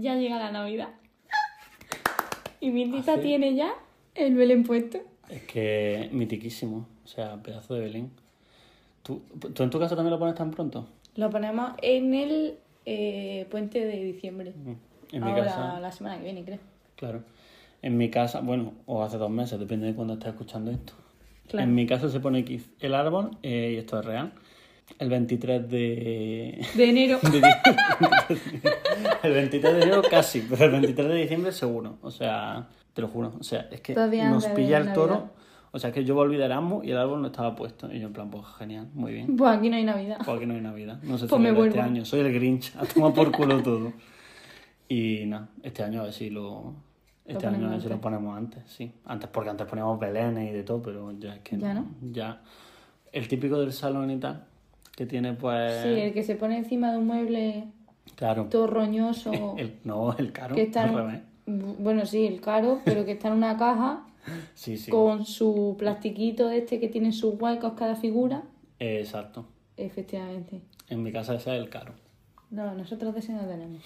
ya 0.00 0.14
llega 0.16 0.38
la 0.38 0.50
Navidad. 0.50 0.88
Y 2.60 2.70
mi 2.70 2.90
tita 2.90 3.14
¿Ah, 3.14 3.20
tiene 3.20 3.54
ya 3.54 3.72
el 4.14 4.34
Belén 4.34 4.64
puesto. 4.64 4.98
Es 5.28 5.42
que 5.42 6.08
mitiquísimo. 6.12 6.86
O 7.04 7.08
sea, 7.08 7.36
pedazo 7.42 7.74
de 7.74 7.80
Belén. 7.80 8.10
¿Tú, 9.02 9.22
¿Tú 9.54 9.62
en 9.62 9.70
tu 9.70 9.78
casa 9.78 9.94
también 9.96 10.12
lo 10.12 10.18
pones 10.18 10.34
tan 10.34 10.50
pronto? 10.50 10.86
Lo 11.14 11.30
ponemos 11.30 11.72
en 11.82 12.14
el 12.14 12.58
eh, 12.84 13.46
puente 13.50 13.84
de 13.84 14.02
diciembre. 14.04 14.52
Mm. 14.52 15.14
En 15.14 15.24
mi 15.24 15.30
Ahora, 15.30 15.44
casa, 15.44 15.80
la 15.80 15.92
semana 15.92 16.18
que 16.18 16.24
viene, 16.24 16.44
creo. 16.44 16.58
claro. 16.96 17.22
En 17.80 17.96
mi 17.96 18.10
casa, 18.10 18.40
bueno, 18.40 18.72
o 18.86 19.02
hace 19.04 19.18
dos 19.18 19.30
meses, 19.30 19.58
depende 19.58 19.86
de 19.86 19.94
cuando 19.94 20.14
estés 20.14 20.30
escuchando 20.30 20.72
esto. 20.72 20.94
Claro. 21.46 21.64
En 21.68 21.74
mi 21.74 21.86
casa 21.86 22.08
se 22.08 22.18
pone 22.18 22.44
el 22.80 22.94
árbol, 22.94 23.38
eh, 23.42 23.72
y 23.74 23.76
esto 23.78 24.00
es 24.00 24.04
real, 24.04 24.32
el 24.98 25.08
23 25.08 25.68
de... 25.68 26.66
De 26.74 26.90
enero. 26.90 27.18
el 29.22 29.32
23 29.32 29.74
de 29.74 29.82
enero 29.82 30.02
casi, 30.10 30.40
pero 30.48 30.64
el 30.66 30.70
23 30.72 31.08
de 31.08 31.14
diciembre 31.14 31.52
seguro. 31.52 31.98
O 32.02 32.10
sea, 32.10 32.68
te 32.94 33.02
lo 33.02 33.08
juro. 33.08 33.32
O 33.38 33.42
sea, 33.42 33.68
es 33.70 33.80
que 33.80 33.94
Todavía 33.94 34.28
nos 34.30 34.46
pilla 34.46 34.78
el 34.78 34.92
toro. 34.92 35.30
O 35.70 35.78
sea, 35.78 35.88
es 35.90 35.94
que 35.94 36.04
yo 36.04 36.14
volví 36.14 36.36
de 36.36 36.44
Erasmus 36.46 36.84
y 36.86 36.90
el 36.92 36.96
árbol 36.98 37.20
no 37.20 37.26
estaba 37.28 37.54
puesto. 37.54 37.92
Y 37.92 38.00
yo 38.00 38.06
en 38.06 38.12
plan, 38.12 38.30
pues 38.30 38.44
genial, 38.58 38.88
muy 38.94 39.12
bien. 39.12 39.36
Pues 39.36 39.56
aquí 39.56 39.68
no 39.68 39.76
hay 39.76 39.84
Navidad. 39.84 40.18
Porque 40.24 40.46
no 40.46 40.54
hay 40.54 40.60
Navidad. 40.62 40.98
No 41.02 41.18
se 41.18 41.26
Pues 41.26 41.40
me 41.40 41.50
este 41.66 41.80
año. 41.80 42.04
Soy 42.04 42.20
el 42.20 42.32
Grinch. 42.32 42.74
A 42.76 42.84
tomar 42.86 43.12
por 43.12 43.30
culo 43.30 43.62
todo. 43.62 43.92
Y 44.88 45.26
nada, 45.26 45.48
este 45.62 45.82
año 45.82 46.00
a 46.00 46.04
ver 46.04 46.12
si 46.12 46.30
lo... 46.30 46.74
Este 47.26 47.42
Lo 47.42 47.48
año 47.50 47.56
a 47.56 47.58
ponemos 47.58 47.70
ver 47.72 47.80
si 47.82 47.88
lo 47.88 47.94
antes. 47.94 48.02
ponemos 48.02 48.38
antes, 48.38 48.62
sí. 48.66 48.90
Antes 49.04 49.28
porque 49.28 49.50
antes 49.50 49.66
poníamos 49.66 50.00
belenes 50.00 50.48
y 50.50 50.52
de 50.54 50.62
todo, 50.62 50.80
pero 50.80 51.12
ya 51.18 51.34
es 51.34 51.40
que 51.40 51.58
Ya 51.58 51.74
no. 51.74 51.86
Ya. 52.10 52.40
El 53.12 53.28
típico 53.28 53.60
del 53.60 53.74
salón 53.74 54.10
y 54.10 54.16
tal, 54.18 54.46
que 54.98 55.06
tiene 55.06 55.32
pues... 55.34 55.80
Sí, 55.84 55.88
el 55.90 56.12
que 56.12 56.24
se 56.24 56.34
pone 56.34 56.58
encima 56.58 56.90
de 56.90 56.98
un 56.98 57.06
mueble 57.06 57.68
Claro. 58.16 58.46
todo 58.50 58.66
roñoso. 58.66 59.30
El, 59.56 59.78
no, 59.84 60.12
el 60.18 60.32
caro. 60.32 60.56
que 60.56 60.62
está 60.62 60.88
en-. 61.46 61.76
Bueno, 61.78 62.04
sí, 62.04 62.26
el 62.26 62.40
caro, 62.40 62.80
pero 62.84 63.04
que 63.04 63.12
está 63.12 63.28
en 63.28 63.34
una 63.34 63.56
caja 63.56 64.04
Sí, 64.54 64.76
sí. 64.76 64.90
con 64.90 65.24
su 65.24 65.76
plastiquito 65.78 66.48
de 66.48 66.58
este 66.58 66.80
que 66.80 66.88
tiene 66.88 67.12
sus 67.12 67.40
huecos 67.40 67.74
cada 67.74 67.94
figura. 67.94 68.42
Exacto. 68.80 69.46
Efectivamente. 69.76 70.62
En 70.88 71.04
mi 71.04 71.12
casa 71.12 71.36
ese 71.36 71.54
es 71.54 71.62
el 71.62 71.68
caro. 71.70 71.92
No, 72.50 72.74
nosotros 72.74 73.14
de 73.14 73.20
ese 73.20 73.32
no 73.34 73.42
tenemos. 73.42 73.80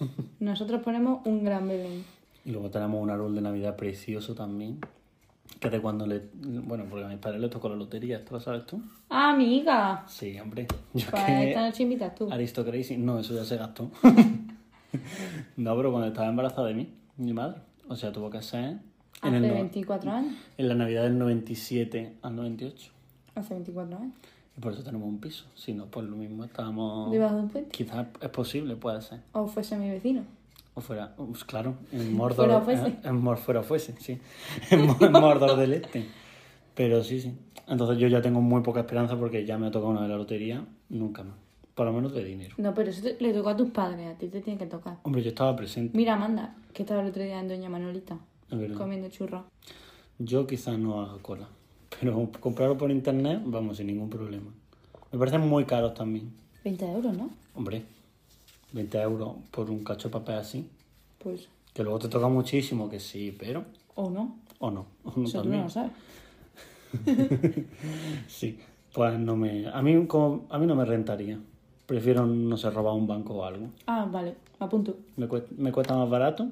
Nosotros 0.40 0.80
ponemos 0.82 1.26
un 1.26 1.44
gran 1.44 1.68
Belén. 1.68 2.04
Y 2.46 2.52
luego 2.52 2.70
tenemos 2.70 3.02
un 3.02 3.10
árbol 3.10 3.34
de 3.34 3.42
Navidad 3.42 3.76
precioso 3.76 4.34
también. 4.34 4.78
Que 5.60 5.70
de 5.70 5.80
cuando 5.80 6.06
le... 6.06 6.22
Bueno, 6.34 6.84
porque 6.90 7.04
a 7.04 7.08
mis 7.08 7.18
padres 7.18 7.40
les 7.40 7.50
tocó 7.50 7.68
la 7.68 7.76
lotería, 7.76 8.18
¿esto 8.18 8.34
lo 8.34 8.40
sabes 8.40 8.66
tú? 8.66 8.82
¡Ah, 9.08 9.30
amiga! 9.32 10.04
Sí, 10.06 10.38
hombre. 10.38 10.66
Yo 10.92 11.06
Pues 11.10 11.22
que... 11.24 11.48
esta 11.50 11.60
noche 11.66 11.82
invitas 11.84 12.14
tú. 12.14 12.30
Aristocracy, 12.30 12.96
no, 12.98 13.18
eso 13.18 13.34
ya 13.34 13.44
se 13.44 13.56
gastó. 13.56 13.90
no, 15.56 15.76
pero 15.76 15.90
cuando 15.90 16.08
estaba 16.08 16.28
embarazada 16.28 16.68
de 16.68 16.74
mí, 16.74 16.92
mi 17.16 17.32
madre. 17.32 17.60
O 17.88 17.96
sea, 17.96 18.12
tuvo 18.12 18.30
que 18.30 18.42
ser 18.42 18.64
en, 18.64 18.80
Hace 19.22 19.36
el 19.36 19.42
no- 19.48 19.54
24 19.54 20.10
años. 20.10 20.34
en 20.58 20.68
la 20.68 20.74
Navidad 20.74 21.02
del 21.04 21.18
97 21.18 22.16
al 22.22 22.36
98. 22.36 22.90
Hace 23.34 23.54
24 23.54 23.96
años. 23.98 24.12
Y 24.56 24.60
por 24.60 24.72
eso 24.72 24.82
tenemos 24.82 25.08
un 25.08 25.18
piso. 25.18 25.46
Si 25.54 25.72
no, 25.72 25.86
pues 25.86 26.06
lo 26.06 26.16
mismo, 26.16 26.44
estábamos... 26.44 27.10
Debajo 27.10 27.36
de 27.36 27.42
un 27.42 27.48
puente. 27.48 27.70
Quizás 27.70 28.06
es 28.20 28.28
posible, 28.28 28.76
puede 28.76 29.02
ser. 29.02 29.20
O 29.32 29.46
fuese 29.46 29.76
mi 29.76 29.90
vecino. 29.90 30.22
O 30.76 30.80
fuera, 30.80 31.14
pues 31.16 31.44
claro, 31.44 31.74
en 31.92 32.14
Mordor. 32.14 32.46
Fuera 32.46 32.60
fuese. 32.60 32.86
En, 32.86 33.08
en 33.10 33.20
Mor- 33.22 33.38
fuera 33.38 33.62
fuese, 33.62 33.94
sí. 34.00 34.18
En, 34.70 34.80
en 35.00 35.12
Mordor 35.12 35.56
del 35.56 35.74
Este. 35.74 36.04
Pero 36.74 37.04
sí, 37.04 37.20
sí. 37.20 37.32
Entonces 37.68 37.98
yo 37.98 38.08
ya 38.08 38.20
tengo 38.20 38.40
muy 38.40 38.62
poca 38.62 38.80
esperanza 38.80 39.16
porque 39.16 39.46
ya 39.46 39.56
me 39.56 39.68
ha 39.68 39.70
tocado 39.70 39.92
una 39.92 40.02
de 40.02 40.08
la 40.08 40.16
lotería, 40.16 40.64
nunca 40.88 41.22
más. 41.22 41.36
Por 41.74 41.86
lo 41.86 41.92
menos 41.92 42.12
de 42.12 42.24
dinero. 42.24 42.54
No, 42.58 42.74
pero 42.74 42.90
eso 42.90 43.02
te- 43.02 43.16
le 43.20 43.32
tocó 43.32 43.50
a 43.50 43.56
tus 43.56 43.70
padres, 43.70 44.06
a 44.14 44.18
ti 44.18 44.28
te 44.28 44.40
tiene 44.40 44.58
que 44.58 44.66
tocar. 44.66 44.98
Hombre, 45.04 45.22
yo 45.22 45.28
estaba 45.28 45.54
presente, 45.56 45.96
Mira, 45.96 46.14
Amanda, 46.14 46.54
que 46.72 46.82
estaba 46.82 47.00
el 47.02 47.08
otro 47.08 47.22
día 47.22 47.38
en 47.40 47.48
Doña 47.48 47.68
Manolita, 47.68 48.18
comiendo 48.76 49.08
churros. 49.08 49.42
Yo 50.18 50.46
quizás 50.46 50.78
no 50.78 51.00
haga 51.02 51.18
cola. 51.22 51.48
Pero 52.00 52.28
comprarlo 52.40 52.76
por 52.76 52.90
internet, 52.90 53.40
vamos, 53.44 53.76
sin 53.76 53.86
ningún 53.86 54.10
problema. 54.10 54.52
Me 55.12 55.18
parecen 55.18 55.40
muy 55.48 55.64
caros 55.64 55.94
también. 55.94 56.32
20 56.64 56.90
euros, 56.90 57.16
¿no? 57.16 57.30
Hombre, 57.54 57.84
20 58.74 59.00
euros 59.00 59.36
por 59.50 59.70
un 59.70 59.84
cacho 59.84 60.08
de 60.08 60.12
papel 60.12 60.34
así. 60.36 60.68
Pues, 61.18 61.48
Que 61.72 61.82
luego 61.82 62.00
te 62.00 62.08
toca 62.08 62.28
muchísimo, 62.28 62.88
que 62.90 62.98
sí, 63.00 63.34
pero... 63.38 63.64
o 63.94 64.10
no. 64.10 64.36
O 64.58 64.70
no. 64.70 64.86
O 65.04 65.12
no 65.16 65.24
Eso 65.24 65.38
tú 65.38 65.42
también. 65.42 65.60
no 65.60 65.64
lo 65.64 65.70
sabes. 65.70 65.92
Sí, 68.28 68.58
pues 68.92 69.18
no 69.18 69.36
me... 69.36 69.68
A 69.68 69.80
mí, 69.82 70.06
como, 70.06 70.46
a 70.50 70.58
mí 70.58 70.66
no 70.66 70.74
me 70.74 70.84
rentaría. 70.84 71.38
Prefiero, 71.86 72.26
no 72.26 72.56
sé, 72.56 72.70
robar 72.70 72.94
un 72.94 73.06
banco 73.06 73.34
o 73.34 73.44
algo. 73.44 73.68
Ah, 73.86 74.06
vale, 74.10 74.34
apunto. 74.58 74.96
Me 75.16 75.28
cuesta, 75.28 75.50
me 75.56 75.70
cuesta 75.70 75.96
más 75.96 76.08
barato 76.10 76.48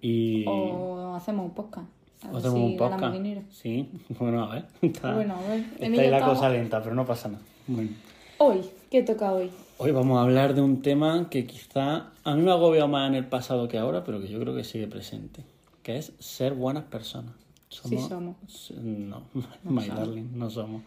y... 0.00 0.44
O 0.46 1.14
hacemos 1.14 1.46
un 1.46 1.54
podcast. 1.54 1.86
A 2.24 2.30
o 2.30 2.36
hacemos 2.36 2.58
si 2.58 2.64
un 2.64 2.76
podcast. 2.76 3.16
Sí, 3.50 3.88
bueno, 4.18 4.44
a 4.44 4.54
ver. 4.54 4.66
Está, 4.82 5.14
Bueno, 5.14 5.34
a 5.36 5.48
ver, 5.48 5.64
está 5.78 6.02
ahí 6.02 6.10
la 6.10 6.24
cosa 6.24 6.48
lenta, 6.48 6.82
pero 6.82 6.94
no 6.94 7.04
pasa 7.04 7.28
nada. 7.28 7.42
Bueno. 7.66 7.90
Hoy, 8.38 8.60
¿qué 8.94 9.02
toca 9.02 9.32
hoy? 9.32 9.50
Hoy 9.78 9.90
vamos 9.90 10.18
a 10.18 10.22
hablar 10.22 10.54
de 10.54 10.60
un 10.60 10.80
tema 10.80 11.28
que 11.28 11.48
quizá 11.48 12.12
a 12.22 12.34
mí 12.36 12.42
me 12.42 12.52
ha 12.52 12.54
agobiado 12.54 12.86
más 12.86 13.08
en 13.08 13.16
el 13.16 13.26
pasado 13.26 13.66
que 13.66 13.76
ahora, 13.76 14.04
pero 14.04 14.20
que 14.20 14.28
yo 14.28 14.38
creo 14.38 14.54
que 14.54 14.62
sigue 14.62 14.86
presente, 14.86 15.42
que 15.82 15.96
es 15.96 16.12
ser 16.20 16.54
buenas 16.54 16.84
personas. 16.84 17.32
Sí 17.70 17.98
somos. 17.98 18.36
No, 18.84 19.24
my 19.64 19.88
darling, 19.88 20.28
no 20.36 20.48
somos. 20.48 20.82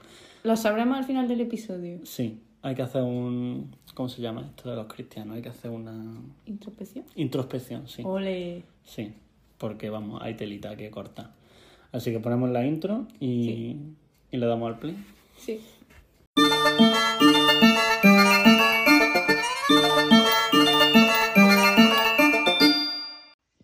Lo 0.46 0.56
sabremos 0.56 0.98
al 0.98 1.04
final 1.04 1.28
del 1.28 1.42
episodio. 1.42 2.00
Sí, 2.06 2.40
hay 2.62 2.76
que 2.76 2.82
hacer 2.82 3.02
un... 3.02 3.76
¿Cómo 3.94 4.08
se 4.08 4.22
llama 4.22 4.40
esto 4.40 4.70
de 4.70 4.78
los 4.78 4.86
cristianos? 4.88 5.36
Hay 5.36 5.42
que 5.42 5.50
hacer 5.50 5.70
una 5.70 6.16
Introspección. 6.46 7.04
introspección, 7.18 7.90
sí. 7.90 8.04
Ole. 8.06 8.64
Sí, 8.86 9.12
porque 9.58 9.90
vamos, 9.90 10.22
hay 10.24 10.36
telita 10.36 10.78
que 10.78 10.90
cortar. 10.90 11.32
Así 11.92 12.12
que 12.14 12.22
ponemos 12.22 12.52
la 12.52 12.66
intro 12.66 13.06
y, 13.20 13.76
y 14.32 14.38
le 14.38 14.46
damos 14.46 14.72
al 14.72 14.80
play. 14.80 14.96
Sí. 15.38 15.60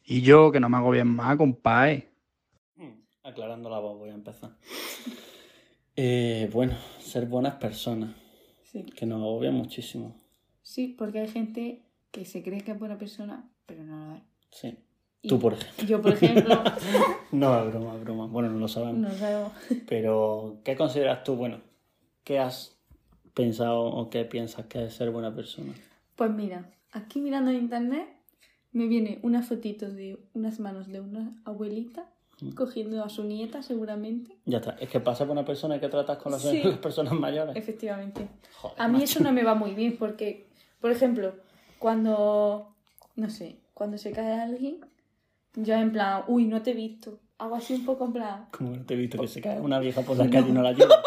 Y 0.06 0.22
yo, 0.22 0.52
que 0.52 0.60
no 0.60 0.70
me 0.70 0.78
hago 0.78 0.92
bien 0.92 1.08
más, 1.08 1.38
compadre. 1.38 2.10
Mm, 2.76 2.90
Aclarando 3.24 3.70
la 3.70 3.80
voz, 3.80 3.98
voy 3.98 4.10
a 4.10 4.14
empezar. 4.14 4.52
Eh, 5.96 6.50
bueno, 6.52 6.74
ser 7.00 7.26
buenas 7.28 7.56
personas, 7.56 8.12
Sí. 8.64 8.84
que 8.86 9.06
nos 9.06 9.22
agobia 9.22 9.52
muchísimo. 9.52 10.16
Sí, 10.62 10.88
porque 10.98 11.20
hay 11.20 11.28
gente 11.30 11.84
que 12.12 12.26
se 12.26 12.44
cree 12.44 12.62
que 12.62 12.72
es 12.72 12.80
buena 12.80 12.98
persona, 12.98 13.50
pero 13.66 13.84
no 13.84 14.08
lo 14.10 14.16
es. 14.16 14.22
Sí. 14.52 14.78
Y 15.22 15.30
Tú, 15.30 15.40
por 15.40 15.54
ejemplo. 15.54 15.86
Yo, 15.86 16.02
por 16.02 16.14
ejemplo, 16.14 16.62
No, 17.32 17.60
es 17.64 17.72
broma, 17.72 17.96
es 17.96 18.02
broma. 18.04 18.26
Bueno, 18.28 18.50
no 18.50 18.60
lo 18.60 18.68
sabemos. 18.68 19.00
no 19.12 19.12
sabemos. 19.18 19.52
Pero, 19.88 20.60
¿qué 20.66 20.76
consideras 20.76 21.24
tú? 21.24 21.36
Bueno, 21.36 21.62
¿qué 22.24 22.40
has 22.40 22.76
pensado 23.34 23.84
o 23.86 24.10
qué 24.10 24.26
piensas 24.26 24.66
que 24.68 24.86
es 24.86 24.94
ser 24.94 25.10
buena 25.12 25.34
persona? 25.36 25.74
Pues 26.16 26.32
mira, 26.32 26.70
aquí 26.92 27.20
mirando 27.22 27.52
en 27.52 27.58
internet 27.58 28.08
me 28.72 28.88
viene 28.88 29.20
una 29.24 29.42
fotito 29.42 29.90
de 29.92 30.20
unas 30.34 30.60
manos 30.60 30.88
de 30.88 31.00
una 31.02 31.32
abuelita 31.46 32.06
cogiendo 32.56 33.04
a 33.04 33.10
su 33.10 33.24
nieta 33.24 33.62
seguramente. 33.64 34.36
Ya 34.46 34.58
está. 34.58 34.72
Es 34.80 34.90
que 34.90 35.00
pasa 35.00 35.24
por 35.26 35.32
una 35.32 35.46
persona 35.46 35.80
que 35.80 35.88
tratas 35.88 36.18
con 36.18 36.32
las, 36.34 36.42
Sí. 36.42 36.62
las 36.64 36.78
personas 36.80 37.14
mayores. 37.14 37.56
Efectivamente. 37.56 38.28
Joder, 38.60 38.82
A 38.82 38.88
mí 38.88 38.94
macho. 38.94 39.04
eso 39.06 39.20
no 39.24 39.32
me 39.32 39.44
va 39.44 39.56
muy 39.56 39.74
bien 39.76 39.96
porque, 39.98 40.48
por 40.82 40.92
ejemplo, 40.92 41.36
cuando, 41.80 42.74
no 43.16 43.30
sé, 43.30 43.58
cuando 43.74 43.98
se 43.98 44.12
cae 44.12 44.42
alguien, 44.42 44.80
yo 45.56 45.76
en 45.76 45.92
plan, 45.92 46.24
uy, 46.28 46.46
no 46.46 46.62
te 46.62 46.72
he 46.72 46.74
visto. 46.74 47.20
Hago 47.38 47.56
así 47.56 47.74
un 47.76 47.86
poco 47.86 48.06
en 48.06 48.14
plan, 48.14 48.48
Como 48.52 48.76
no 48.76 48.84
te 48.86 48.94
he 48.94 48.98
visto 48.98 49.20
que 49.22 49.28
se 49.28 49.40
cae 49.42 49.62
una 49.62 49.80
vieja 49.80 50.02
por 50.02 50.18
la 50.18 50.28
calle 50.30 50.50
y 50.50 50.52
no 50.52 50.62
la 50.64 50.70
ayuda. 50.70 51.02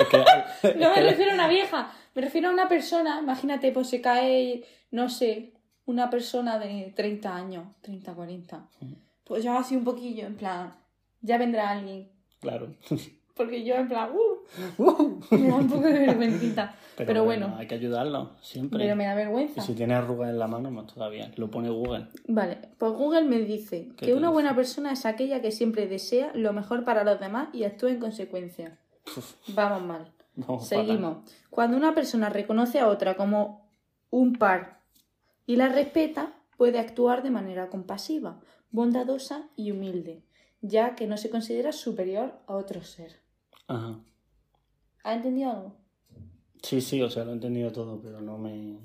Es 0.00 0.08
que, 0.08 0.68
es 0.68 0.76
No 0.76 0.90
me 0.94 1.02
refiero 1.02 1.30
a 1.32 1.34
una 1.34 1.48
vieja, 1.48 1.92
me 2.14 2.22
refiero 2.22 2.48
a 2.48 2.52
una 2.52 2.68
persona, 2.68 3.20
imagínate, 3.22 3.72
pues 3.72 3.88
se 3.88 4.00
cae, 4.00 4.64
no 4.90 5.08
sé, 5.08 5.52
una 5.86 6.10
persona 6.10 6.58
de 6.58 6.92
30 6.96 7.34
años, 7.34 7.64
30, 7.82 8.14
40. 8.14 8.68
Pues 9.24 9.44
yo 9.44 9.52
así 9.56 9.76
un 9.76 9.84
poquillo, 9.84 10.26
en 10.26 10.36
plan, 10.36 10.74
ya 11.20 11.38
vendrá 11.38 11.70
alguien. 11.70 12.10
Claro. 12.40 12.74
Porque 13.34 13.64
yo 13.64 13.74
en 13.76 13.88
plan, 13.88 14.10
uh, 14.78 15.20
me 15.30 15.48
da 15.48 15.54
un 15.54 15.68
poco 15.68 15.86
de 15.86 15.98
vergüencita. 15.98 16.74
Pero, 16.96 17.24
bueno, 17.24 17.54
Hay 17.56 17.66
que 17.66 17.76
ayudarlo, 17.76 18.32
siempre. 18.42 18.80
pero 18.80 18.94
me 18.94 19.06
da 19.06 19.14
Y 19.14 19.16
vergüenza. 19.16 19.62
si 19.62 19.72
tiene 19.72 19.94
arrugas 19.94 20.28
en 20.28 20.38
la 20.38 20.46
mano, 20.46 20.70
más 20.70 20.92
todavía. 20.92 21.30
Lo 21.36 21.50
pone 21.50 21.70
Google. 21.70 22.08
Vale, 22.28 22.58
pues 22.76 22.92
Google 22.92 23.22
me 23.24 23.38
dice 23.38 23.88
¿Qué 23.96 24.06
que 24.06 24.12
una 24.12 24.26
dice? 24.26 24.32
buena 24.34 24.54
persona 24.54 24.92
es 24.92 25.06
aquella 25.06 25.40
que 25.40 25.50
siempre 25.52 25.86
desea 25.86 26.30
lo 26.34 26.52
mejor 26.52 26.84
para 26.84 27.02
los 27.02 27.18
demás 27.18 27.48
y 27.54 27.64
actúa 27.64 27.88
en 27.90 28.00
consecuencia. 28.00 28.78
Vamos 29.48 29.82
mal. 29.82 30.12
no, 30.36 30.60
Seguimos. 30.60 31.18
Cuando 31.50 31.76
una 31.76 31.94
persona 31.94 32.28
reconoce 32.28 32.78
a 32.80 32.88
otra 32.88 33.16
como 33.16 33.68
un 34.10 34.34
par 34.34 34.80
y 35.46 35.56
la 35.56 35.68
respeta, 35.68 36.34
puede 36.56 36.78
actuar 36.78 37.22
de 37.22 37.30
manera 37.30 37.68
compasiva, 37.68 38.40
bondadosa 38.70 39.48
y 39.56 39.70
humilde, 39.72 40.22
ya 40.60 40.94
que 40.94 41.06
no 41.06 41.16
se 41.16 41.30
considera 41.30 41.72
superior 41.72 42.38
a 42.46 42.54
otro 42.54 42.82
ser. 42.82 43.16
Ajá. 43.66 43.98
¿Ha 45.04 45.14
entendido 45.14 45.50
algo? 45.50 45.76
Sí, 46.62 46.80
sí, 46.80 47.00
o 47.02 47.08
sea, 47.08 47.24
lo 47.24 47.30
he 47.30 47.34
entendido 47.34 47.72
todo, 47.72 48.00
pero 48.00 48.20
no 48.20 48.36
me. 48.36 48.78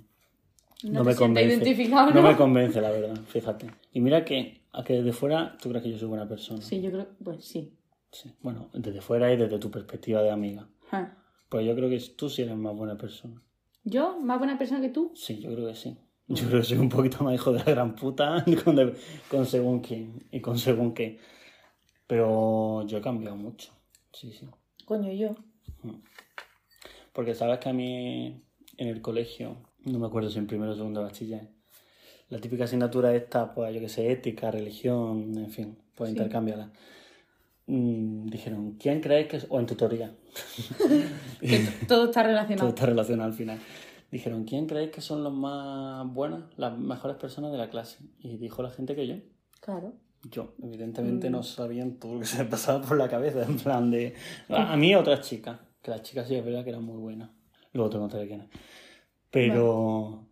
No, 0.83 1.03
me 1.03 1.15
convence. 1.15 1.55
identificado, 1.55 2.11
No 2.11 2.21
¿no? 2.21 2.27
me 2.29 2.35
convence, 2.35 2.79
la 2.79 2.91
verdad, 2.91 3.17
fíjate. 3.27 3.69
Y 3.91 4.01
mira 4.01 4.23
que, 4.23 4.61
a 4.71 4.83
que 4.83 4.93
desde 4.93 5.13
fuera 5.13 5.57
tú 5.61 5.69
crees 5.69 5.83
que 5.83 5.91
yo 5.91 5.97
soy 5.97 6.07
buena 6.07 6.27
persona. 6.27 6.61
Sí, 6.61 6.81
yo 6.81 6.91
creo, 6.91 7.07
pues 7.23 7.43
sí. 7.43 7.73
Sí. 8.15 8.31
Bueno, 8.41 8.69
desde 8.73 9.01
fuera 9.01 9.31
y 9.33 9.35
desde 9.37 9.59
tu 9.59 9.69
perspectiva 9.69 10.21
de 10.21 10.31
amiga. 10.31 10.69
Ajá. 10.87 11.17
Pues 11.49 11.65
yo 11.65 11.75
creo 11.75 11.89
que 11.89 11.99
tú 12.15 12.29
sí 12.29 12.43
eres 12.43 12.55
más 12.55 12.73
buena 12.75 12.97
persona. 12.97 13.41
¿Yo? 13.83 14.17
¿Más 14.21 14.37
buena 14.37 14.57
persona 14.57 14.79
que 14.79 14.89
tú? 14.89 15.11
Sí, 15.15 15.39
yo 15.41 15.53
creo 15.53 15.67
que 15.67 15.75
sí. 15.75 15.97
Yo 16.27 16.47
creo 16.47 16.61
que 16.61 16.65
soy 16.65 16.77
un 16.77 16.89
poquito 16.89 17.23
más 17.23 17.35
hijo 17.35 17.51
de 17.51 17.59
la 17.59 17.65
gran 17.65 17.93
puta 17.95 18.43
con, 18.63 18.75
de- 18.77 18.95
con 19.29 19.45
según 19.45 19.81
quién 19.81 20.25
y 20.31 20.39
con 20.39 20.57
según 20.57 20.93
qué. 20.93 21.19
Pero 22.07 22.85
yo 22.87 22.97
he 22.99 23.01
cambiado 23.01 23.35
mucho. 23.35 23.73
Sí, 24.13 24.31
sí. 24.31 24.47
Coño, 24.85 25.11
yo. 25.11 25.35
Porque 27.13 27.33
sabes 27.35 27.59
que 27.59 27.69
a 27.69 27.73
mí 27.73 28.41
en 28.77 28.87
el 28.87 29.01
colegio, 29.01 29.57
no 29.83 29.99
me 29.99 30.07
acuerdo 30.07 30.29
si 30.29 30.39
en 30.39 30.47
primero 30.47 30.71
o 30.71 30.75
segundo 30.75 31.01
de 31.01 31.05
bachiller, 31.07 31.49
la 32.29 32.39
típica 32.39 32.63
asignatura 32.63 33.13
esta, 33.15 33.53
pues 33.53 33.73
yo 33.73 33.79
que 33.79 33.89
sé, 33.89 34.11
ética, 34.11 34.51
religión, 34.51 35.37
en 35.37 35.49
fin, 35.51 35.77
pues 35.95 36.09
Sí. 36.11 36.17
intercambiarla. 36.17 36.71
Mm, 37.67 38.27
dijeron, 38.27 38.73
¿quién 38.79 39.01
crees 39.01 39.27
que 39.27 39.37
es? 39.37 39.47
O 39.49 39.59
en 39.59 39.65
tutoría, 39.65 40.15
Que 41.41 41.67
todo 41.87 42.05
está 42.05 42.21
todo 42.21 42.29
relacionado. 42.29 42.69
está 42.69 42.85
relacionado 42.85 43.29
al 43.29 43.35
final. 43.35 43.59
Dijeron, 44.11 44.43
¿quién 44.45 44.67
crees 44.67 44.91
que 44.91 45.01
son 45.01 45.23
los 45.23 45.33
más 45.33 46.07
buenas, 46.13 46.43
las 46.57 46.77
mejores 46.77 47.17
personas 47.17 47.51
de 47.51 47.57
la 47.57 47.69
clase? 47.69 48.03
Y 48.19 48.37
dijo 48.37 48.61
la 48.61 48.69
gente 48.69 48.95
que 48.95 49.07
yo. 49.07 49.15
Claro. 49.61 49.93
Yo, 50.29 50.53
evidentemente, 50.61 51.29
no 51.29 51.43
sabían 51.43 51.99
todo 51.99 52.15
lo 52.15 52.19
que 52.19 52.25
se 52.25 52.43
me 52.43 52.49
pasaba 52.49 52.81
por 52.81 52.97
la 52.97 53.07
cabeza, 53.07 53.43
en 53.43 53.57
plan 53.57 53.91
de... 53.91 54.13
A 54.49 54.75
mí 54.77 54.95
otras 54.95 55.21
chicas, 55.21 55.59
que 55.81 55.91
las 55.91 56.01
chicas 56.01 56.27
sí 56.27 56.35
es 56.35 56.45
verdad 56.45 56.63
que 56.63 56.69
eran 56.69 56.83
muy 56.83 56.97
buenas. 56.97 57.29
Luego 57.73 57.89
te 57.89 57.97
contaré 57.97 58.27
quiénes. 58.27 58.47
Pero... 59.29 60.27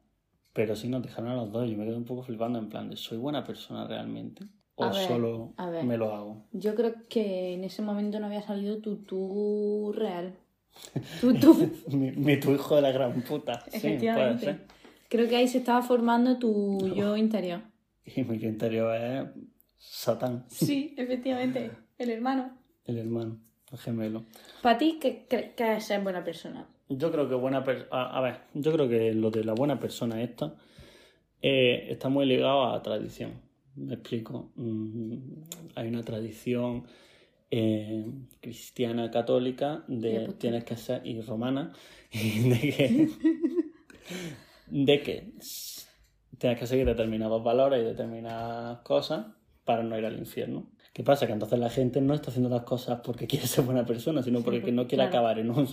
Pero 0.53 0.75
sí 0.75 0.88
nos 0.88 1.01
dejaron 1.01 1.31
a 1.31 1.36
los 1.36 1.51
dos. 1.51 1.68
Yo 1.69 1.75
me 1.77 1.86
quedé 1.86 1.95
un 1.95 2.06
poco 2.06 2.21
flipando 2.21 2.59
en 2.59 2.69
plan 2.69 2.89
de, 2.89 2.95
¿soy 2.95 3.18
buena 3.18 3.44
persona 3.44 3.88
realmente? 3.88 4.45
¿O 4.75 4.85
ver, 4.85 5.07
solo 5.07 5.53
me 5.83 5.97
lo 5.97 6.13
hago? 6.13 6.45
Yo 6.51 6.73
creo 6.75 6.95
que 7.07 7.53
en 7.53 7.63
ese 7.63 7.81
momento 7.81 8.19
no 8.19 8.25
había 8.25 8.41
salido 8.41 8.79
tu 8.79 8.97
tú 9.03 9.93
real. 9.95 10.35
Tu 11.21 11.33
tú. 11.35 11.69
mi, 11.91 12.11
mi 12.11 12.39
tu 12.39 12.51
hijo 12.51 12.75
de 12.75 12.81
la 12.81 12.91
gran 12.91 13.21
puta. 13.21 13.63
Sí, 13.69 13.97
puede 13.99 14.39
ser. 14.39 14.65
Creo 15.09 15.29
que 15.29 15.35
ahí 15.35 15.47
se 15.47 15.59
estaba 15.59 15.83
formando 15.83 16.39
tu 16.39 16.91
yo 16.95 17.15
interior. 17.15 17.61
Y 18.03 18.23
mi 18.23 18.39
yo 18.39 18.49
interior 18.49 18.95
es 18.95 19.27
Satán, 19.77 20.45
Sí, 20.47 20.95
efectivamente. 20.97 21.71
El 21.97 22.09
hermano. 22.09 22.57
el 22.85 22.97
hermano, 22.97 23.37
el 23.71 23.77
gemelo. 23.77 24.25
Para 24.61 24.77
ti, 24.77 24.97
¿qué 24.99 25.25
crees 25.29 25.53
que 25.53 25.75
es 25.75 25.83
ser 25.85 26.01
buena 26.01 26.23
persona? 26.23 26.67
Yo 26.89 27.11
creo 27.11 27.29
que 27.29 27.35
buena 27.35 27.63
persona. 27.63 27.89
A, 27.91 28.21
ver, 28.21 28.39
yo 28.53 28.71
creo 28.73 28.89
que 28.89 29.13
lo 29.13 29.29
de 29.29 29.43
la 29.43 29.53
buena 29.53 29.79
persona 29.79 30.21
esta 30.21 30.55
eh, 31.41 31.87
está 31.89 32.09
muy 32.09 32.25
ligado 32.25 32.65
a 32.65 32.81
tradición. 32.81 33.42
Me 33.75 33.95
explico. 33.95 34.51
Mm, 34.55 35.17
hay 35.75 35.87
una 35.87 36.03
tradición 36.03 36.85
eh, 37.51 38.05
cristiana 38.41 39.11
católica 39.11 39.83
de 39.87 40.33
tienes 40.37 40.63
que 40.63 40.75
ser 40.75 41.05
y 41.05 41.21
romana 41.21 41.71
y 42.11 42.49
de 42.49 42.59
que 42.59 43.09
de 44.67 45.01
que 45.01 45.33
tienes 46.37 46.59
que 46.59 46.67
seguir 46.67 46.85
determinados 46.85 47.43
valores 47.43 47.81
y 47.81 47.85
determinadas 47.85 48.79
cosas 48.79 49.27
para 49.65 49.83
no 49.83 49.97
ir 49.97 50.05
al 50.05 50.17
infierno. 50.17 50.65
¿Qué 50.93 51.03
pasa? 51.03 51.25
Que 51.25 51.33
entonces 51.33 51.57
la 51.57 51.69
gente 51.69 52.01
no 52.01 52.13
está 52.13 52.29
haciendo 52.29 52.49
las 52.49 52.63
cosas 52.63 53.01
porque 53.03 53.27
quiere 53.27 53.47
ser 53.47 53.65
buena 53.65 53.85
persona, 53.85 54.21
sino 54.21 54.39
Sí, 54.39 54.45
porque 54.45 54.61
pues, 54.61 54.73
no 54.73 54.87
quiere 54.87 55.03
claro. 55.03 55.09
acabar 55.09 55.39
en 55.39 55.49
un, 55.49 55.67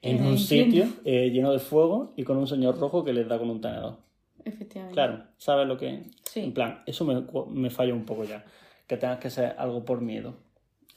en 0.00 0.38
sitio 0.38 0.86
eh, 1.04 1.30
lleno 1.30 1.52
de 1.52 1.58
fuego 1.58 2.14
y 2.16 2.24
con 2.24 2.36
un 2.38 2.46
señor 2.46 2.78
rojo 2.78 3.04
que 3.04 3.12
les 3.12 3.28
da 3.28 3.38
con 3.38 3.50
un 3.50 3.60
tenedor. 3.60 3.98
Efectivamente. 4.44 4.94
Claro, 4.94 5.24
¿sabes 5.36 5.68
lo 5.68 5.76
que? 5.76 6.02
Sí. 6.32 6.40
En 6.40 6.54
plan, 6.54 6.82
eso 6.86 7.04
me, 7.04 7.26
me 7.50 7.68
falla 7.68 7.92
un 7.92 8.06
poco 8.06 8.24
ya. 8.24 8.42
Que 8.86 8.96
tengas 8.96 9.18
que 9.18 9.28
ser 9.28 9.54
algo 9.58 9.84
por 9.84 10.00
miedo. 10.00 10.34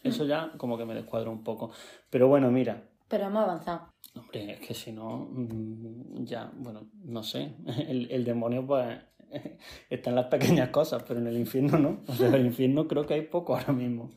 Eso 0.02 0.24
Mm. 0.24 0.28
ya 0.28 0.52
como 0.58 0.78
que 0.78 0.86
me 0.86 0.94
descuadra 0.94 1.30
un 1.30 1.44
poco. 1.44 1.72
Pero 2.10 2.30
bueno, 2.30 2.50
mira, 2.52 2.84
Pero 3.10 3.26
hemos 3.26 3.44
avanzado. 3.44 3.90
Hombre, 4.16 4.54
es 4.54 4.60
que 4.62 4.74
si 4.74 4.94
no, 4.94 5.28
mm, 5.30 6.24
ya, 6.24 6.50
bueno, 6.56 6.88
no 7.04 7.22
sé. 7.22 7.52
El, 7.90 8.10
el 8.12 8.24
demonio, 8.24 8.66
pues, 8.66 8.98
está 9.90 10.10
en 10.10 10.16
las 10.16 10.28
pequeñas 10.28 10.70
cosas, 10.70 11.04
pero 11.06 11.20
en 11.20 11.28
el 11.28 11.38
infierno 11.38 11.78
no. 11.78 12.00
O 12.08 12.14
sea, 12.14 12.30
en 12.30 12.36
el 12.36 12.46
infierno 12.46 12.88
creo 12.88 13.06
que 13.06 13.16
hay 13.16 13.22
poco 13.24 13.56
ahora 13.58 13.74
mismo. 13.74 14.12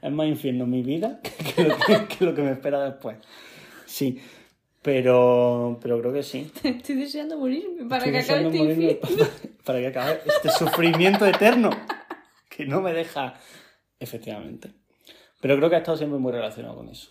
Es 0.00 0.12
más 0.12 0.28
infierno 0.28 0.66
mi 0.66 0.82
vida 0.82 1.20
que 1.56 1.64
lo 1.64 1.74
que, 1.78 2.06
que 2.06 2.24
lo 2.24 2.32
que 2.34 2.42
me 2.42 2.52
espera 2.52 2.80
después. 2.84 3.16
Sí, 3.86 4.20
pero, 4.82 5.78
pero 5.82 6.00
creo 6.00 6.12
que 6.12 6.22
sí. 6.22 6.50
Estoy 6.64 6.96
deseando 6.96 7.38
morirme 7.38 7.84
para 7.88 8.04
Estoy 8.04 8.12
que 8.12 8.18
acabe 8.18 8.46
este 8.46 8.58
morirme 8.58 8.94
para, 8.94 9.30
para 9.64 9.78
que 9.80 9.86
acabe 9.88 10.20
este 10.26 10.48
sufrimiento 10.50 11.26
eterno 11.26 11.70
que 12.48 12.66
no 12.66 12.80
me 12.80 12.92
deja. 12.92 13.34
Efectivamente. 13.98 14.72
Pero 15.40 15.56
creo 15.56 15.68
que 15.70 15.76
ha 15.76 15.78
estado 15.80 15.96
siempre 15.98 16.18
muy 16.18 16.32
relacionado 16.32 16.76
con 16.76 16.88
eso. 16.88 17.10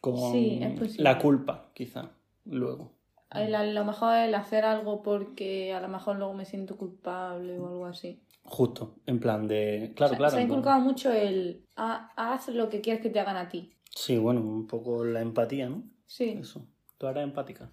Con 0.00 0.32
Sí, 0.32 0.60
es 0.62 0.98
la 0.98 1.18
culpa, 1.18 1.70
quizá, 1.74 2.10
luego. 2.44 2.92
El- 3.30 3.54
a 3.54 3.64
lo 3.64 3.84
mejor 3.84 4.16
el 4.16 4.34
hacer 4.34 4.64
algo 4.64 5.02
porque 5.02 5.72
a 5.72 5.80
lo 5.80 5.88
mejor 5.88 6.16
luego 6.16 6.34
me 6.34 6.44
siento 6.44 6.76
culpable 6.76 7.58
o 7.58 7.66
algo 7.68 7.86
así. 7.86 8.20
Justo, 8.44 8.96
en 9.06 9.18
plan 9.20 9.48
de. 9.48 9.92
Claro, 9.96 10.12
Se- 10.12 10.16
claro. 10.18 10.30
Se 10.32 10.36
ha 10.38 10.40
en 10.42 10.48
plan- 10.48 10.58
inculcado 10.58 10.80
mucho 10.80 11.12
el 11.12 11.64
"Ha- 11.76 12.10
haz 12.16 12.48
lo 12.48 12.68
que 12.68 12.80
quieres 12.80 13.00
que 13.02 13.08
te 13.10 13.18
hagan 13.18 13.36
a 13.36 13.48
ti. 13.48 13.72
Sí, 13.90 14.18
bueno, 14.18 14.40
un 14.40 14.66
poco 14.66 15.04
la 15.04 15.20
empatía, 15.22 15.68
¿no? 15.68 15.82
Sí, 16.06 16.36
Eso. 16.40 16.66
¿Tú 17.04 17.08
eres 17.10 17.24
empática? 17.24 17.70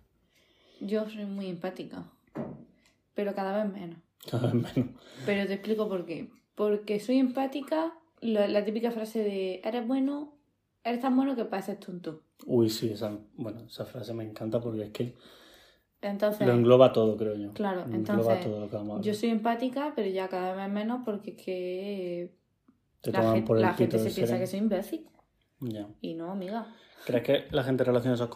yo 0.81 1.09
soy 1.09 1.25
muy 1.25 1.47
empática, 1.47 2.03
pero 3.13 3.33
cada 3.33 3.63
vez 3.63 3.71
menos. 3.71 3.97
Cada 4.29 4.51
vez 4.51 4.75
menos. 4.75 5.01
Pero 5.25 5.47
te 5.47 5.53
explico 5.53 5.87
por 5.87 6.05
qué. 6.05 6.29
Porque 6.53 6.99
soy 6.99 7.17
empática, 7.17 7.93
la, 8.19 8.49
la 8.49 8.65
típica 8.65 8.91
frase 8.91 9.23
de 9.23 9.61
eres 9.63 9.87
bueno, 9.87 10.33
eres 10.83 10.99
tan 10.99 11.15
bueno 11.15 11.37
que 11.37 11.45
pareces 11.45 11.79
tonto. 11.79 12.23
Uy, 12.45 12.69
sí, 12.69 12.89
esa, 12.89 13.17
bueno, 13.35 13.61
esa 13.61 13.85
frase 13.85 14.13
me 14.13 14.25
encanta 14.25 14.59
porque 14.59 14.83
es 14.83 14.91
que 14.91 15.15
Entonces, 16.01 16.45
lo 16.45 16.51
engloba 16.51 16.91
todo, 16.91 17.15
creo 17.15 17.35
yo. 17.35 17.53
Claro, 17.53 17.85
Lo 17.87 17.95
entonces, 17.95 18.41
todo 18.43 18.67
lo 18.67 19.01
yo 19.01 19.13
soy 19.13 19.29
empática, 19.29 19.93
pero 19.95 20.09
ya 20.09 20.27
cada 20.27 20.55
vez 20.55 20.69
menos 20.69 21.03
porque 21.05 21.31
es 21.31 21.41
que 21.41 22.35
Te 22.99 23.11
la, 23.13 23.19
toman 23.21 23.35
gen- 23.35 23.45
por 23.45 23.55
el 23.55 23.63
la 23.63 23.73
gente 23.75 23.97
se 23.97 24.11
piensa 24.11 24.37
que 24.37 24.47
soy 24.47 24.59
imbécil. 24.59 25.07
Ya. 25.61 25.87
Y 26.01 26.13
no, 26.15 26.31
amiga. 26.31 26.67
¿Crees 27.05 27.23
que 27.23 27.47
la 27.51 27.63
gente 27.63 27.83
relaciona 27.83 28.15
esos 28.15 28.29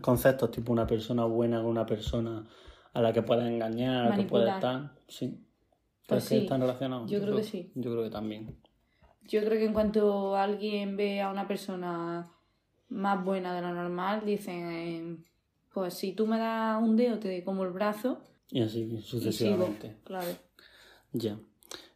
conceptos, 0.00 0.50
tipo 0.50 0.72
una 0.72 0.86
persona 0.86 1.24
buena 1.24 1.58
con 1.58 1.66
una 1.70 1.86
persona 1.86 2.46
a 2.92 3.00
la 3.02 3.12
que 3.12 3.22
pueda 3.22 3.46
engañar, 3.48 4.16
que 4.16 4.24
pueda 4.24 4.46
Manipular. 4.46 4.54
estar? 4.56 4.92
Sí. 5.08 5.28
Pues 6.06 6.24
¿Crees 6.24 6.28
que 6.28 6.34
sí. 6.36 6.42
están 6.42 6.60
relacionados? 6.60 7.10
Yo 7.10 7.20
creo 7.20 7.36
que 7.36 7.42
sí. 7.44 7.70
Yo 7.74 7.90
creo 7.92 8.02
que 8.04 8.10
también. 8.10 8.56
Yo 9.28 9.40
creo 9.44 9.58
que 9.58 9.64
en 9.66 9.72
cuanto 9.72 10.36
alguien 10.36 10.96
ve 10.96 11.20
a 11.22 11.30
una 11.30 11.46
persona 11.46 12.28
más 12.88 13.24
buena 13.24 13.54
de 13.54 13.62
lo 13.62 13.72
normal, 13.72 14.24
dicen, 14.26 15.24
pues 15.72 15.94
si 15.94 16.12
tú 16.12 16.26
me 16.26 16.36
das 16.38 16.82
un 16.82 16.96
dedo, 16.96 17.18
te 17.20 17.44
como 17.44 17.62
el 17.62 17.70
brazo 17.70 18.20
Y 18.50 18.62
así 18.62 18.80
y 18.80 18.86
sigo. 18.88 19.02
sucesivamente. 19.02 19.96
Claro. 20.04 20.26
Ya. 21.12 21.38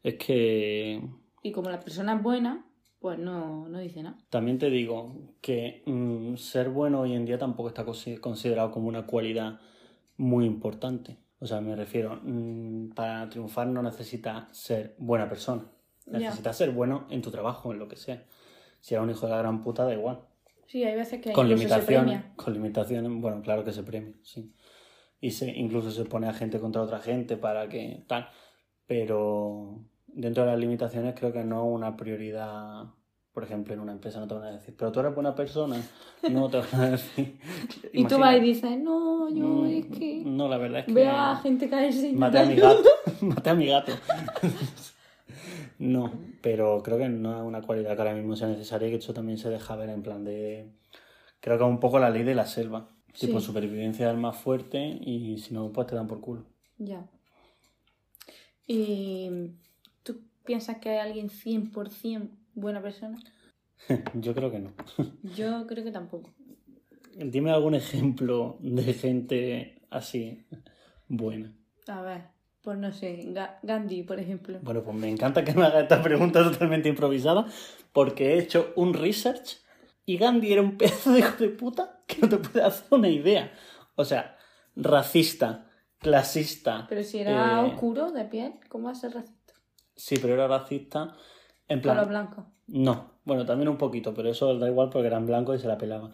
Es 0.05 0.15
que 0.15 1.03
Y 1.43 1.53
como 1.53 1.71
la 1.71 1.81
persona 1.81 2.15
es 2.15 2.23
buena, 2.23 2.65
pues 3.05 3.19
no, 3.19 3.69
no 3.69 3.81
dice 3.81 4.03
nada. 4.03 4.17
También 4.31 4.59
te 4.59 4.71
digo 4.71 5.35
que 5.43 5.83
mm, 5.85 6.37
ser 6.37 6.71
bueno 6.71 7.01
hoy 7.03 7.13
en 7.13 7.27
día 7.27 7.37
tampoco 7.37 7.69
está 7.69 7.85
consi- 7.85 8.19
considerado 8.19 8.71
como 8.71 8.89
una 8.89 9.05
cualidad 9.05 9.61
muy 10.17 10.47
importante. 10.47 11.19
O 11.39 11.47
sea, 11.47 11.61
me 11.61 11.77
refiero, 11.77 12.19
mm, 12.23 12.95
para 12.95 13.29
triunfar 13.29 13.67
no 13.67 13.83
necesitas 13.83 14.47
ser 14.57 14.95
buena 14.97 15.29
persona. 15.29 15.67
Necesitas 16.07 16.57
ser 16.57 16.71
bueno 16.71 17.07
en 17.11 17.21
tu 17.21 17.31
trabajo, 17.31 17.73
en 17.73 17.79
lo 17.79 17.89
que 17.89 17.97
sea. 17.97 18.25
Si 18.81 18.95
eres 18.95 19.05
un 19.05 19.11
hijo 19.11 19.27
de 19.27 19.33
la 19.33 19.39
gran 19.39 19.63
puta, 19.63 19.85
da 19.85 19.93
igual. 19.93 20.21
Sí, 20.67 20.83
hay 20.83 20.97
veces 20.97 21.21
que 21.21 21.31
Con 21.33 21.47
se 21.49 21.55
limitaciones. 21.57 22.25
Con 22.37 22.55
limitaciones, 22.55 23.13
bueno, 23.21 23.43
claro 23.43 23.65
que 23.67 23.73
se 23.73 23.83
premia, 23.83 24.15
sí. 24.23 24.51
Y 25.21 25.33
se, 25.33 25.51
incluso 25.55 25.91
se 25.91 26.07
pone 26.07 26.27
a 26.27 26.33
gente 26.33 26.59
contra 26.59 26.81
otra 26.81 27.01
gente 27.01 27.37
para 27.37 27.69
que 27.69 28.03
tal. 28.07 28.31
Pero 28.87 29.85
dentro 30.15 30.45
de 30.45 30.51
las 30.51 30.59
limitaciones 30.59 31.15
creo 31.19 31.33
que 31.33 31.45
no 31.45 31.65
es 31.67 31.73
una 31.75 31.97
prioridad. 31.97 32.85
Por 33.33 33.43
ejemplo, 33.43 33.75
en 33.75 33.81
una 33.81 33.91
empresa 33.93 34.21
no 34.21 34.29
te 34.29 34.35
van 34.35 34.45
a 34.45 34.51
decir, 34.53 34.75
pero 34.79 34.93
tú 34.93 35.01
eres 35.01 35.15
buena 35.15 35.35
persona. 35.35 35.77
No 36.31 36.49
te 36.49 36.59
van 36.59 36.81
a 36.81 36.91
decir. 36.91 37.39
Y 37.93 38.05
tú 38.07 38.19
vas 38.19 38.37
y 38.37 38.41
dices, 38.41 38.79
no, 38.79 39.29
yo 39.29 39.67
es 39.67 39.87
que 39.87 40.23
No, 40.25 40.49
la 40.49 40.57
verdad 40.57 40.81
es 40.81 40.87
que. 40.87 40.93
veo 40.93 41.11
a 41.11 41.37
gente 41.37 41.69
caerse 41.69 42.09
y 42.09 42.15
Maté 42.15 42.39
a 42.39 42.45
mi 42.47 42.53
ayudo". 42.55 42.69
gato. 42.69 42.89
Maté 43.27 43.51
a 43.51 43.55
mi 43.55 43.67
gato. 43.67 43.93
No, 45.79 46.13
pero 46.41 46.83
creo 46.83 46.99
que 46.99 47.09
no 47.09 47.37
es 47.37 47.43
una 47.43 47.61
cualidad 47.63 47.95
que 47.97 48.03
ahora 48.03 48.15
mismo 48.15 48.37
sea 48.37 48.49
necesaria 48.49 48.89
y 48.89 48.93
que 48.93 48.97
eso 48.99 49.13
también 49.13 49.37
se 49.39 49.51
deja 49.51 49.75
ver 49.77 49.91
en 49.91 50.03
plan 50.03 50.25
de... 50.25 50.71
Creo 51.41 51.59
que 51.59 51.65
es 51.65 51.69
un 51.71 51.81
poco 51.81 51.99
la 51.99 52.11
ley 52.11 52.23
de 52.23 52.35
la 52.35 52.47
selva. 52.47 52.89
Tipo 53.19 53.39
Sí. 53.41 53.47
supervivencia 53.47 54.09
del 54.09 54.17
más 54.17 54.37
fuerte 54.37 54.79
y 55.01 55.39
si 55.39 55.53
no, 55.55 55.71
pues 55.73 55.87
te 55.87 55.95
dan 55.95 56.07
por 56.07 56.21
culo. 56.21 56.45
Ya. 56.79 57.05
¿Y 58.67 59.31
piensas 60.45 60.79
que 60.79 60.91
hay 60.91 60.99
alguien 60.99 61.29
100% 61.31 62.31
buena 62.55 62.81
persona? 62.83 63.19
Yo 64.15 64.35
creo 64.35 64.51
que 64.51 64.59
no. 64.61 64.73
Yo 65.37 65.67
creo 65.67 65.85
que 65.85 65.91
tampoco. 65.91 66.31
Dime 67.17 67.51
algún 67.53 67.75
ejemplo 67.75 68.59
de 68.61 68.93
gente 68.95 69.81
así 69.91 70.45
buena. 71.09 71.53
A 71.87 72.03
ver, 72.03 72.23
Pues 72.63 72.79
no 72.79 72.93
sé, 72.93 73.19
Ga- 73.33 73.59
Gandhi, 73.63 74.03
por 74.03 74.19
ejemplo. 74.19 74.59
Bueno, 74.63 74.83
pues 74.83 74.97
me 74.97 75.09
encanta 75.09 75.45
que 75.45 75.53
me 75.53 75.65
haga 75.65 75.81
esta 75.81 76.03
pregunta 76.03 76.43
totalmente 76.43 76.89
improvisada 76.89 77.47
porque 77.93 78.33
he 78.35 78.39
hecho 78.39 78.73
un 78.77 78.95
research 78.95 79.59
y 80.07 80.17
Gandhi 80.17 80.53
era 80.55 80.63
un 80.63 80.77
pedazo 80.79 81.13
de 81.13 81.19
hijo 81.21 81.37
de 81.37 81.51
puta 81.51 82.03
que 82.07 82.21
no 82.23 82.29
te 82.29 82.39
puede 82.39 82.65
hacer 82.65 82.87
una 82.91 83.09
idea. 83.09 83.53
O 83.97 84.05
sea, 84.05 84.37
racista, 84.75 85.71
clasista. 85.99 86.87
Pero 86.89 87.03
si 87.05 87.19
era 87.19 87.61
eh, 87.61 87.65
oscuro 87.67 88.11
de 88.13 88.25
piel, 88.25 88.55
¿cómo 88.69 88.87
va 88.87 88.93
a 88.93 88.95
ser 88.97 89.13
racista? 89.13 89.44
Sí, 89.97 90.17
pero 90.21 90.35
era 90.35 90.49
racista 90.49 91.15
en 91.69 91.81
Con 91.81 91.97
los 91.97 92.07
plan... 92.07 92.27
blancos. 92.27 92.45
No, 92.67 93.11
bueno, 93.25 93.45
también 93.45 93.69
un 93.69 93.77
poquito, 93.77 94.15
pero 94.15 94.31
eso 94.31 94.59
da 94.59 94.69
igual 94.69 94.89
porque 94.91 95.07
eran 95.09 95.27
blancos 95.27 95.57
y 95.57 95.63
se 95.63 95.69
la 95.69 95.77
pelaba. 95.79 96.11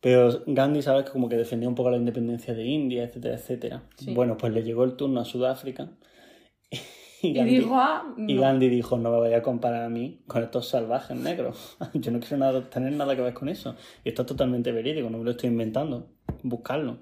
Pero 0.00 0.42
Gandhi, 0.46 0.82
sabes, 0.82 1.04
que 1.06 1.12
como 1.12 1.28
que 1.28 1.36
defendía 1.36 1.68
un 1.68 1.74
poco 1.74 1.90
la 1.90 1.96
independencia 1.96 2.54
de 2.54 2.64
India, 2.64 3.04
etcétera, 3.04 3.34
etcétera. 3.36 3.82
Sí. 3.96 4.12
Bueno, 4.14 4.36
pues 4.36 4.52
le 4.52 4.62
llegó 4.62 4.84
el 4.84 4.96
turno 4.96 5.20
a 5.20 5.24
Sudáfrica 5.24 5.88
y, 6.70 7.28
Y 7.28 7.32
Gandhi, 7.34 7.58
dijo, 7.58 7.74
ah, 7.76 8.14
y 8.18 8.34
no. 8.34 8.40
Gandhi 8.42 8.68
dijo, 8.68 8.98
no 8.98 9.10
me 9.10 9.18
vaya 9.18 9.38
a 9.38 9.42
comparar 9.42 9.82
a 9.84 9.88
mí 9.88 10.22
con 10.26 10.42
estos 10.42 10.68
salvajes 10.68 11.16
negros. 11.16 11.76
Yo 11.94 12.10
no 12.12 12.20
quiero 12.20 12.36
nada, 12.36 12.62
tener 12.68 12.92
nada 12.92 13.16
que 13.16 13.22
ver 13.22 13.34
con 13.34 13.48
eso. 13.48 13.74
Y 14.04 14.10
esto 14.10 14.22
es 14.22 14.28
totalmente 14.28 14.72
verídico, 14.72 15.08
no 15.10 15.18
me 15.18 15.24
lo 15.24 15.30
estoy 15.32 15.48
inventando. 15.48 16.10
Buscarlo. 16.42 16.98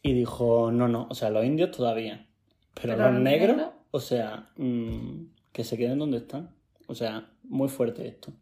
Y 0.00 0.12
dijo, 0.14 0.70
no, 0.70 0.86
no, 0.88 1.08
o 1.10 1.14
sea, 1.14 1.28
los 1.30 1.44
indios 1.44 1.72
todavía. 1.72 2.26
Pero, 2.74 2.94
Pero 2.94 3.04
los 3.04 3.12
los 3.14 3.22
negros, 3.22 3.56
negros- 3.56 3.72
o 3.90 4.00
sea, 4.00 4.50
mm, 4.56 5.26
que 5.52 5.64
se 5.64 5.76
queden 5.76 5.98
donde 5.98 6.18
están. 6.18 6.50
O 6.86 6.94
sea, 6.94 7.30
muy 7.44 7.68
fuerte 7.68 8.06
esto. 8.06 8.32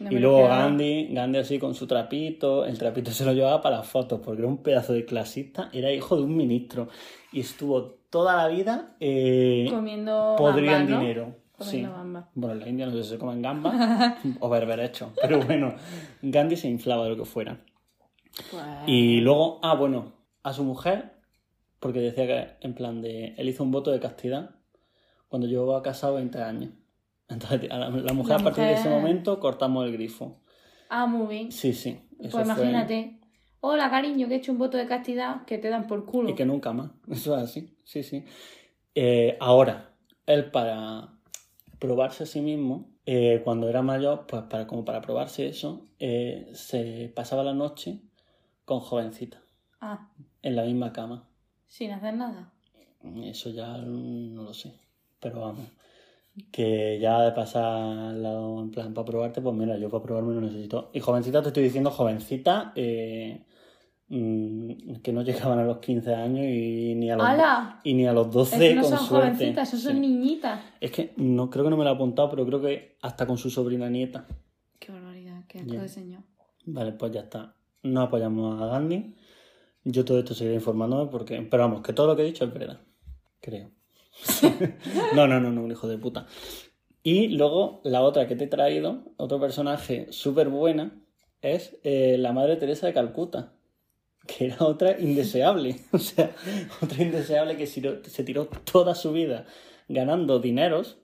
No 0.00 0.12
y 0.12 0.18
luego. 0.18 0.46
Gandhi, 0.46 1.08
Gandhi 1.12 1.38
así 1.38 1.58
con 1.58 1.74
su 1.74 1.86
trapito, 1.86 2.64
el 2.64 2.78
trapito 2.78 3.10
se 3.12 3.24
lo 3.24 3.32
llevaba 3.32 3.60
para 3.60 3.78
las 3.78 3.88
fotos 3.88 4.20
porque 4.24 4.42
era 4.42 4.48
un 4.48 4.62
pedazo 4.62 4.92
de 4.92 5.04
clasista, 5.04 5.70
era 5.72 5.92
hijo 5.92 6.16
de 6.16 6.22
un 6.22 6.36
ministro 6.36 6.88
y 7.32 7.40
estuvo 7.40 7.98
toda 8.10 8.36
la 8.36 8.48
vida 8.48 8.96
eh, 9.00 9.66
Comiendo 9.70 10.36
gambas, 10.38 10.88
¿no? 10.88 11.00
dinero. 11.00 11.36
Sí. 11.58 11.64
Comiendo 11.64 11.92
gambas. 11.92 12.24
Bueno, 12.34 12.54
en 12.54 12.60
la 12.60 12.68
India 12.68 12.86
no 12.86 12.92
sé 12.92 13.02
si 13.02 13.08
se 13.10 13.18
comen 13.18 13.42
gambas 13.42 14.16
o 14.40 14.48
berberechos, 14.48 15.10
pero 15.20 15.40
bueno, 15.40 15.74
Gandhi 16.22 16.56
se 16.56 16.68
inflaba 16.68 17.04
de 17.04 17.10
lo 17.10 17.16
que 17.16 17.24
fuera. 17.24 17.60
Pues... 18.50 18.64
Y 18.86 19.20
luego, 19.20 19.58
ah, 19.62 19.74
bueno, 19.74 20.12
a 20.44 20.52
su 20.52 20.62
mujer, 20.62 21.16
porque 21.80 22.00
decía 22.00 22.26
que 22.26 22.66
en 22.66 22.74
plan 22.74 23.02
de, 23.02 23.34
él 23.36 23.48
hizo 23.48 23.64
un 23.64 23.72
voto 23.72 23.90
de 23.90 23.98
castidad 23.98 24.57
cuando 25.28 25.46
llevaba 25.46 25.82
casado 25.82 26.14
20 26.16 26.40
años. 26.42 26.70
Entonces, 27.28 27.70
a 27.70 27.78
la, 27.78 27.90
la 27.90 28.12
mujer 28.12 28.36
La 28.36 28.40
a 28.40 28.44
partir 28.44 28.64
de 28.64 28.72
ese 28.72 28.88
mujer- 28.88 29.02
momento 29.02 29.38
cortamos 29.40 29.84
el 29.86 29.92
grifo. 29.92 30.40
Ah, 30.88 31.06
muy 31.06 31.26
bien. 31.26 31.52
Sí, 31.52 31.72
sí. 31.74 32.00
eso 32.18 32.30
Pues 32.30 32.32
fue- 32.32 32.44
imagínate. 32.44 33.20
Hola, 33.60 33.90
cariño, 33.90 34.28
que 34.28 34.34
he 34.34 34.36
hecho 34.38 34.52
un 34.52 34.58
voto 34.58 34.76
de 34.78 34.86
castidad 34.86 35.44
que 35.44 35.58
te 35.58 35.68
dan 35.68 35.86
por 35.88 36.06
culo. 36.06 36.30
Y 36.30 36.34
que 36.34 36.46
nunca 36.46 36.72
más. 36.72 36.90
Eso 37.10 37.36
es 37.36 37.42
así. 37.42 37.76
Sí, 37.84 38.02
sí. 38.04 38.24
Eh, 38.94 39.36
ahora, 39.40 39.94
él 40.26 40.50
para 40.50 41.12
probarse 41.80 42.22
a 42.22 42.26
sí 42.26 42.40
mismo, 42.40 42.88
eh, 43.04 43.40
cuando 43.44 43.68
era 43.68 43.82
mayor, 43.82 44.26
pues 44.26 44.42
para, 44.44 44.66
como 44.66 44.84
para 44.84 45.00
probarse 45.00 45.48
eso, 45.48 45.88
eh, 45.98 46.50
se 46.54 47.12
pasaba 47.14 47.42
la 47.44 47.54
noche 47.54 48.00
con 48.64 48.80
jovencita, 48.80 49.40
Ah, 49.80 50.10
en 50.42 50.56
la 50.56 50.64
misma 50.64 50.92
cama. 50.92 51.28
sin 51.66 51.90
hacer 51.92 52.14
nada. 52.14 52.52
Eso 53.24 53.50
ya 53.50 53.76
no 53.78 54.42
lo 54.42 54.52
sé. 54.54 54.72
Pero 55.20 55.40
vamos. 55.40 55.66
Que 56.52 56.98
ya 57.00 57.20
de 57.22 57.32
pasarlo 57.32 58.60
en 58.62 58.70
plan 58.70 58.94
para 58.94 59.04
probarte, 59.04 59.40
pues 59.40 59.56
mira, 59.56 59.76
yo 59.76 59.90
para 59.90 60.02
probarme 60.04 60.34
no 60.34 60.40
necesito. 60.40 60.90
Y 60.92 61.00
jovencita 61.00 61.42
te 61.42 61.48
estoy 61.48 61.64
diciendo 61.64 61.90
jovencita, 61.90 62.72
eh, 62.76 63.44
mm, 64.08 64.96
que 65.02 65.12
no 65.12 65.22
llegaban 65.22 65.58
a 65.58 65.64
los 65.64 65.78
15 65.78 66.14
años 66.14 66.46
y 66.46 66.94
ni 66.94 67.10
a 67.10 67.16
los, 67.16 67.26
¡Hala! 67.26 67.80
y 67.82 67.94
ni 67.94 68.06
a 68.06 68.12
los 68.12 68.30
12 68.30 68.54
Es 68.56 68.62
que 68.62 68.74
no 68.76 68.82
con 68.82 68.90
son 68.98 69.06
suerte. 69.06 69.26
jovencitas, 69.34 69.68
esos 69.68 69.80
son 69.82 69.94
Sí. 69.94 70.00
niñitas. 70.00 70.60
Es 70.80 70.92
que 70.92 71.12
no 71.16 71.50
creo 71.50 71.64
que 71.64 71.70
no 71.70 71.76
me 71.76 71.82
lo 71.84 71.90
he 71.90 71.94
apuntado, 71.94 72.30
pero 72.30 72.46
creo 72.46 72.60
que 72.60 72.96
hasta 73.02 73.26
con 73.26 73.36
su 73.36 73.50
sobrina 73.50 73.88
nieta. 73.90 74.26
Qué 74.78 74.92
barbaridad, 74.92 75.42
qué 75.48 75.58
asco 75.58 75.72
de 75.74 75.88
señor. 75.88 76.22
Vale, 76.66 76.92
pues 76.92 77.10
ya 77.12 77.20
está. 77.22 77.54
No 77.82 78.02
apoyamos 78.02 78.62
a 78.62 78.66
Gandhi. 78.66 79.16
Yo 79.84 80.04
todo 80.04 80.18
esto 80.20 80.34
seguiré 80.34 80.54
informándome 80.56 81.10
porque. 81.10 81.40
Pero 81.50 81.62
vamos, 81.64 81.82
que 81.82 81.92
todo 81.92 82.06
lo 82.06 82.14
que 82.16 82.22
he 82.22 82.26
dicho 82.26 82.44
es 82.44 82.52
verdad. 82.52 82.78
Creo. 83.40 83.70
no, 85.14 85.26
no, 85.26 85.40
no, 85.40 85.50
no, 85.52 85.62
un 85.62 85.70
hijo 85.70 85.88
de 85.88 85.98
puta. 85.98 86.26
Y 87.02 87.28
luego 87.28 87.80
la 87.84 88.02
otra 88.02 88.26
que 88.26 88.36
te 88.36 88.44
he 88.44 88.48
traído, 88.48 89.04
otro 89.16 89.40
personaje 89.40 90.06
súper 90.10 90.48
buena, 90.48 91.00
es 91.40 91.76
eh, 91.84 92.16
la 92.18 92.32
Madre 92.32 92.56
Teresa 92.56 92.86
de 92.86 92.92
Calcuta. 92.92 93.52
Que 94.26 94.46
era 94.46 94.56
otra 94.60 94.98
indeseable. 95.00 95.76
O 95.92 95.98
sea, 95.98 96.30
otra 96.82 97.02
indeseable 97.02 97.56
que 97.56 97.66
se 97.66 98.24
tiró- 98.24 98.48
toda 98.70 98.94
su 98.94 99.12
vida 99.12 99.46
ganando 99.88 100.38
dineros, 100.38 100.98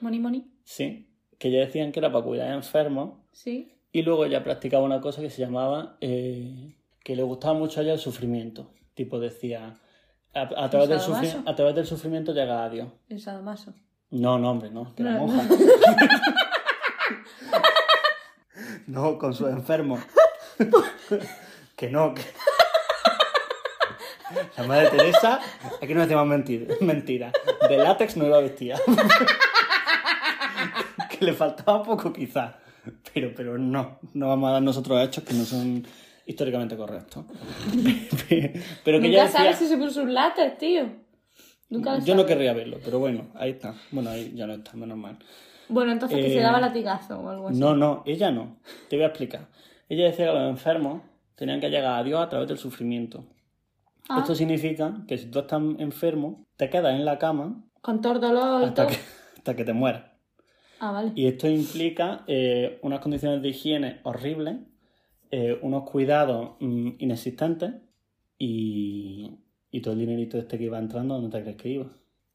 Moni, 0.00 0.20
moni. 0.20 0.44
sí, 0.62 1.08
que 1.38 1.50
ya 1.50 1.58
decían 1.58 1.90
que 1.90 1.98
era 1.98 2.12
para 2.12 2.24
cuidar 2.24 2.52
a 2.52 2.54
enfermos. 2.54 3.18
Sí. 3.32 3.72
Y 3.90 4.02
luego 4.02 4.24
ella 4.26 4.44
practicaba 4.44 4.84
una 4.84 5.00
cosa 5.00 5.22
que 5.22 5.30
se 5.30 5.40
llamaba, 5.42 5.96
eh, 6.00 6.76
que 7.02 7.16
le 7.16 7.24
gustaba 7.24 7.54
mucho 7.58 7.80
a 7.80 7.82
ella 7.82 7.94
el 7.94 7.98
sufrimiento. 7.98 8.70
Tipo 8.94 9.18
decía, 9.18 9.80
a, 10.34 10.40
a 10.64 10.70
través 10.70 10.88
del 10.88 11.00
sadomaso? 11.00 11.38
sufri- 11.38 11.50
a 11.50 11.54
través 11.54 11.74
del 11.74 11.86
sufrimiento 11.86 12.32
llega 12.32 12.64
a 12.64 12.68
Dios. 12.68 12.88
El 13.08 13.20
sadomaso. 13.20 13.74
No, 14.10 14.38
no, 14.38 14.50
hombre, 14.50 14.70
no, 14.70 14.94
que 14.94 15.02
No, 15.02 15.10
monja. 15.26 15.42
no, 18.86 19.18
con 19.18 19.34
sus 19.34 19.48
enfermos. 19.50 20.00
que 21.76 21.90
no, 21.90 22.14
que... 22.14 22.22
La 24.56 24.64
madre 24.64 24.90
Teresa, 24.90 25.40
aquí 25.80 25.94
no 25.94 26.02
decimos 26.02 26.26
mentira, 26.26 26.74
mentira. 26.82 27.32
De 27.68 27.76
látex 27.78 28.16
no 28.16 28.26
iba 28.26 28.40
vestida. 28.40 28.76
que 31.08 31.24
le 31.24 31.32
faltaba 31.32 31.82
poco 31.82 32.12
quizás. 32.12 32.54
Pero, 33.12 33.32
pero 33.34 33.56
no, 33.58 33.98
no 34.14 34.28
vamos 34.28 34.48
a 34.48 34.52
dar 34.54 34.62
nosotros 34.62 35.00
hechos 35.02 35.24
que 35.24 35.34
no 35.34 35.44
son 35.44 35.86
históricamente 36.28 36.76
correctos. 36.76 37.24
pero 38.84 39.00
que 39.00 39.08
Nunca 39.08 39.24
decía... 39.24 39.28
sabes 39.28 39.56
si 39.56 39.66
se 39.66 39.76
puso 39.76 40.02
un 40.02 40.14
látex, 40.14 40.58
tío. 40.58 40.88
Nunca 41.70 41.98
Yo 42.00 42.14
no 42.14 42.24
querría 42.24 42.52
verlo, 42.52 42.78
pero 42.84 42.98
bueno, 42.98 43.28
ahí 43.34 43.50
está. 43.52 43.74
Bueno, 43.90 44.10
ahí 44.10 44.32
ya 44.34 44.46
no 44.46 44.54
está, 44.54 44.74
menos 44.76 44.96
mal. 44.96 45.18
Bueno, 45.68 45.92
entonces 45.92 46.18
que 46.18 46.26
Eh, 46.28 46.34
se 46.34 46.40
daba 46.40 46.60
latigazo 46.60 47.18
o 47.20 47.28
algo 47.28 47.48
así. 47.48 47.58
No, 47.58 47.74
no, 47.76 48.02
ella 48.06 48.30
no. 48.30 48.58
Te 48.88 48.96
voy 48.96 49.04
a 49.04 49.08
explicar. 49.08 49.48
Ella 49.88 50.04
decía 50.06 50.26
que 50.26 50.32
los 50.32 50.48
enfermos 50.50 51.02
tenían 51.34 51.60
que 51.60 51.68
llegar 51.70 51.98
a 51.98 52.04
Dios 52.04 52.20
a 52.20 52.28
través 52.28 52.48
del 52.48 52.58
sufrimiento. 52.58 53.24
Ah, 54.08 54.20
Esto 54.20 54.34
significa 54.34 55.02
que 55.06 55.18
si 55.18 55.26
tú 55.30 55.40
estás 55.40 55.60
enfermo, 55.78 56.46
te 56.56 56.70
quedas 56.70 56.94
en 56.94 57.04
la 57.04 57.18
cama 57.18 57.62
Con 57.82 58.00
todo 58.00 58.14
el 58.14 58.20
dolor 58.20 58.64
hasta 58.64 58.86
todo. 58.86 58.88
que, 58.88 59.02
hasta 59.36 59.56
que 59.56 59.64
te 59.64 59.72
mueras. 59.74 60.04
Ah, 60.80 60.92
vale. 60.92 61.12
Y 61.14 61.26
esto 61.26 61.48
implica 61.48 62.24
eh, 62.26 62.78
unas 62.82 63.00
condiciones 63.00 63.42
de 63.42 63.48
higiene 63.48 64.00
horribles, 64.04 64.56
eh, 65.30 65.58
unos 65.62 65.88
cuidados 65.88 66.52
mm, 66.60 66.90
inexistentes 66.98 67.72
y, 68.38 69.30
y 69.70 69.80
todo 69.80 69.94
el 69.94 70.00
dinerito 70.00 70.38
este 70.38 70.58
que 70.58 70.64
iba 70.64 70.78
entrando, 70.78 71.14
¿dónde 71.14 71.36
te 71.36 71.42
crees 71.42 71.56
que 71.56 71.68
iba? 71.68 71.86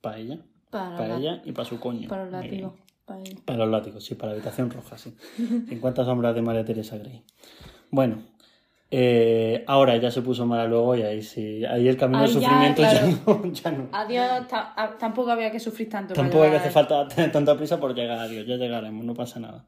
Para 0.02 0.18
ella, 0.18 0.40
Para, 0.70 0.96
para 0.98 1.08
la- 1.10 1.18
ella 1.18 1.42
y 1.46 1.52
para 1.52 1.66
su 1.68 1.80
coño. 1.80 2.10
para 2.10 2.24
los 2.24 2.32
látigos. 2.32 2.74
Para 3.06 3.20
ella. 3.22 3.36
Para 3.46 3.58
los 3.60 3.70
látigos, 3.70 4.04
sí, 4.04 4.16
para 4.16 4.32
la 4.32 4.36
habitación 4.38 4.70
roja, 4.70 4.98
sí. 4.98 5.16
50 5.70 6.06
sombras 6.06 6.36
de 6.36 6.42
María 6.42 6.64
Teresa 6.66 6.98
Grey. 6.98 7.24
Bueno, 7.90 8.24
eh, 8.92 9.64
ahora 9.68 9.98
ya 9.98 10.12
se 10.12 10.22
puso 10.22 10.46
mala 10.46 10.66
luego 10.68 10.96
y 10.96 11.02
ahí 11.02 11.22
sí, 11.22 11.66
ahí 11.66 11.88
el 11.88 11.98
camino 11.98 12.22
del 12.22 12.32
sufrimiento 12.32 12.82
ya, 12.84 13.02
no, 13.26 13.52
ya 13.52 13.72
no. 13.72 13.90
Adiós, 13.92 14.48
tampoco 15.00 15.32
había 15.32 15.52
que 15.52 15.60
sufrir 15.60 15.90
tanto. 15.90 16.14
Tampoco 16.14 16.44
hay 16.44 16.52
que 16.52 16.58
hacer 16.58 16.72
falta 16.72 17.08
tener 17.08 17.32
tanta 17.32 17.56
prisa 17.58 17.80
por 17.80 17.96
llegar 17.96 18.20
a 18.20 18.28
Dios, 18.28 18.46
ya 18.46 18.56
llegaremos, 18.56 19.04
no 19.06 19.14
pasa 19.14 19.40
nada. 19.40 19.66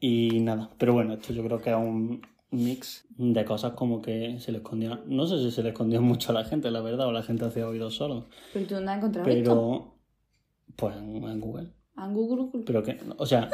Y 0.00 0.40
nada, 0.40 0.68
pero 0.76 0.92
bueno, 0.92 1.14
esto 1.14 1.32
yo 1.32 1.42
creo 1.44 1.60
que 1.60 1.70
es 1.70 1.76
un 1.76 2.20
mix 2.54 3.04
de 3.10 3.44
cosas 3.44 3.72
como 3.74 4.00
que 4.02 4.38
se 4.40 4.52
le 4.52 4.58
escondía, 4.58 5.00
no 5.06 5.26
sé 5.26 5.38
si 5.38 5.50
se 5.50 5.62
le 5.62 5.70
escondía 5.70 6.00
mucho 6.00 6.30
a 6.30 6.34
la 6.34 6.44
gente, 6.44 6.70
la 6.70 6.80
verdad, 6.80 7.06
o 7.08 7.12
la 7.12 7.22
gente 7.22 7.44
hacía 7.44 7.68
oídos 7.68 7.94
solos, 7.96 8.24
¿Pero 8.52 8.66
tú 8.66 8.74
dónde 8.74 8.90
has 8.92 8.98
encontrado 8.98 9.28
esto? 9.28 9.42
pero 9.50 9.94
pues 10.76 10.96
en, 10.96 11.16
en 11.24 11.40
Google. 11.40 11.70
En 11.96 12.14
Google. 12.14 12.62
Pero 12.66 12.82
que, 12.82 12.98
o 13.18 13.26
sea, 13.26 13.48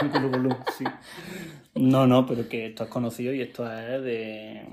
sí. 0.78 0.84
No, 1.74 2.06
no, 2.06 2.26
pero 2.26 2.48
que 2.48 2.66
esto 2.66 2.84
es 2.84 2.90
conocido 2.90 3.32
y 3.32 3.40
esto 3.42 3.70
es 3.70 4.02
de 4.02 4.66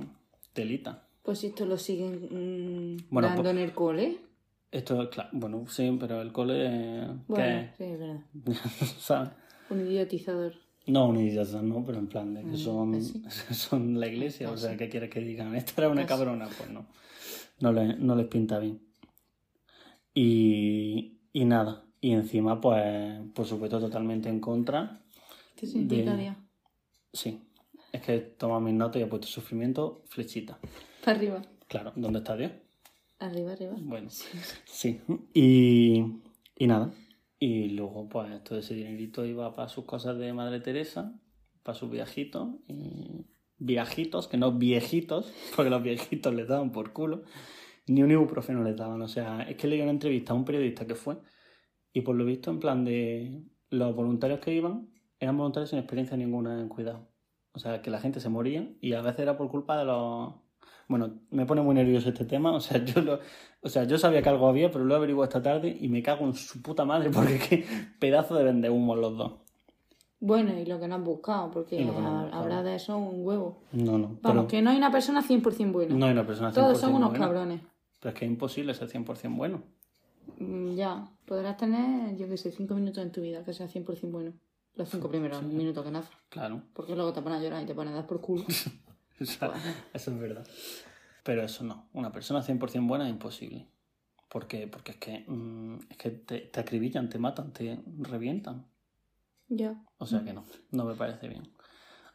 telita. 0.53 1.07
Pues 1.23 1.39
si 1.39 1.47
esto 1.47 1.65
lo 1.65 1.77
siguen 1.77 2.93
mm, 2.95 3.07
Bueno, 3.09 3.27
dando 3.29 3.43
pues- 3.43 3.55
en 3.55 3.61
el 3.61 3.73
cole. 3.73 4.17
Esto 4.71 5.01
es 5.03 5.09
claro, 5.09 5.29
bueno, 5.31 5.65
sí, 5.69 5.95
pero 5.99 6.21
el 6.21 6.33
cole, 6.33 7.07
Bueno, 7.27 7.69
sí, 7.77 7.83
es 7.85 7.99
verdad. 7.99 8.19
¿Sabes? 8.99 9.29
Un 9.69 9.79
idiotizador. 9.87 10.53
No, 10.87 11.11
ni 11.11 11.23
idiota, 11.27 11.61
no, 11.61 11.83
pero 11.85 11.97
en 11.97 12.07
plan 12.07 12.33
de 12.33 12.41
que 12.41 12.47
Mm, 12.47 12.57
son, 12.57 12.91
pues 12.91 13.07
sí. 13.07 13.23
son 13.53 13.99
la 13.99 14.07
iglesia, 14.07 14.47
o 14.47 14.51
Pues 14.51 14.61
sea, 14.61 14.71
sí. 14.71 14.77
¿qué 14.77 14.89
quieres 14.89 15.09
que 15.09 15.19
digan? 15.19 15.55
Esta 15.55 15.73
era 15.81 15.89
una 15.89 16.01
Pues 16.05 16.07
sí. 16.07 16.17
cabrona, 16.17 16.47
pues 16.57 16.69
no. 16.69 16.85
No, 17.61 17.71
le- 17.71 17.95
no 17.97 18.15
les 18.15 18.27
pinta 18.27 18.59
bien. 18.59 18.79
Y, 20.13 21.17
y 21.33 21.45
nada, 21.45 21.83
y 22.01 22.11
encima, 22.11 22.61
pues, 22.61 23.19
por 23.33 23.45
supuesto, 23.45 23.79
totalmente 23.79 24.29
en 24.29 24.39
contra. 24.39 25.01
¿Qué 25.55 25.67
significa 25.67 26.15
De-? 26.15 26.35
Sí, 27.13 27.41
es 27.91 28.01
que 28.01 28.19
toma 28.19 28.59
mis 28.59 28.73
notas 28.73 28.99
y 28.99 29.03
he 29.03 29.07
puesto 29.07 29.27
sufrimiento, 29.27 30.03
flechita. 30.07 30.59
Para 31.03 31.17
arriba. 31.17 31.41
Claro, 31.67 31.93
¿dónde 31.95 32.19
está 32.19 32.35
Dios? 32.37 32.51
Arriba, 33.19 33.53
arriba. 33.53 33.73
Bueno, 33.77 34.09
sí. 34.09 34.99
Y, 35.33 36.03
y 36.57 36.67
nada. 36.67 36.91
Y 37.47 37.69
luego, 37.69 38.09
pues, 38.09 38.43
todo 38.43 38.57
ese 38.57 38.73
dinerito 38.73 39.23
iba 39.23 39.53
para 39.53 39.69
sus 39.69 39.85
cosas 39.85 40.17
de 40.17 40.33
Madre 40.33 40.61
Teresa, 40.61 41.13
para 41.61 41.77
sus 41.77 41.91
viajitos. 41.91 42.55
Y 42.67 43.27
viajitos, 43.59 44.27
que 44.27 44.37
no 44.37 44.53
viejitos, 44.53 45.31
porque 45.55 45.69
los 45.69 45.83
viejitos 45.83 46.33
les 46.33 46.47
daban 46.47 46.71
por 46.71 46.91
culo. 46.91 47.21
Ni 47.85 48.01
un 48.01 48.09
ibuprofeno 48.09 48.63
les 48.63 48.75
daban. 48.75 48.99
O 49.03 49.07
sea, 49.07 49.43
es 49.43 49.57
que 49.57 49.67
leí 49.67 49.79
una 49.79 49.91
entrevista 49.91 50.33
a 50.33 50.35
un 50.35 50.43
periodista 50.43 50.87
que 50.87 50.95
fue. 50.95 51.17
Y 51.93 52.01
por 52.01 52.15
lo 52.15 52.25
visto, 52.25 52.49
en 52.49 52.59
plan 52.59 52.83
de 52.83 53.43
los 53.69 53.95
voluntarios 53.95 54.39
que 54.39 54.51
iban, 54.51 54.89
eran 55.19 55.37
voluntarios 55.37 55.69
sin 55.69 55.77
experiencia 55.77 56.17
ninguna 56.17 56.59
en 56.59 56.67
cuidado. 56.67 57.11
O 57.51 57.59
sea, 57.59 57.83
que 57.83 57.91
la 57.91 57.99
gente 57.99 58.21
se 58.21 58.29
moría 58.29 58.73
y 58.81 58.93
a 58.93 59.01
veces 59.01 59.19
era 59.19 59.37
por 59.37 59.51
culpa 59.51 59.77
de 59.77 59.85
los... 59.85 60.33
Bueno, 60.87 61.11
me 61.31 61.45
pone 61.45 61.61
muy 61.61 61.73
nervioso 61.75 62.09
este 62.09 62.25
tema. 62.25 62.53
O 62.53 62.59
sea, 62.59 62.77
yo 62.85 63.01
lo... 63.01 63.19
o 63.61 63.69
sea, 63.69 63.83
yo 63.85 63.97
sabía 63.97 64.21
que 64.21 64.29
algo 64.29 64.47
había, 64.47 64.69
pero 64.71 64.85
lo 64.85 64.95
averiguo 64.95 65.23
esta 65.23 65.41
tarde 65.41 65.75
y 65.79 65.87
me 65.89 66.03
cago 66.03 66.25
en 66.25 66.33
su 66.35 66.61
puta 66.61 66.85
madre 66.85 67.09
porque 67.13 67.39
qué 67.39 67.65
pedazo 67.99 68.35
de 68.35 68.43
vende 68.43 68.69
humo 68.69 68.95
los 68.95 69.17
dos. 69.17 69.33
Bueno, 70.19 70.57
y 70.57 70.65
lo 70.65 70.79
que 70.79 70.87
no 70.87 70.95
has 70.95 71.03
buscado, 71.03 71.51
porque 71.51 71.83
no 71.83 71.93
buscado. 71.93 72.33
habrá 72.33 72.63
de 72.63 72.75
eso 72.75 72.97
un 72.97 73.25
huevo. 73.25 73.61
No, 73.73 73.97
no. 73.97 74.07
Vamos, 74.07 74.19
pero 74.23 74.47
que 74.47 74.61
no 74.61 74.69
hay 74.71 74.77
una 74.77 74.91
persona 74.91 75.21
100% 75.21 75.71
buena. 75.71 75.93
no 75.93 76.05
hay 76.05 76.13
una 76.13 76.25
persona 76.25 76.49
100% 76.51 76.53
Todos 76.53 76.79
son 76.79 76.93
unos 76.95 77.09
buena. 77.09 77.25
cabrones. 77.25 77.61
Pero 77.99 78.13
es 78.13 78.19
que 78.19 78.25
es 78.25 78.31
imposible 78.31 78.73
ser 78.73 78.87
100% 78.89 79.35
bueno. 79.35 79.61
Mm, 80.39 80.75
Ya, 80.75 81.07
podrás 81.25 81.57
tener, 81.57 82.15
yo 82.17 82.27
qué 82.29 82.37
sé, 82.37 82.51
5 82.51 82.73
minutos 82.75 83.03
en 83.03 83.11
tu 83.11 83.21
vida 83.21 83.43
que 83.43 83.53
sea 83.53 83.67
100% 83.67 84.09
bueno. 84.11 84.31
Los 84.75 84.89
5 84.89 85.07
primeros 85.09 85.43
minutos 85.43 85.83
que 85.83 85.91
naces. 85.91 86.11
Claro. 86.29 86.61
Porque 86.73 86.95
luego 86.95 87.13
te 87.13 87.21
pones 87.21 87.39
a 87.39 87.43
llorar 87.43 87.61
y 87.63 87.65
te 87.65 87.75
pones 87.75 87.93
a 87.93 87.97
dar 87.97 88.07
por 88.07 88.21
culo. 88.21 88.43
Eso 89.93 90.11
es 90.11 90.19
verdad. 90.19 90.45
Pero 91.23 91.41
eso 91.43 91.63
no. 91.63 91.89
Una 91.93 92.11
persona 92.11 92.41
100% 92.43 92.87
buena 92.87 93.05
es 93.05 93.09
imposible. 93.09 93.67
¿Por 94.29 94.47
qué? 94.47 94.67
Porque 94.67 94.91
es 94.91 94.97
que, 94.97 95.25
mm, 95.27 95.79
es 95.89 95.97
que 95.97 96.11
te, 96.11 96.39
te 96.41 96.59
acribillan, 96.59 97.09
te 97.09 97.17
matan, 97.17 97.51
te 97.51 97.79
revientan. 97.99 98.67
ya. 99.47 99.75
O 99.97 100.05
sea 100.05 100.23
que 100.23 100.33
no, 100.33 100.43
no 100.71 100.85
me 100.85 100.93
parece 100.93 101.27
bien. 101.27 101.51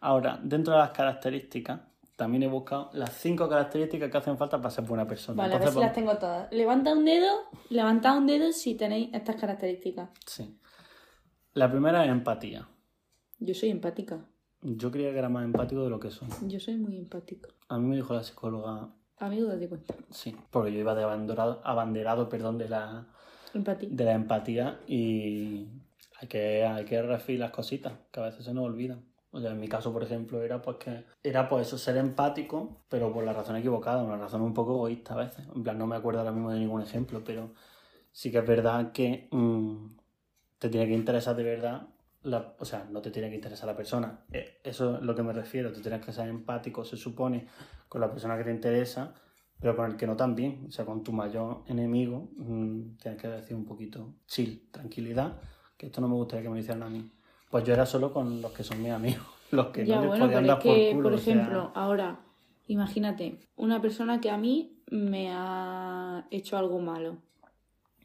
Ahora, 0.00 0.38
dentro 0.42 0.74
de 0.74 0.78
las 0.78 0.90
características, 0.90 1.80
también 2.16 2.42
he 2.42 2.48
buscado 2.48 2.90
las 2.92 3.14
cinco 3.14 3.48
características 3.48 4.10
que 4.10 4.18
hacen 4.18 4.36
falta 4.38 4.58
para 4.58 4.70
ser 4.70 4.84
buena 4.84 5.06
persona. 5.06 5.42
Vale, 5.42 5.54
a 5.54 5.58
ver 5.58 5.70
si 5.70 5.80
las 5.80 5.92
tengo 5.92 6.16
todas. 6.18 6.52
Levanta 6.52 6.92
un 6.92 7.04
dedo, 7.04 7.48
levantad 7.70 8.18
un 8.18 8.26
dedo 8.26 8.52
si 8.52 8.74
tenéis 8.74 9.08
estas 9.12 9.36
características. 9.36 10.10
Sí. 10.26 10.56
La 11.54 11.70
primera 11.70 12.04
es 12.04 12.10
empatía. 12.10 12.68
Yo 13.38 13.54
soy 13.54 13.70
empática. 13.70 14.24
Yo 14.62 14.90
creía 14.90 15.10
que 15.12 15.18
era 15.18 15.28
más 15.28 15.44
empático 15.44 15.82
de 15.84 15.90
lo 15.90 15.98
que 16.00 16.10
soy. 16.10 16.28
Yo 16.46 16.60
soy 16.60 16.76
muy 16.76 16.96
empática. 16.96 17.48
A 17.68 17.78
mí 17.78 17.86
me 17.88 17.96
dijo 17.96 18.12
la 18.14 18.22
psicóloga, 18.22 18.88
Amigo, 19.18 19.48
date 19.48 19.68
cuenta. 19.68 19.94
sí, 20.10 20.36
porque 20.50 20.72
yo 20.72 20.80
iba 20.80 20.94
de 20.94 21.02
abanderado, 21.02 21.60
abanderado 21.64 22.28
perdón, 22.28 22.58
de 22.58 22.68
la, 22.68 23.06
Empatía. 23.54 23.88
de 23.90 24.04
la 24.04 24.12
empatía 24.12 24.80
y 24.86 25.66
hay 26.20 26.28
que, 26.28 26.64
hay 26.64 26.84
que 26.84 27.00
refilar 27.02 27.48
las 27.48 27.56
cositas, 27.56 27.92
que 28.10 28.20
a 28.20 28.24
veces 28.24 28.44
se 28.44 28.54
nos 28.54 28.64
olvidan. 28.64 29.02
O 29.32 29.40
sea, 29.40 29.52
en 29.52 29.60
mi 29.60 29.68
caso, 29.68 29.92
por 29.92 30.02
ejemplo, 30.02 30.42
era 30.42 30.60
pues 30.60 30.78
que 30.78 31.04
era 31.22 31.48
pues 31.48 31.66
eso, 31.68 31.78
ser 31.78 31.96
empático, 31.98 32.82
pero 32.88 33.12
por 33.12 33.24
la 33.24 33.32
razón 33.32 33.56
equivocada, 33.56 34.02
una 34.02 34.16
razón 34.16 34.40
un 34.42 34.52
poco 34.54 34.74
egoísta 34.74 35.14
a 35.14 35.18
veces. 35.18 35.46
En 35.54 35.62
plan, 35.62 35.78
no 35.78 35.86
me 35.86 35.96
acuerdo 35.96 36.20
ahora 36.20 36.32
mismo 36.32 36.50
de 36.50 36.58
ningún 36.58 36.82
ejemplo, 36.82 37.22
pero 37.24 37.50
sí 38.12 38.30
que 38.32 38.38
es 38.38 38.46
verdad 38.46 38.90
que 38.92 39.28
mm, 39.30 39.86
te 40.58 40.68
tiene 40.68 40.86
que 40.88 40.94
interesar 40.94 41.36
de 41.36 41.44
verdad, 41.44 41.86
la, 42.22 42.54
o 42.58 42.64
sea, 42.64 42.86
no 42.90 43.00
te 43.00 43.10
tiene 43.10 43.28
que 43.30 43.36
interesar 43.36 43.66
la 43.66 43.76
persona. 43.76 44.24
Eh, 44.32 44.60
Eso 44.62 44.96
es 44.96 45.02
lo 45.02 45.14
que 45.14 45.22
me 45.22 45.32
refiero, 45.32 45.72
tú 45.72 45.80
tienes 45.80 46.04
que 46.04 46.12
ser 46.12 46.28
empático, 46.28 46.84
se 46.84 46.96
supone, 46.96 47.46
con 47.88 48.00
la 48.00 48.10
persona 48.10 48.36
que 48.36 48.44
te 48.44 48.50
interesa, 48.50 49.14
pero 49.58 49.76
con 49.76 49.90
el 49.90 49.96
que 49.96 50.06
no 50.06 50.16
también. 50.16 50.66
O 50.68 50.70
sea, 50.70 50.84
con 50.84 51.02
tu 51.02 51.12
mayor 51.12 51.62
enemigo, 51.66 52.28
mm, 52.36 52.96
tienes 53.02 53.20
que 53.20 53.28
decir 53.28 53.56
un 53.56 53.64
poquito 53.64 54.14
chill, 54.26 54.68
tranquilidad, 54.70 55.40
que 55.76 55.86
esto 55.86 56.00
no 56.00 56.08
me 56.08 56.14
gustaría 56.14 56.42
que 56.44 56.48
me 56.50 56.56
lo 56.56 56.60
hicieran 56.60 56.82
a 56.82 56.88
mí. 56.90 57.10
Pues 57.50 57.64
yo 57.64 57.72
era 57.74 57.86
solo 57.86 58.12
con 58.12 58.40
los 58.42 58.52
que 58.52 58.62
son 58.62 58.82
mis 58.82 58.92
amigos, 58.92 59.26
los 59.50 59.68
que 59.68 59.84
ya, 59.84 59.96
no 59.96 60.02
les 60.02 60.08
bueno, 60.10 60.24
podían 60.26 60.42
pero 60.44 60.56
dar 60.56 60.58
es 60.58 60.62
que, 60.62 60.86
por 60.92 60.96
culo. 60.96 61.02
por 61.10 61.12
o 61.14 61.18
sea, 61.18 61.34
ejemplo, 61.34 61.72
ahora, 61.74 62.20
imagínate, 62.68 63.38
una 63.56 63.80
persona 63.80 64.20
que 64.20 64.30
a 64.30 64.36
mí 64.38 64.82
me 64.90 65.30
ha 65.32 66.26
hecho 66.30 66.56
algo 66.58 66.78
malo 66.80 67.18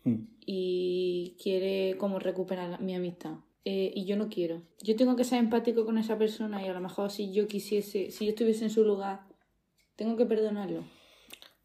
mm, 0.04 0.16
y 0.46 1.36
quiere 1.42 1.98
como 1.98 2.20
recuperar 2.20 2.82
mi 2.82 2.96
amistad. 2.96 3.36
Eh, 3.68 3.92
y 3.96 4.06
yo 4.06 4.16
no 4.16 4.30
quiero. 4.30 4.62
Yo 4.84 4.96
tengo 4.96 5.16
que 5.16 5.24
ser 5.24 5.40
empático 5.40 5.86
con 5.86 5.98
esa 5.98 6.18
persona 6.20 6.64
y 6.64 6.68
a 6.68 6.74
lo 6.74 6.82
mejor 6.82 7.10
si 7.12 7.34
yo 7.34 7.48
quisiese, 7.48 8.12
si 8.12 8.26
yo 8.26 8.30
estuviese 8.30 8.64
en 8.66 8.70
su 8.70 8.84
lugar, 8.86 9.22
tengo 9.96 10.16
que 10.18 10.26
perdonarlo. 10.28 10.84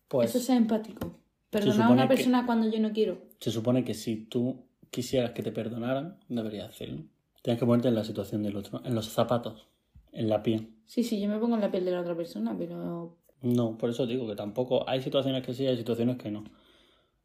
Pues 0.09 0.31
Eso 0.31 0.39
es 0.39 0.45
ser 0.47 0.57
empático. 0.57 1.13
Perdonar 1.51 1.89
a 1.89 1.93
una 1.93 2.09
que- 2.09 2.15
persona 2.17 2.47
cuando 2.47 2.71
yo 2.71 2.81
no 2.81 2.93
quiero. 2.93 3.19
se 3.39 3.51
supone 3.51 3.85
que 3.85 3.93
si 3.95 4.17
tú 4.17 4.65
quisieras 4.91 5.33
que 5.33 5.43
te 5.43 5.53
perdonaran, 5.53 6.19
deberías 6.29 6.71
hacerlo. 6.71 7.03
Tienes 7.43 7.61
que 7.61 7.67
ponerte 7.67 7.89
en 7.89 7.95
la 7.95 8.05
situación 8.05 8.43
del 8.43 8.57
otro, 8.57 8.81
en 8.85 8.95
los 8.95 9.07
zapatos, 9.09 9.67
en 10.13 10.29
la 10.29 10.43
piel. 10.43 10.69
Sí, 10.87 11.05
sí, 11.05 11.21
yo 11.21 11.29
me 11.29 11.39
pongo 11.39 11.55
en 11.57 11.61
la 11.61 11.71
piel 11.71 11.85
de 11.85 11.91
la 11.93 12.01
otra 12.01 12.17
persona, 12.17 12.55
pero 12.59 13.17
No, 13.43 13.77
por 13.79 13.91
eso 13.91 14.07
digo 14.07 14.27
que 14.27 14.37
tampoco 14.37 14.89
hay 14.89 15.01
situaciones 15.03 15.45
que 15.45 15.53
sí, 15.55 15.67
hay 15.67 15.77
situaciones 15.77 16.17
que 16.19 16.31
no. 16.31 16.45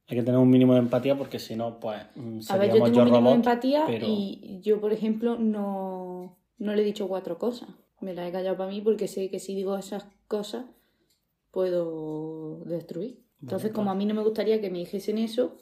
Hay 0.08 0.18
que 0.18 0.24
tener 0.24 0.40
un 0.40 0.50
mínimo 0.50 0.74
de 0.74 0.80
empatía 0.80 1.18
porque 1.18 1.40
si 1.40 1.56
no, 1.56 1.80
pues 1.80 2.00
mm, 2.16 2.40
A 2.50 2.58
ver, 2.58 2.68
yo 2.70 2.74
seríamos 2.74 2.92
tengo 2.92 2.96
yo 2.96 3.02
un 3.04 3.06
mínimo 3.06 3.30
de 3.30 3.36
empatía 3.36 3.84
pero 3.88 4.06
y 4.08 4.60
yo, 4.62 4.80
por 4.80 4.94
ejemplo, 4.94 5.38
no, 5.38 6.38
no 6.60 6.76
le 6.76 6.82
he 6.82 6.86
dicho 6.86 7.08
cuatro 7.08 7.38
cosas. 7.40 7.70
Me 8.02 8.14
las 8.14 8.28
he 8.28 8.32
callado 8.32 8.58
para 8.58 8.70
mí 8.70 8.82
porque 8.82 9.08
sé 9.08 9.30
que 9.32 9.40
si 9.40 9.56
digo 9.56 9.76
esas 9.78 10.06
cosas 10.28 10.66
puedo 11.52 12.60
destruir. 12.66 13.24
Entonces, 13.42 13.72
como 13.72 13.92
a 13.92 13.96
mí 13.96 14.06
no 14.06 14.14
me 14.14 14.24
gustaría 14.24 14.60
que 14.62 14.70
me 14.70 14.80
dijesen 14.80 15.18
eso, 15.18 15.58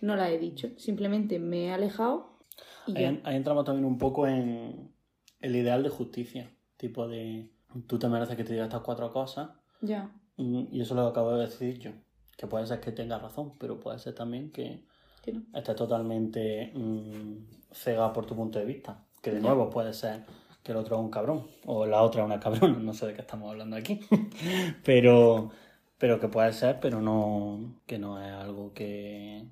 no 0.00 0.16
las 0.16 0.30
he 0.30 0.38
dicho. 0.38 0.70
Simplemente 0.76 1.38
me 1.38 1.66
he 1.66 1.72
alejado 1.72 2.38
y 2.86 2.94
ya. 2.94 3.08
ahí, 3.10 3.20
ahí 3.24 3.36
entramos 3.36 3.64
también 3.64 3.84
un 3.84 3.98
poco 3.98 4.26
en 4.26 4.92
el 5.40 5.56
ideal 5.56 5.82
de 5.82 5.88
justicia. 5.88 6.50
Tipo 6.76 7.06
de, 7.08 7.50
tú 7.86 7.98
te 7.98 8.08
mereces 8.08 8.36
que 8.36 8.44
te 8.44 8.52
diga 8.52 8.64
estas 8.64 8.82
cuatro 8.82 9.12
cosas 9.12 9.50
Ya. 9.80 10.10
y 10.36 10.80
eso 10.80 10.94
lo 10.94 11.06
acabo 11.06 11.34
de 11.34 11.46
decir 11.46 11.78
yo. 11.78 11.92
Que 12.38 12.46
puede 12.46 12.66
ser 12.66 12.80
que 12.80 12.92
tengas 12.92 13.20
razón, 13.20 13.52
pero 13.58 13.78
puede 13.78 13.98
ser 13.98 14.14
también 14.14 14.50
que 14.52 14.84
Que 15.22 15.32
no. 15.32 15.42
estés 15.54 15.76
totalmente 15.76 16.72
mm, 16.74 17.72
cegada 17.72 18.12
por 18.14 18.24
tu 18.24 18.34
punto 18.34 18.58
de 18.58 18.64
vista. 18.64 19.04
Que 19.20 19.32
de 19.32 19.40
nuevo 19.40 19.68
puede 19.68 19.92
ser 19.92 20.22
que 20.62 20.72
el 20.72 20.78
otro 20.78 20.96
es 20.96 21.02
un 21.02 21.10
cabrón 21.10 21.46
o 21.66 21.84
la 21.84 22.00
otra 22.02 22.22
es 22.22 22.26
una 22.26 22.38
cabrona, 22.40 22.78
no 22.80 22.94
sé 22.94 23.08
de 23.08 23.14
qué 23.14 23.20
estamos 23.22 23.50
hablando 23.50 23.76
aquí. 23.76 24.00
pero, 24.84 25.50
pero 25.98 26.20
que 26.20 26.28
puede 26.28 26.52
ser, 26.52 26.78
pero 26.80 27.02
no 27.02 27.74
que 27.86 27.98
no 27.98 28.22
es 28.22 28.32
algo 28.32 28.72
que 28.72 29.44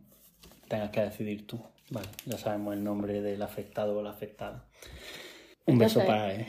tengas 0.68 0.90
que 0.90 1.00
decidir 1.02 1.46
tú. 1.46 1.58
Vale, 1.90 2.08
ya 2.24 2.36
sabemos 2.38 2.74
el 2.74 2.82
nombre 2.84 3.20
del 3.20 3.42
afectado 3.42 3.98
o 3.98 4.02
la 4.02 4.10
afectada. 4.10 4.64
Un 5.66 5.78
beso 5.78 6.00
para 6.06 6.32
él. 6.34 6.46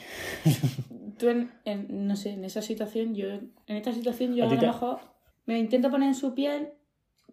Tú, 1.17 1.30
en, 1.30 1.52
en- 1.65 2.08
no 2.08 2.15
sé, 2.15 2.32
en 2.32 2.45
esa 2.45 2.62
situación, 2.62 3.15
yo, 3.15 3.28
en 3.30 3.52
esta 3.67 3.91
situación, 3.91 4.36
yo 4.36 4.43
¿A 4.43 4.47
a, 4.47 4.50
ti 4.50 4.56
lo 4.56 4.62
te- 4.62 4.67
mejor 4.67 5.00
me 5.48 5.58
intento 5.60 5.90
poner 5.90 6.10
en 6.10 6.16
su 6.16 6.34
piel, 6.36 6.70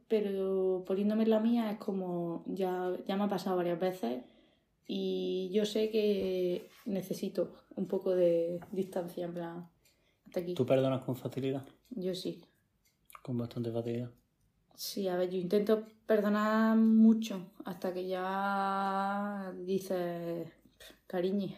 pero 0.08 0.84
poniéndome 0.86 1.24
en 1.24 1.30
la 1.30 1.40
mía 1.40 1.70
es 1.70 1.78
como, 1.78 2.44
ya, 2.46 2.92
ya 3.06 3.16
me 3.16 3.24
ha 3.24 3.28
pasado 3.28 3.56
varias 3.56 3.78
veces 3.78 4.22
y 4.86 5.50
yo 5.52 5.64
sé 5.66 5.90
que 5.90 6.68
necesito 6.86 7.54
un 7.76 7.86
poco 7.86 8.14
de 8.14 8.60
distancia, 8.72 9.24
en 9.26 9.34
plan, 9.34 9.68
hasta 10.26 10.40
aquí. 10.40 10.54
¿Tú 10.54 10.64
perdonas 10.66 11.02
con 11.02 11.16
facilidad? 11.16 11.64
Yo 11.90 12.14
sí. 12.14 12.42
Con 13.22 13.38
bastante 13.38 13.70
facilidad. 13.72 14.10
Sí, 14.74 15.06
a 15.08 15.16
ver, 15.16 15.30
yo 15.30 15.38
intento 15.38 15.86
perdonar 16.06 16.76
mucho 16.76 17.52
hasta 17.64 17.92
que 17.94 18.06
ya 18.08 19.52
dices, 19.64 20.48
cariño, 21.06 21.48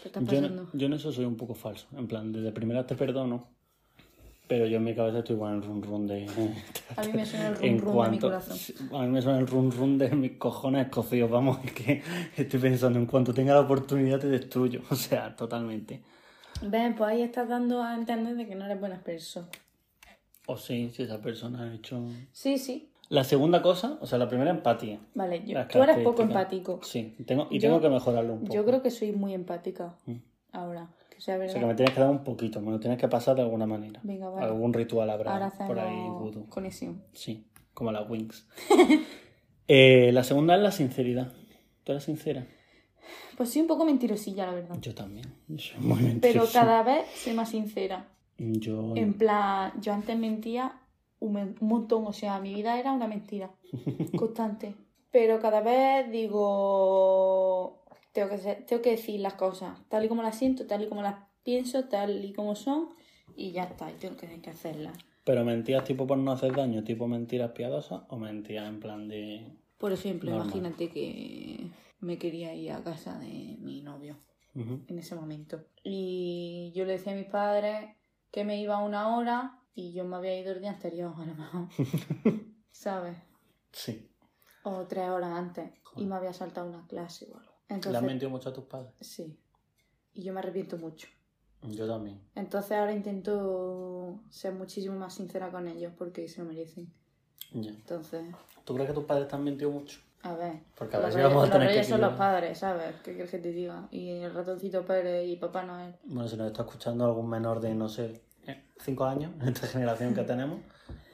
¿qué 0.00 0.08
está 0.08 0.20
Yo, 0.20 0.26
pasando? 0.26 0.62
en- 0.72 0.78
yo 0.78 0.86
en 0.86 0.92
eso 0.94 1.12
soy 1.12 1.24
un 1.24 1.36
poco 1.36 1.54
falso. 1.54 1.88
En 1.96 2.06
plan, 2.06 2.32
desde 2.32 2.52
primera 2.52 2.86
te 2.86 2.94
perdono, 2.94 3.48
pero 4.50 4.66
yo 4.66 4.78
en 4.78 4.84
mi 4.84 4.96
cabeza 4.96 5.20
estoy 5.20 5.36
igual 5.36 5.52
en 5.52 5.58
el 5.58 5.62
run 5.68 5.82
run 5.84 6.06
de. 6.08 6.26
A 6.96 7.02
mí 7.04 7.12
me 7.14 7.24
suena 7.24 7.48
el 7.50 7.64
en 7.64 7.78
rum 7.78 7.92
rum 7.94 8.04
de 8.04 8.10
mi 8.10 8.18
corazón. 8.18 8.58
A 8.92 9.02
mí 9.02 9.08
me 9.08 9.22
suena 9.22 9.38
el 9.38 9.46
run 9.46 9.70
run 9.70 9.96
de 9.96 10.10
mis 10.10 10.32
cojones 10.38 10.86
escocidos. 10.86 11.30
Vamos, 11.30 11.60
es 11.64 11.72
que 11.72 12.02
estoy 12.36 12.58
pensando 12.58 12.98
en 12.98 13.06
cuanto 13.06 13.32
tenga 13.32 13.54
la 13.54 13.60
oportunidad 13.60 14.18
te 14.18 14.26
destruyo. 14.28 14.80
O 14.90 14.96
sea, 14.96 15.36
totalmente. 15.36 16.02
Ven, 16.62 16.96
pues 16.96 17.10
ahí 17.10 17.22
estás 17.22 17.48
dando 17.48 17.80
a 17.80 17.94
entender 17.94 18.34
de 18.34 18.48
que 18.48 18.56
no 18.56 18.64
eres 18.64 18.80
buena 18.80 19.00
persona. 19.00 19.46
O 20.46 20.56
sí, 20.56 20.90
si 20.90 21.04
esa 21.04 21.20
persona 21.22 21.62
ha 21.62 21.72
hecho. 21.74 22.02
Sí, 22.32 22.58
sí. 22.58 22.90
La 23.08 23.22
segunda 23.22 23.62
cosa, 23.62 23.98
o 24.00 24.06
sea, 24.06 24.18
la 24.18 24.28
primera 24.28 24.50
empatía. 24.50 24.98
Vale, 25.14 25.44
yo- 25.46 25.64
tú 25.68 25.80
eres 25.80 25.98
poco 25.98 26.22
empático. 26.22 26.80
Sí, 26.82 27.14
tengo, 27.24 27.46
y 27.52 27.60
Yo- 27.60 27.68
tengo 27.68 27.80
que 27.80 27.88
mejorarlo 27.88 28.32
un 28.32 28.40
poco. 28.40 28.52
Yo 28.54 28.64
creo 28.64 28.82
que 28.82 28.90
soy 28.90 29.12
muy 29.12 29.32
empática 29.32 29.94
Mm. 30.06 30.16
ahora. 30.52 30.88
Que 31.20 31.24
sea 31.26 31.36
O 31.36 31.48
sea, 31.48 31.60
que 31.60 31.66
me 31.66 31.74
tienes 31.74 31.94
que 31.94 32.00
dar 32.00 32.08
un 32.10 32.24
poquito, 32.24 32.60
me 32.62 32.70
lo 32.70 32.80
tienes 32.80 32.98
que 32.98 33.06
pasar 33.08 33.36
de 33.36 33.42
alguna 33.42 33.66
manera. 33.66 34.00
Venga, 34.02 34.30
vale. 34.30 34.46
Algún 34.46 34.72
ritual 34.72 35.10
habrá 35.10 35.32
Ahora 35.34 35.46
hacemos 35.48 35.68
por 35.68 35.78
ahí, 35.78 36.08
vudú. 36.08 36.46
conexión. 36.48 37.02
Sí, 37.12 37.46
como 37.74 37.92
las 37.92 38.08
Wings. 38.08 38.48
Eh, 39.72 40.10
la 40.12 40.24
segunda 40.24 40.56
es 40.56 40.62
la 40.62 40.72
sinceridad. 40.72 41.32
¿Tú 41.84 41.92
eres 41.92 42.02
sincera? 42.02 42.44
Pues 43.36 43.50
soy 43.52 43.62
un 43.62 43.68
poco 43.68 43.84
mentirosilla, 43.84 44.46
la 44.46 44.52
verdad. 44.54 44.76
Yo 44.80 44.96
también. 44.96 45.32
Soy 45.58 45.78
muy 45.78 45.98
Pero 45.98 46.08
mentiroso. 46.08 46.52
cada 46.52 46.82
vez 46.82 47.06
soy 47.14 47.34
más 47.34 47.50
sincera. 47.50 48.08
Yo... 48.36 48.96
En 48.96 49.14
plan, 49.14 49.72
yo 49.80 49.92
antes 49.92 50.18
mentía 50.18 50.72
un, 51.20 51.32
men- 51.34 51.54
un 51.60 51.68
montón. 51.68 52.04
O 52.06 52.12
sea, 52.12 52.40
mi 52.40 52.52
vida 52.52 52.80
era 52.80 52.90
una 52.92 53.06
mentira 53.06 53.52
constante. 54.18 54.74
Pero 55.12 55.38
cada 55.38 55.60
vez 55.60 56.10
digo, 56.10 57.79
tengo 58.28 58.30
que, 58.30 58.38
ser- 58.38 58.66
tengo 58.66 58.82
que 58.82 58.90
decir 58.90 59.20
las 59.20 59.34
cosas 59.34 59.78
tal 59.88 60.04
y 60.04 60.08
como 60.08 60.22
las 60.22 60.36
siento, 60.36 60.66
tal 60.66 60.82
y 60.82 60.88
como 60.88 61.02
las 61.02 61.16
pienso, 61.42 61.84
tal 61.84 62.24
y 62.24 62.32
como 62.32 62.54
son, 62.54 62.88
y 63.36 63.52
ya 63.52 63.64
está, 63.64 63.90
y 63.90 63.94
tengo 63.94 64.16
que, 64.16 64.40
que 64.40 64.50
hacerlas. 64.50 64.96
Pero 65.24 65.44
mentiras 65.44 65.84
tipo 65.84 66.06
por 66.06 66.18
no 66.18 66.32
hacer 66.32 66.54
daño, 66.54 66.82
tipo 66.84 67.06
mentiras 67.06 67.52
piadosas 67.52 68.02
o 68.08 68.16
mentiras 68.18 68.68
en 68.68 68.80
plan 68.80 69.08
de... 69.08 69.46
Por 69.78 69.92
ejemplo, 69.92 70.30
Normal. 70.30 70.48
imagínate 70.48 70.90
que 70.90 71.70
me 72.00 72.18
quería 72.18 72.54
ir 72.54 72.72
a 72.72 72.82
casa 72.82 73.18
de 73.18 73.56
mi 73.60 73.80
novio 73.82 74.16
en 74.54 74.98
ese 74.98 75.14
momento. 75.14 75.62
Y 75.84 76.72
yo 76.74 76.84
le 76.84 76.92
decía 76.92 77.12
a 77.12 77.16
mis 77.16 77.26
padres 77.26 77.96
que 78.30 78.44
me 78.44 78.60
iba 78.60 78.82
una 78.82 79.16
hora 79.16 79.58
y 79.74 79.92
yo 79.92 80.04
me 80.04 80.16
había 80.16 80.38
ido 80.38 80.52
el 80.52 80.60
día 80.60 80.70
anterior, 80.72 81.14
a 81.16 81.24
lo 81.24 81.34
mejor. 81.34 81.68
¿Sabes? 82.72 83.16
Sí. 83.72 84.10
O 84.64 84.86
tres 84.86 85.08
horas 85.08 85.30
antes. 85.38 85.70
Y 85.96 86.04
me 86.04 86.16
había 86.16 86.32
saltado 86.32 86.68
una 86.68 86.86
clase 86.86 87.26
o 87.32 87.36
algo. 87.38 87.49
¿Le 87.70 87.76
Entonces, 87.76 88.00
has 88.00 88.06
mentido 88.06 88.30
mucho 88.30 88.48
a 88.48 88.52
tus 88.52 88.64
padres? 88.64 88.92
sí. 89.00 89.36
Y 90.12 90.22
yo 90.24 90.32
me 90.32 90.40
arrepiento 90.40 90.76
mucho. 90.76 91.06
Yo 91.62 91.86
también. 91.86 92.20
Entonces 92.34 92.72
ahora 92.72 92.92
intento 92.92 94.18
ser 94.28 94.52
muchísimo 94.54 94.96
más 94.96 95.14
sincera 95.14 95.50
con 95.50 95.68
ellos 95.68 95.92
porque 95.96 96.26
se 96.28 96.42
lo 96.42 96.48
merecen. 96.48 96.92
Ya. 97.52 97.70
Entonces, 97.70 98.24
¿Tú 98.64 98.74
crees 98.74 98.88
que 98.90 98.94
tus 98.94 99.04
padres 99.04 99.28
te 99.28 99.36
han 99.36 99.44
mentido 99.44 99.70
mucho? 99.70 100.00
a 100.22 100.34
ver. 100.34 100.60
Porque 100.76 100.96
a 100.96 100.98
ver 100.98 101.08
los 101.08 101.14
si 101.14 101.20
vamos 101.22 101.36
a 101.36 101.40
los 101.46 101.50
tener 101.52 101.68
que 101.68 101.74
reyes 101.74 101.88
son 101.88 102.00
los 102.00 102.14
padres, 102.14 102.58
¿sabes? 102.58 102.96
¿Qué 103.04 103.12
quieres 103.12 103.30
que 103.30 103.38
te 103.38 103.52
diga? 103.52 103.88
Y 103.90 104.10
el 104.10 104.34
ratoncito 104.34 104.84
Pérez 104.84 105.28
y 105.28 105.36
Papá 105.36 105.62
Noel. 105.62 105.94
Bueno, 106.04 106.28
si 106.28 106.36
nos 106.36 106.48
está 106.48 106.62
escuchando 106.62 107.04
algún 107.04 107.28
menor 107.28 107.60
de, 107.60 107.74
no 107.74 107.88
sé, 107.88 108.20
eh, 108.46 108.64
cinco 108.80 109.04
años, 109.04 109.32
en 109.40 109.48
esta 109.54 109.66
generación 109.68 110.12
que 110.14 110.24
tenemos, 110.24 110.60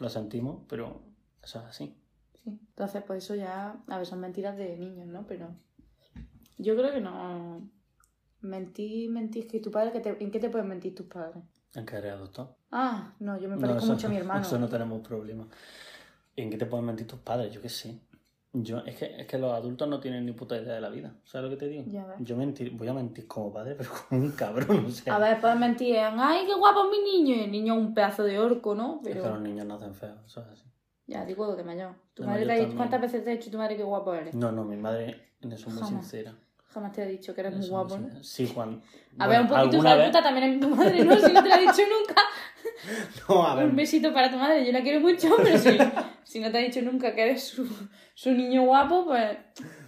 lo 0.01 0.09
sentimos, 0.09 0.63
pero 0.69 1.01
eso 1.43 1.61
es 1.61 1.65
así. 1.67 1.95
Sí. 2.43 2.59
Entonces, 2.71 3.03
pues 3.07 3.23
eso 3.25 3.35
ya, 3.35 3.77
a 3.87 3.97
ver, 3.99 4.07
son 4.07 4.21
mentiras 4.21 4.57
de 4.57 4.77
niños, 4.77 5.07
¿no? 5.07 5.27
Pero 5.27 5.51
yo 6.59 6.77
creo 6.77 6.93
que 6.93 7.01
no. 7.01 7.69
Mentir, 8.43 9.11
mentir, 9.11 9.49
que 9.49 9.61
tu 9.61 9.71
padre, 9.71 9.93
que 9.93 10.01
te- 10.01 10.23
¿en 10.23 10.31
qué 10.31 10.39
te 10.39 10.51
pueden 10.51 10.69
mentir 10.69 10.95
tus 10.95 11.07
padres? 11.07 11.43
¿En 11.75 11.85
qué 11.87 11.97
eres 11.97 12.19
doctor? 12.19 12.55
Ah, 12.71 13.15
no, 13.19 13.39
yo 13.39 13.49
me 13.49 13.57
No, 13.57 13.61
parezco 13.63 13.85
eso 13.85 13.93
mucho 13.95 14.07
a 14.07 14.11
mi 14.11 14.17
no- 14.17 14.21
hermano. 14.23 14.41
Eso 14.43 14.59
no 14.59 14.69
tenemos 14.69 15.01
problema. 15.07 15.47
¿En 16.37 16.51
qué 16.51 16.57
te 16.59 16.67
pueden 16.67 16.87
mentir 16.87 17.07
tus 17.07 17.19
padres? 17.21 17.53
Yo 17.53 17.61
qué 17.61 17.69
sé. 17.69 17.99
Yo, 18.53 18.79
es, 18.87 18.97
que, 18.97 19.21
es 19.21 19.27
que 19.27 19.39
los 19.39 19.53
adultos 19.53 19.89
no 19.89 20.01
tienen 20.01 20.25
ni 20.25 20.33
puta 20.33 20.57
idea 20.57 20.75
de 20.75 20.81
la 20.81 20.89
vida. 20.91 21.15
¿Sabes 21.25 21.51
lo 21.51 21.57
que 21.57 21.65
te 21.65 21.69
digo? 21.69 21.85
Yo 22.21 22.37
mentir, 22.37 22.71
voy 22.73 22.89
a 22.89 22.93
mentir 22.95 23.27
como 23.27 23.53
padre, 23.53 23.75
pero 23.79 23.91
como 24.09 24.23
un 24.23 24.31
cabrón. 24.33 24.87
O 24.87 24.91
sea, 24.91 25.17
A 25.17 25.19
ver, 25.19 25.41
pueden 25.41 25.59
mentir 25.61 25.97
en, 25.97 26.19
ay, 26.21 26.47
qué 26.47 26.55
guapo 26.55 26.85
es 26.85 26.91
mi 26.91 27.05
niño. 27.05 27.37
Y 27.37 27.41
el 27.41 27.51
niño 27.51 27.75
es 27.75 27.81
un 27.81 27.95
pedazo 27.95 28.23
de 28.25 28.39
orco, 28.39 28.75
¿no? 28.75 29.01
es 29.03 29.09
que 29.09 29.15
los 29.15 29.25
Pero 29.25 29.39
niños 29.41 29.67
nacen 29.67 29.95
feos. 29.95 30.19
Eso 30.27 30.41
es 30.43 30.47
así. 30.49 30.65
ya, 31.07 31.25
digo 31.25 31.55
de 31.57 31.65
mayor. 31.65 31.95
¿Tu 32.15 32.23
De 32.23 32.29
madre 32.29 32.43
mayor 32.47 32.55
te 32.57 32.63
ha 32.63 32.65
dicho. 32.67 32.77
¿Cuántas 32.77 33.01
veces 33.01 33.25
te 33.25 33.31
ha 33.31 33.35
dicho 33.35 33.51
tu 33.51 33.59
madre 33.59 33.77
qué 33.77 33.83
guapo 33.83 34.15
eres? 34.15 34.35
No, 34.35 34.53
no, 34.53 34.65
mi 34.65 34.77
madre 34.77 35.33
en 35.43 35.53
eso 35.53 35.69
es 35.69 35.75
muy 35.75 35.85
sincera. 35.85 36.35
Jamás 36.77 36.93
te 36.93 37.01
ha 37.01 37.07
dicho 37.07 37.35
que 37.35 37.41
eres 37.41 37.57
muy 37.57 37.67
guapo. 37.71 37.99
Sí, 38.21 38.49
cuando... 38.49 38.83
A 39.19 39.27
bueno, 39.27 39.31
ver, 39.31 39.41
un 39.41 39.49
poquito 39.49 39.83
de 39.83 39.97
vez- 39.97 40.07
puta 40.09 40.23
también 40.23 40.53
es 40.53 40.61
tu 40.61 40.69
madre, 40.69 41.03
¿no? 41.07 41.17
Si 41.19 41.33
no 41.33 41.43
te 41.43 41.49
lo 41.49 41.55
ha 41.55 41.59
dicho 41.59 41.83
nunca. 41.89 42.21
No, 43.29 43.47
a 43.47 43.55
ver, 43.55 43.65
Un 43.65 43.77
besito 43.77 44.13
para 44.13 44.31
tu 44.31 44.37
madre, 44.37 44.67
yo 44.67 44.73
la 44.73 44.83
quiero 44.83 45.01
mucho, 45.01 45.35
pero 45.39 45.57
si, 45.57 45.79
si 46.25 46.41
no 46.41 46.51
te 46.53 46.59
ha 46.59 46.61
dicho 46.61 46.83
nunca 46.83 47.15
que 47.15 47.23
eres 47.23 47.43
su, 47.49 47.67
su 48.15 48.33
niño 48.33 48.65
guapo, 48.65 49.07
pues 49.07 49.39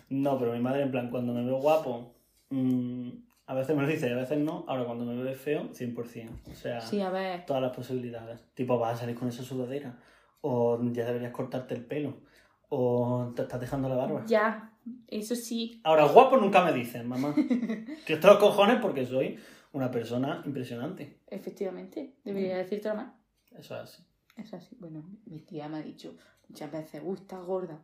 No, 0.09 0.39
pero 0.39 0.53
mi 0.55 0.61
madre, 0.61 0.83
en 0.85 0.91
plan, 0.91 1.11
cuando 1.11 1.35
me 1.35 1.45
veo 1.45 1.59
guapo, 1.59 2.15
mm, 2.49 3.11
a 3.49 3.55
veces 3.55 3.77
me 3.77 3.83
lo 3.83 3.89
dice 3.89 4.09
y 4.09 4.13
a 4.13 4.17
veces 4.17 4.39
no. 4.39 4.65
Ahora, 4.67 4.87
cuando 4.87 5.05
me 5.05 5.23
ve 5.23 5.35
feo, 5.35 5.69
100%. 5.75 6.31
O 6.51 6.55
sea, 6.55 6.81
sí, 6.81 7.03
a 7.03 7.11
ver. 7.11 7.45
todas 7.45 7.61
las 7.61 7.77
posibilidades. 7.77 8.41
Tipo, 8.55 8.79
vas 8.79 8.95
a 8.95 9.01
salir 9.01 9.15
con 9.17 9.29
esa 9.29 9.43
sudadera. 9.43 9.99
O 10.41 10.81
ya 10.93 11.05
deberías 11.05 11.33
cortarte 11.33 11.75
el 11.75 11.85
pelo. 11.85 12.23
O 12.71 13.31
te 13.37 13.43
estás 13.43 13.61
dejando 13.61 13.91
la 13.91 13.97
barba. 13.97 14.25
Ya, 14.27 14.68
eso 15.07 15.35
sí. 15.35 15.81
Ahora, 15.85 16.05
guapo 16.07 16.37
nunca 16.37 16.65
me 16.65 16.73
dicen, 16.73 17.07
mamá. 17.09 17.35
que 18.07 18.15
esto 18.15 18.27
los 18.29 18.39
cojones 18.39 18.79
porque 18.81 19.07
soy 19.07 19.39
una 19.73 19.91
persona 19.91 20.43
impresionante. 20.47 21.19
Efectivamente, 21.29 22.15
debería 22.25 22.57
decírtelo 22.59 22.95
más. 22.97 23.13
Eso 23.51 23.75
es 23.77 23.81
así. 23.83 24.03
Es 24.37 24.55
así. 24.55 24.77
Bueno, 24.79 25.05
mi 25.27 25.41
tía 25.41 25.69
me 25.69 25.79
ha 25.79 25.83
dicho 25.83 26.15
muchas 26.49 26.71
veces, 26.71 27.03
estás 27.15 27.45
gorda. 27.45 27.83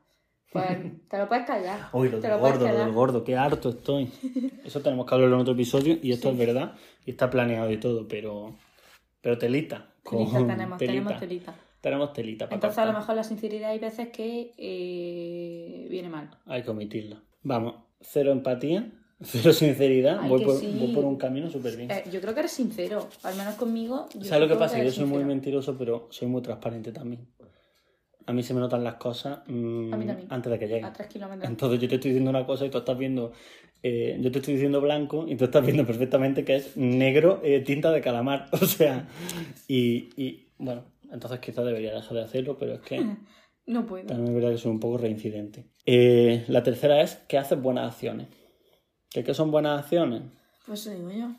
Pues 0.52 0.68
te 1.08 1.18
lo 1.18 1.28
puedes 1.28 1.46
callar. 1.46 1.88
Uy, 1.92 2.08
lo 2.08 2.20
te 2.20 2.28
del 2.28 2.36
lo 2.36 2.42
gordo, 2.42 2.68
lo 2.68 2.78
del 2.78 2.92
gordo, 2.92 3.24
qué 3.24 3.36
harto 3.36 3.70
estoy. 3.70 4.10
Eso 4.64 4.80
tenemos 4.80 5.06
que 5.06 5.14
hablarlo 5.14 5.36
en 5.36 5.42
otro 5.42 5.54
episodio 5.54 5.98
y 6.02 6.12
esto 6.12 6.28
Sí. 6.28 6.32
es 6.40 6.46
verdad 6.46 6.74
y 7.04 7.10
está 7.10 7.28
planeado 7.28 7.70
y 7.70 7.78
todo, 7.78 8.06
pero 8.08 8.54
pero 9.20 9.38
telita. 9.38 9.90
Telita 10.08 10.38
con 10.38 10.46
tenemos, 10.46 10.78
telita. 10.78 10.78
tenemos 10.78 11.20
telita. 11.20 11.54
Tenemos 11.84 12.14
telita 12.14 12.46
para 12.46 12.54
Entonces 12.54 12.78
a 12.78 12.86
lo 12.86 12.94
mejor 12.94 13.14
la 13.14 13.24
sinceridad 13.24 13.68
hay 13.68 13.78
veces 13.78 14.08
que 14.08 14.54
eh, 14.56 15.86
viene 15.90 16.08
mal. 16.08 16.30
Hay 16.46 16.62
que 16.62 16.70
omitirla. 16.70 17.22
Vamos, 17.42 17.74
cero 18.00 18.32
empatía, 18.32 18.90
cero 19.20 19.52
sinceridad. 19.52 20.20
Ay, 20.22 20.30
voy, 20.30 20.44
por, 20.46 20.56
sí. 20.56 20.74
voy 20.80 20.94
por 20.94 21.04
un 21.04 21.18
camino 21.18 21.50
súper 21.50 21.76
bien. 21.76 21.90
Eh, 21.90 22.04
yo 22.10 22.22
creo 22.22 22.32
que 22.32 22.40
eres 22.40 22.52
sincero, 22.52 23.06
al 23.22 23.36
menos 23.36 23.56
conmigo. 23.56 24.08
yo 24.14 24.24
¿Sabes 24.24 24.48
lo 24.48 24.54
que 24.54 24.58
pasa? 24.58 24.82
Yo 24.82 24.90
soy 24.90 25.04
muy 25.04 25.24
mentiroso, 25.24 25.76
pero 25.76 26.08
soy 26.10 26.26
muy 26.26 26.40
transparente 26.40 26.90
también. 26.90 27.28
A 28.24 28.32
mí 28.32 28.42
se 28.42 28.54
me 28.54 28.60
notan 28.60 28.82
las 28.82 28.94
cosas 28.94 29.40
mm, 29.46 29.92
A 29.92 29.96
mí 29.98 30.06
también. 30.06 30.28
antes 30.30 30.50
de 30.50 30.58
que 30.58 30.66
lleguen. 30.66 30.86
A 30.86 30.92
tres 30.94 31.08
kilómetros. 31.08 31.50
Entonces 31.50 31.80
yo 31.80 31.86
te 31.86 31.96
estoy 31.96 32.12
diciendo 32.12 32.30
una 32.30 32.46
cosa 32.46 32.64
y 32.64 32.70
tú 32.70 32.78
estás 32.78 32.96
viendo, 32.96 33.32
eh, 33.82 34.16
yo 34.22 34.32
te 34.32 34.38
estoy 34.38 34.54
diciendo 34.54 34.80
blanco 34.80 35.26
y 35.28 35.36
tú 35.36 35.44
estás 35.44 35.62
viendo 35.62 35.84
perfectamente 35.86 36.46
que 36.46 36.56
es 36.56 36.78
negro 36.78 37.42
eh, 37.44 37.60
tinta 37.60 37.92
de 37.92 38.00
calamar. 38.00 38.48
O 38.52 38.64
sea, 38.64 39.06
y, 39.68 40.08
y, 40.16 40.46
bueno, 40.56 40.93
entonces 41.14 41.40
quizás 41.40 41.64
debería 41.64 41.94
dejar 41.94 42.12
de 42.12 42.22
hacerlo, 42.24 42.56
pero 42.58 42.74
es 42.74 42.80
que 42.82 42.96
No 43.66 43.86
puedo. 43.86 44.04
también 44.06 44.28
es 44.28 44.34
verdad 44.34 44.50
que 44.50 44.58
soy 44.58 44.70
un 44.72 44.80
poco 44.80 44.98
reincidente. 44.98 45.70
Eh, 45.86 46.44
la 46.48 46.62
tercera 46.62 47.00
es 47.00 47.16
que 47.28 47.38
haces 47.38 47.60
buenas 47.62 47.92
acciones. 47.92 48.28
¿Qué, 49.08 49.24
qué 49.24 49.32
son 49.32 49.50
buenas 49.50 49.80
acciones? 49.80 50.22
Pues 50.66 50.80
eso 50.86 50.90
digo 50.90 51.10
yo. 51.10 51.34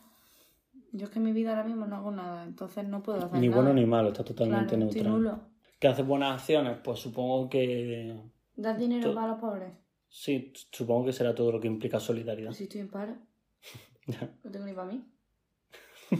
Yo 0.91 1.05
es 1.05 1.11
que 1.11 1.19
en 1.19 1.25
mi 1.25 1.33
vida 1.33 1.49
ahora 1.51 1.65
mismo 1.65 1.85
no 1.85 1.97
hago 1.97 2.09
nada, 2.09 2.43
entonces 2.45 2.87
no 2.87 3.03
puedo 3.03 3.19
hacer 3.19 3.37
Ni 3.39 3.47
nada. 3.49 3.61
bueno 3.61 3.73
ni 3.75 3.85
malo, 3.85 4.07
está 4.09 4.23
totalmente 4.23 4.75
Claro, 4.75 4.85
neutral. 4.91 5.13
nulo. 5.13 5.39
¿Qué 5.77 5.87
haces 5.89 6.05
buenas 6.07 6.39
acciones? 6.39 6.77
Pues 6.83 6.99
supongo 6.99 7.49
que... 7.49 8.15
¿Das 8.55 8.79
dinero 8.79 9.13
para 9.13 9.27
los 9.27 9.39
pobres? 9.39 9.73
Sí, 10.07 10.53
supongo 10.71 11.05
que 11.07 11.13
será 11.13 11.35
todo 11.35 11.51
lo 11.51 11.59
que 11.59 11.67
implica 11.67 11.99
solidaridad. 11.99 12.47
Pues 12.49 12.57
si 12.57 12.63
estoy 12.63 12.79
en 12.81 12.89
paro, 12.89 13.17
no 14.43 14.51
tengo 14.51 14.65
ni 14.65 14.73
para 14.73 14.87
mí. 14.91 15.03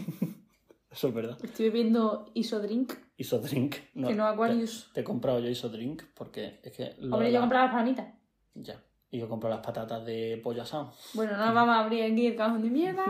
Eso 0.90 1.08
es 1.08 1.14
verdad. 1.14 1.38
Estoy 1.42 1.66
bebiendo 1.66 2.30
isodrink, 2.34 2.92
Isodrink. 3.16 3.76
No, 3.94 4.08
que 4.08 4.14
no 4.14 4.26
Aquarius. 4.26 4.90
Te 4.92 5.00
he 5.00 5.04
comprado 5.04 5.40
yo 5.40 5.48
Isodrink 5.48 6.02
porque 6.14 6.60
es 6.62 6.72
que... 6.72 6.94
lo 6.98 7.14
Hombre, 7.14 7.28
de 7.28 7.32
yo 7.32 7.38
la- 7.38 7.40
compraba 7.44 7.66
las 7.66 7.74
panitas. 7.74 8.06
Ya. 8.54 8.82
Y 9.10 9.18
yo 9.20 9.28
compro 9.28 9.48
las 9.48 9.60
patatas 9.60 10.04
de 10.04 10.40
pollo 10.42 10.62
asado. 10.62 10.92
Bueno, 11.14 11.36
no 11.36 11.54
vamos 11.54 11.74
a 11.74 11.80
abrir 11.80 12.02
aquí 12.04 12.26
el 12.26 12.36
cajón 12.36 12.62
de 12.62 12.70
mierda. 12.70 13.04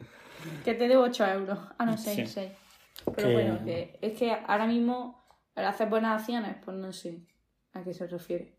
que 0.64 0.74
te 0.74 0.88
debo 0.88 1.02
8 1.04 1.26
euros. 1.26 1.58
Ah, 1.78 1.84
no, 1.84 1.96
6, 1.98 2.16
Sí. 2.16 2.26
6. 2.26 2.52
Pero 3.16 3.28
Que- 3.28 3.34
bueno, 3.34 3.64
que 3.64 3.98
es 4.00 4.18
que 4.18 4.32
ahora 4.32 4.66
mismo 4.66 5.24
el 5.56 5.64
hacer 5.64 5.88
buenas 5.88 6.20
acciones, 6.20 6.56
pues 6.64 6.76
no 6.76 6.92
sé 6.92 7.20
a 7.74 7.82
qué 7.82 7.92
se 7.92 8.06
refiere. 8.06 8.56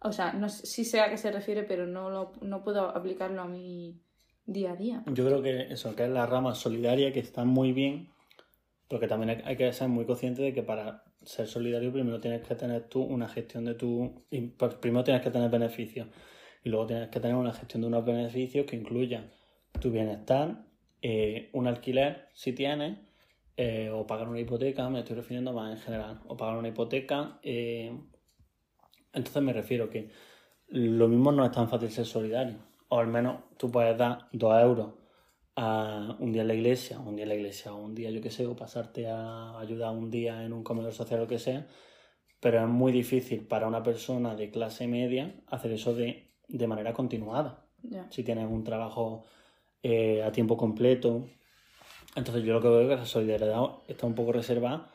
O 0.00 0.12
sea, 0.12 0.32
no 0.34 0.48
sé, 0.48 0.66
sí 0.66 0.84
sé 0.84 1.00
a 1.00 1.08
qué 1.08 1.16
se 1.16 1.30
refiere, 1.32 1.62
pero 1.62 1.86
no, 1.86 2.10
lo, 2.10 2.32
no 2.42 2.62
puedo 2.62 2.88
aplicarlo 2.94 3.40
a 3.42 3.46
mi 3.46 4.02
día 4.44 4.72
a 4.72 4.76
día. 4.76 5.02
Yo 5.06 5.24
creo 5.24 5.40
que 5.42 5.72
eso, 5.72 5.94
que 5.96 6.04
es 6.04 6.10
la 6.10 6.26
rama 6.26 6.54
solidaria, 6.54 7.12
que 7.12 7.20
está 7.20 7.44
muy 7.44 7.72
bien, 7.72 8.10
porque 8.88 9.08
también 9.08 9.42
hay- 9.44 9.56
que 9.56 9.72
ser 9.72 9.88
muy 9.88 10.04
consciente 10.04 10.42
de 10.42 10.52
que 10.52 10.62
para 10.62 11.04
ser 11.22 11.46
solidario 11.46 11.92
primero 11.92 12.20
tienes 12.20 12.42
que 12.46 12.54
tener 12.54 12.88
tú 12.88 13.02
una 13.02 13.28
gestión 13.28 13.64
de 13.64 13.74
tu... 13.74 14.24
primero 14.80 15.04
tienes 15.04 15.22
que 15.22 15.30
tener 15.30 15.50
beneficios 15.50 16.08
y 16.64 16.68
luego 16.68 16.86
tienes 16.86 17.08
que 17.08 17.20
tener 17.20 17.36
una 17.36 17.52
gestión 17.52 17.82
de 17.82 17.88
unos 17.88 18.04
beneficios 18.04 18.66
que 18.66 18.76
incluya 18.76 19.30
tu 19.80 19.90
bienestar, 19.90 20.64
eh, 21.02 21.50
un 21.52 21.66
alquiler 21.66 22.28
si 22.34 22.52
tienes, 22.52 22.98
eh, 23.56 23.90
o 23.90 24.06
pagar 24.06 24.28
una 24.28 24.40
hipoteca, 24.40 24.88
me 24.88 25.00
estoy 25.00 25.16
refiriendo 25.16 25.52
más 25.52 25.72
en 25.72 25.78
general, 25.78 26.20
o 26.26 26.36
pagar 26.36 26.56
una 26.58 26.68
hipoteca. 26.68 27.38
eh, 27.42 27.92
entonces 29.12 29.42
me 29.42 29.52
refiero 29.52 29.90
que 29.90 30.10
lo 30.68 31.08
mismo 31.08 31.30
no 31.32 31.44
es 31.44 31.52
tan 31.52 31.68
fácil 31.68 31.90
ser 31.90 32.04
solidario. 32.06 32.56
O 32.88 32.98
al 32.98 33.06
menos 33.06 33.42
tú 33.56 33.70
puedes 33.70 33.96
dar 33.96 34.26
dos 34.32 34.60
euros 34.60 35.03
a 35.56 36.16
un 36.18 36.32
día 36.32 36.42
en 36.42 36.48
la 36.48 36.54
iglesia, 36.54 36.98
un 36.98 37.16
día 37.16 37.24
en 37.24 37.28
la 37.28 37.34
iglesia, 37.36 37.74
o 37.74 37.82
un 37.82 37.94
día 37.94 38.10
yo 38.10 38.20
qué 38.20 38.30
sé, 38.30 38.46
o 38.46 38.56
pasarte 38.56 39.06
a 39.08 39.58
ayudar 39.58 39.94
un 39.94 40.10
día 40.10 40.44
en 40.44 40.52
un 40.52 40.64
comedor 40.64 40.92
social 40.92 41.20
o 41.20 41.22
lo 41.24 41.28
que 41.28 41.38
sea, 41.38 41.66
pero 42.40 42.60
es 42.60 42.68
muy 42.68 42.92
difícil 42.92 43.46
para 43.46 43.66
una 43.66 43.82
persona 43.82 44.34
de 44.34 44.50
clase 44.50 44.86
media 44.86 45.34
hacer 45.46 45.72
eso 45.72 45.94
de, 45.94 46.32
de 46.48 46.66
manera 46.66 46.92
continuada. 46.92 47.66
Si 48.10 48.22
tienes 48.24 48.48
un 48.50 48.64
trabajo 48.64 49.24
eh, 49.86 50.22
a 50.22 50.32
tiempo 50.32 50.56
completo. 50.56 51.28
Entonces 52.16 52.42
yo 52.42 52.54
lo 52.54 52.62
que 52.62 52.68
veo 52.68 52.80
es 52.80 52.88
que 52.88 52.96
la 52.96 53.04
solidaridad 53.04 53.64
está 53.86 54.06
un 54.06 54.14
poco 54.14 54.32
reservada 54.32 54.90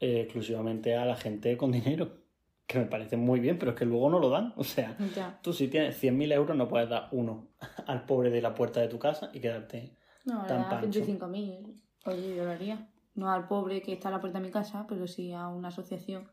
eh, 0.00 0.22
exclusivamente 0.22 0.96
a 0.96 1.04
la 1.04 1.16
gente 1.16 1.58
con 1.58 1.70
dinero, 1.70 2.21
que 2.66 2.78
me 2.78 2.86
parece 2.86 3.16
muy 3.16 3.40
bien, 3.40 3.58
pero 3.58 3.72
es 3.72 3.76
que 3.78 3.84
luego 3.84 4.08
no 4.10 4.18
lo 4.18 4.30
dan. 4.30 4.52
O 4.56 4.64
sea, 4.64 4.96
Ya. 5.14 5.38
Tú 5.42 5.52
si 5.52 5.68
tienes 5.68 6.02
100.000 6.02 6.32
euros 6.32 6.56
no 6.56 6.68
puedes 6.68 6.88
dar 6.88 7.08
uno 7.12 7.48
al 7.86 8.04
pobre 8.06 8.30
de 8.30 8.40
la 8.42 8.54
puerta 8.54 8.80
de 8.80 8.88
tu 8.88 8.98
casa 8.98 9.30
y 9.32 9.40
quedarte... 9.40 9.96
No, 10.24 10.44
Tan 10.46 10.68
pancho. 10.68 11.00
25.000. 11.00 11.74
Oye, 12.06 12.36
yo 12.36 12.44
lo 12.44 12.50
haría. 12.52 12.88
No 13.14 13.30
al 13.30 13.46
pobre 13.48 13.82
que 13.82 13.92
está 13.92 14.08
a 14.08 14.12
la 14.12 14.20
puerta 14.20 14.38
de 14.38 14.46
mi 14.46 14.52
casa, 14.52 14.86
pero 14.88 15.06
sí 15.06 15.32
a 15.32 15.48
una 15.48 15.68
asociación 15.68 16.28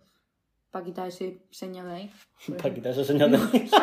para 0.71 0.85
quitar 0.85 1.07
ese 1.07 1.41
señor 1.51 1.87
de 1.87 1.93
ahí. 1.93 2.11
Para 2.57 2.73
quitar 2.73 2.91
esos 2.91 3.07
señores 3.07 3.51
de... 3.51 3.69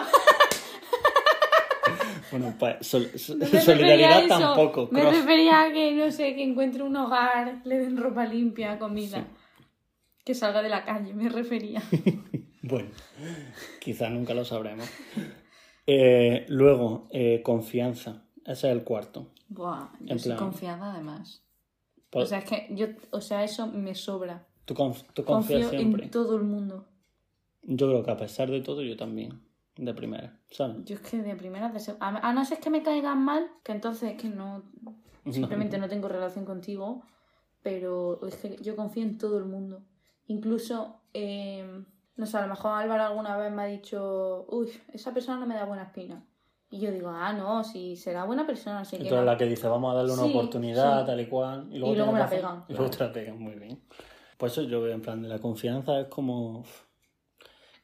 bueno, 2.30 2.54
pues 2.58 2.86
sol- 2.86 3.10
sol- 3.18 3.38
No 3.38 3.46
solidaridad 3.46 4.20
eso, 4.24 4.28
tampoco. 4.38 4.88
Me 4.92 5.00
cross. 5.00 5.16
refería 5.16 5.62
a 5.64 5.72
que, 5.72 5.92
no 5.92 6.10
sé, 6.10 6.34
que 6.34 6.42
encuentre 6.44 6.82
un 6.82 6.96
hogar, 6.96 7.60
le 7.64 7.78
den 7.78 7.96
ropa 7.96 8.24
limpia, 8.26 8.78
comida. 8.78 9.18
Sí. 9.18 9.24
Que 10.26 10.34
salga 10.34 10.60
de 10.60 10.68
la 10.68 10.84
calle, 10.84 11.14
me 11.14 11.28
refería. 11.30 11.82
Bueno, 12.68 12.90
quizá 13.80 14.10
nunca 14.10 14.34
lo 14.34 14.44
sabremos. 14.44 14.88
Eh, 15.86 16.46
luego, 16.48 17.06
eh, 17.12 17.40
confianza. 17.44 18.24
Ese 18.44 18.68
es 18.68 18.76
el 18.76 18.82
cuarto. 18.82 19.30
Buah, 19.48 19.88
yo 20.00 20.12
En 20.12 20.18
soy 20.18 20.30
plan- 20.32 20.38
confiada 20.38 20.92
además. 20.92 21.44
Pues, 22.10 22.24
O 22.24 22.26
sea, 22.26 22.38
es 22.38 22.44
que 22.44 22.66
yo, 22.74 22.88
o 23.12 23.20
sea, 23.20 23.44
eso 23.44 23.68
me 23.68 23.94
sobra. 23.94 24.48
tú, 24.64 24.74
conf- 24.74 25.04
tú 25.14 25.24
confías 25.24 25.60
Confío 25.62 25.78
siempre. 25.78 26.04
en 26.06 26.10
todo 26.10 26.34
el 26.34 26.42
mundo. 26.42 26.88
Yo 27.62 27.86
creo 27.88 28.02
que 28.02 28.10
a 28.10 28.16
pesar 28.16 28.50
de 28.50 28.60
todo, 28.62 28.82
yo 28.82 28.96
también. 28.96 29.40
De 29.76 29.94
primera, 29.94 30.36
¿sabes? 30.50 30.78
Yo 30.86 30.96
es 30.96 31.02
que 31.02 31.18
de 31.18 31.36
primera, 31.36 31.68
de 31.68 31.78
a, 32.00 32.28
a 32.28 32.32
no 32.32 32.44
ser 32.44 32.58
que 32.58 32.70
me 32.70 32.82
caigan 32.82 33.22
mal, 33.22 33.46
que 33.62 33.70
entonces 33.70 34.10
es 34.10 34.20
que 34.20 34.28
no, 34.28 34.64
simplemente 35.30 35.78
no 35.78 35.88
tengo 35.88 36.08
relación 36.08 36.44
contigo, 36.44 37.02
pero 37.62 38.26
es 38.26 38.34
que 38.36 38.56
yo 38.60 38.74
confío 38.74 39.04
en 39.04 39.18
todo 39.18 39.38
el 39.38 39.44
mundo. 39.44 39.84
Incluso, 40.28 41.00
eh, 41.14 41.64
no 42.16 42.26
sé, 42.26 42.36
a 42.38 42.42
lo 42.42 42.48
mejor 42.48 42.72
Álvaro 42.72 43.04
alguna 43.04 43.36
vez 43.36 43.52
me 43.52 43.62
ha 43.62 43.66
dicho, 43.66 44.46
uy, 44.48 44.70
esa 44.92 45.12
persona 45.14 45.38
no 45.38 45.46
me 45.46 45.54
da 45.54 45.64
buena 45.64 45.84
espina. 45.84 46.24
Y 46.68 46.80
yo 46.80 46.90
digo, 46.90 47.08
ah, 47.10 47.32
no, 47.32 47.62
si 47.62 47.96
será 47.96 48.24
buena 48.24 48.44
persona, 48.44 48.80
así 48.80 48.96
Y 48.96 49.04
que 49.04 49.10
no. 49.10 49.22
la 49.22 49.36
que 49.36 49.46
dice, 49.46 49.68
vamos 49.68 49.92
a 49.92 49.96
darle 49.98 50.12
una 50.12 50.24
Sí, 50.24 50.30
oportunidad, 50.30 51.00
sí. 51.00 51.06
tal 51.06 51.20
y 51.20 51.26
cual. 51.26 51.68
Y 51.70 51.78
luego, 51.78 51.94
Y 51.94 51.96
luego 51.96 52.12
me 52.12 52.18
la 52.18 52.24
razón, 52.26 52.38
pegan, 52.40 52.64
Y 52.68 52.72
luego 52.74 52.90
te 52.90 53.04
la 53.04 53.12
pegan, 53.12 53.38
muy 53.40 53.54
bien. 53.54 53.80
Pues 54.36 54.52
eso 54.52 54.62
yo 54.62 54.82
veo 54.82 54.92
en 54.92 55.00
plan 55.00 55.22
de 55.22 55.28
la 55.28 55.38
confianza 55.38 56.00
es 56.00 56.08
como... 56.08 56.64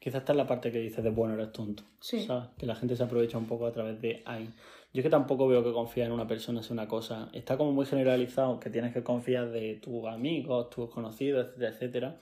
Quizás 0.01 0.23
esta 0.23 0.33
es 0.33 0.37
la 0.37 0.49
parte 0.49 0.73
que 0.73 0.79
dices 0.79 1.05
de 1.05 1.11
bueno, 1.11 1.35
eres 1.35 1.53
tonto. 1.53 1.85
Sí. 2.01 2.27
¿sabes? 2.27 2.49
Que 2.59 2.67
la 2.67 2.75
gente 2.75 2.97
se 2.97 3.05
aprovecha 3.05 3.39
un 3.39 3.47
poco 3.47 3.67
a 3.67 3.73
través 3.73 4.01
de 4.01 4.21
ahí. 4.27 4.53
Yo 4.93 5.01
es 5.01 5.05
que 5.05 5.11
tampoco 5.11 5.49
veo 5.49 5.65
que 5.65 5.73
confiar 5.73 6.09
en 6.09 6.13
una 6.13 6.27
persona 6.27 6.63
sea 6.63 6.75
una 6.75 6.87
cosa. 6.89 7.31
Está 7.33 7.57
como 7.57 7.73
muy 7.73 7.87
generalizado 7.87 8.61
que 8.61 8.69
tienes 8.71 8.93
que 8.93 9.03
confiar 9.03 9.51
de 9.51 9.77
tus 9.77 10.07
amigos, 10.07 10.69
tus 10.71 10.91
conocidos, 10.91 11.47
etcétera, 11.47 11.69
etcétera. 11.71 12.21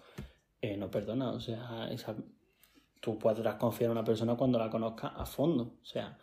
Eh, 0.63 0.77
no 0.77 0.91
perdona, 0.91 1.31
o 1.33 1.41
sea, 1.41 1.89
esa- 1.91 2.15
tú 3.01 3.19
podrás 3.19 3.57
confiar 3.57 3.87
en 3.87 3.93
una 3.93 4.05
persona 4.05 4.37
cuando 4.37 4.59
la 4.59 4.71
conozcas 4.71 5.13
a 5.17 5.25
fondo. 5.27 5.79
O 5.83 5.85
sea, 5.85 6.19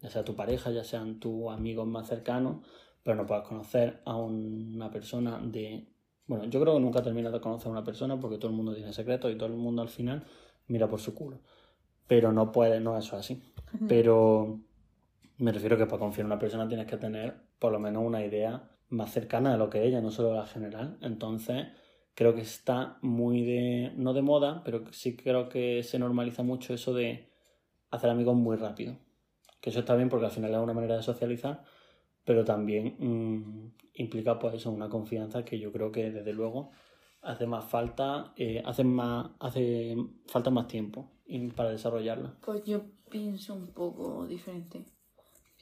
ya 0.00 0.10
sea 0.10 0.24
tu 0.24 0.34
pareja, 0.34 0.70
ya 0.70 0.84
sean 0.84 1.18
tus 1.18 1.50
amigos 1.50 1.86
más 1.86 2.08
cercanos, 2.08 2.66
pero 3.02 3.16
no 3.16 3.26
puedes 3.26 3.44
conocer 3.44 4.02
a 4.04 4.16
una 4.16 4.90
persona 4.90 5.38
de... 5.42 5.86
Bueno, 6.26 6.44
yo 6.46 6.60
creo 6.60 6.74
que 6.74 6.80
nunca 6.80 7.02
terminas 7.02 7.32
de 7.32 7.40
conocer 7.40 7.68
a 7.68 7.70
una 7.70 7.84
persona 7.84 8.18
porque 8.20 8.36
todo 8.36 8.50
el 8.50 8.56
mundo 8.56 8.74
tiene 8.74 8.92
secretos 8.92 9.32
y 9.32 9.36
todo 9.36 9.46
el 9.48 9.54
mundo 9.54 9.80
al 9.80 9.88
final 9.88 10.24
mira 10.66 10.88
por 10.88 11.00
su 11.00 11.14
culo. 11.14 11.38
Pero 12.08 12.32
no 12.32 12.50
puede, 12.52 12.80
no 12.80 12.98
eso 12.98 13.16
es 13.16 13.20
así. 13.20 13.42
Pero 13.88 14.58
me 15.38 15.52
refiero 15.52 15.76
que 15.76 15.86
para 15.86 15.98
confiar 15.98 16.22
en 16.22 16.32
una 16.32 16.38
persona 16.38 16.68
tienes 16.68 16.86
que 16.86 16.96
tener 16.96 17.34
por 17.58 17.72
lo 17.72 17.78
menos 17.78 18.04
una 18.04 18.24
idea 18.24 18.70
más 18.88 19.12
cercana 19.12 19.52
de 19.52 19.58
lo 19.58 19.68
que 19.68 19.84
ella, 19.84 20.00
no 20.00 20.10
solo 20.10 20.34
la 20.34 20.46
general. 20.46 20.98
Entonces, 21.02 21.66
creo 22.14 22.34
que 22.34 22.40
está 22.40 22.98
muy 23.02 23.42
de, 23.42 23.92
no 23.96 24.14
de 24.14 24.22
moda, 24.22 24.62
pero 24.64 24.84
sí 24.92 25.16
creo 25.16 25.48
que 25.48 25.82
se 25.82 25.98
normaliza 25.98 26.42
mucho 26.42 26.74
eso 26.74 26.94
de 26.94 27.30
hacer 27.90 28.10
amigos 28.10 28.36
muy 28.36 28.56
rápido. 28.56 28.96
Que 29.60 29.70
eso 29.70 29.80
está 29.80 29.94
bien 29.96 30.08
porque 30.08 30.26
al 30.26 30.32
final 30.32 30.52
es 30.52 30.58
una 30.58 30.72
manera 30.72 30.96
de 30.96 31.02
socializar, 31.02 31.62
pero 32.24 32.44
también 32.44 32.96
mm, 32.98 33.74
implica 33.94 34.38
pues 34.38 34.54
eso, 34.54 34.70
una 34.70 34.88
confianza 34.88 35.44
que 35.44 35.58
yo 35.58 35.72
creo 35.72 35.92
que 35.92 36.10
desde 36.10 36.32
luego 36.32 36.70
hace 37.22 37.46
más 37.46 37.64
falta, 37.64 38.32
eh, 38.36 38.62
hace 38.64 38.84
más, 38.84 39.30
hace 39.40 39.96
falta 40.26 40.50
más 40.50 40.68
tiempo 40.68 41.10
para 41.56 41.70
desarrollarla. 41.70 42.36
Pues 42.40 42.64
yo 42.64 42.84
pienso 43.10 43.54
un 43.54 43.72
poco 43.72 44.26
diferente. 44.26 44.84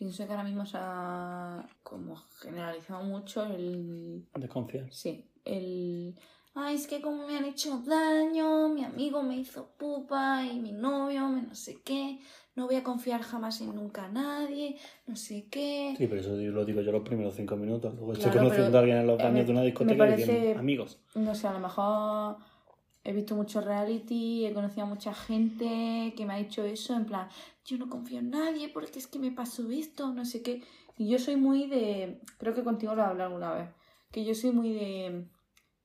Pienso 0.04 0.26
que 0.26 0.32
ahora 0.32 0.44
mismo 0.44 0.66
se 0.66 0.76
ha 0.78 1.66
como 1.82 2.14
generalizado 2.42 3.02
mucho 3.04 3.42
el... 3.46 4.26
Desconfiar. 4.34 4.92
Sí, 4.92 5.24
el... 5.46 6.14
Ay, 6.54 6.74
es 6.74 6.86
que 6.86 7.00
como 7.00 7.26
me 7.26 7.38
han 7.38 7.46
hecho 7.46 7.78
daño, 7.78 8.68
mi 8.68 8.84
amigo 8.84 9.22
me 9.22 9.34
hizo 9.38 9.66
pupa 9.78 10.44
y 10.44 10.60
mi 10.60 10.72
novio 10.72 11.26
me 11.30 11.40
no 11.40 11.54
sé 11.54 11.78
qué, 11.82 12.18
no 12.54 12.66
voy 12.66 12.74
a 12.76 12.84
confiar 12.84 13.22
jamás 13.22 13.62
en 13.62 13.74
nunca 13.74 14.04
a 14.04 14.08
nadie, 14.10 14.76
no 15.06 15.16
sé 15.16 15.46
qué. 15.50 15.94
Sí, 15.96 16.06
pero 16.06 16.20
eso 16.20 16.36
lo 16.36 16.66
digo 16.66 16.82
yo 16.82 16.92
los 16.92 17.02
primeros 17.02 17.34
cinco 17.34 17.56
minutos. 17.56 17.94
Luego 17.94 18.12
estoy 18.12 18.30
Claro, 18.30 18.40
conociendo 18.48 18.76
a 18.76 18.80
alguien 18.82 18.98
en 18.98 19.06
los 19.06 19.18
eh, 19.18 19.22
baños 19.22 19.38
me- 19.38 19.44
de 19.46 19.52
una 19.52 19.62
discoteca 19.62 20.06
y 20.10 20.16
diciendo, 20.16 20.60
amigos. 20.60 21.00
No 21.14 21.34
sé, 21.34 21.48
a 21.48 21.54
lo 21.54 21.60
mejor 21.60 22.36
he 23.04 23.12
visto 23.12 23.34
mucho 23.36 23.60
reality, 23.60 24.46
he 24.46 24.52
conocido 24.54 24.84
a 24.86 24.88
mucha 24.88 25.14
gente 25.14 26.14
que 26.16 26.24
me 26.26 26.34
ha 26.34 26.36
dicho 26.38 26.64
eso, 26.64 26.94
en 26.94 27.04
plan, 27.06 27.28
yo 27.64 27.76
no 27.78 27.88
confío 27.88 28.18
en 28.18 28.30
nadie 28.30 28.68
porque 28.70 28.98
es 28.98 29.06
que 29.06 29.18
me 29.18 29.30
pasó 29.30 29.70
esto, 29.70 30.12
no 30.12 30.24
sé 30.24 30.42
qué. 30.42 30.62
Y 30.96 31.08
yo 31.08 31.18
soy 31.18 31.36
muy 31.36 31.66
de, 31.66 32.20
creo 32.38 32.54
que 32.54 32.64
contigo 32.64 32.94
lo 32.94 33.02
he 33.02 33.06
hablado 33.06 33.28
alguna 33.30 33.52
vez, 33.52 33.68
que 34.10 34.24
yo 34.24 34.34
soy 34.34 34.52
muy 34.52 34.72
de, 34.72 35.26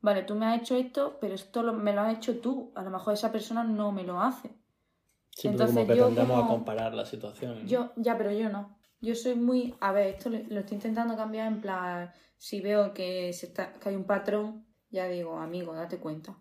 vale, 0.02 0.24
tú 0.24 0.36
me 0.36 0.46
has 0.46 0.62
hecho 0.62 0.76
esto, 0.76 1.18
pero 1.20 1.36
esto 1.36 1.62
lo- 1.64 1.74
me 1.74 1.94
lo 1.94 2.02
has 2.02 2.16
hecho 2.18 2.40
tú, 2.40 2.72
a 2.76 2.82
lo 2.84 2.90
mejor 2.92 3.14
esa 3.14 3.32
persona 3.32 3.64
no 3.64 3.92
me 3.92 4.04
lo 4.04 4.22
hace. 4.22 4.50
Sí, 5.32 5.48
pero 5.48 5.52
Entonces, 5.52 5.76
como 5.76 5.88
que 5.88 5.96
yo 5.98 6.06
tendemos 6.08 6.44
a 6.44 6.48
comparar 6.48 6.94
las 6.94 7.10
situaciones. 7.10 7.64
¿no? 7.64 7.70
Yo, 7.70 7.92
ya, 7.96 8.18
pero 8.18 8.32
yo 8.32 8.50
no. 8.50 8.76
Yo 9.02 9.16
soy 9.16 9.36
muy. 9.36 9.74
A 9.80 9.92
ver, 9.94 10.08
esto 10.16 10.30
lo, 10.30 10.38
lo 10.50 10.60
estoy 10.60 10.76
intentando 10.76 11.16
cambiar 11.16 11.48
en 11.48 11.62
plan. 11.62 12.12
Si 12.38 12.60
veo 12.60 12.94
que, 12.94 13.32
se 13.32 13.46
está, 13.48 13.74
que 13.76 13.90
hay 13.90 13.96
un 13.96 14.04
patrón, 14.04 14.66
ya 14.90 15.08
digo, 15.08 15.38
amigo, 15.38 15.74
date 15.74 15.98
cuenta. 15.98 16.36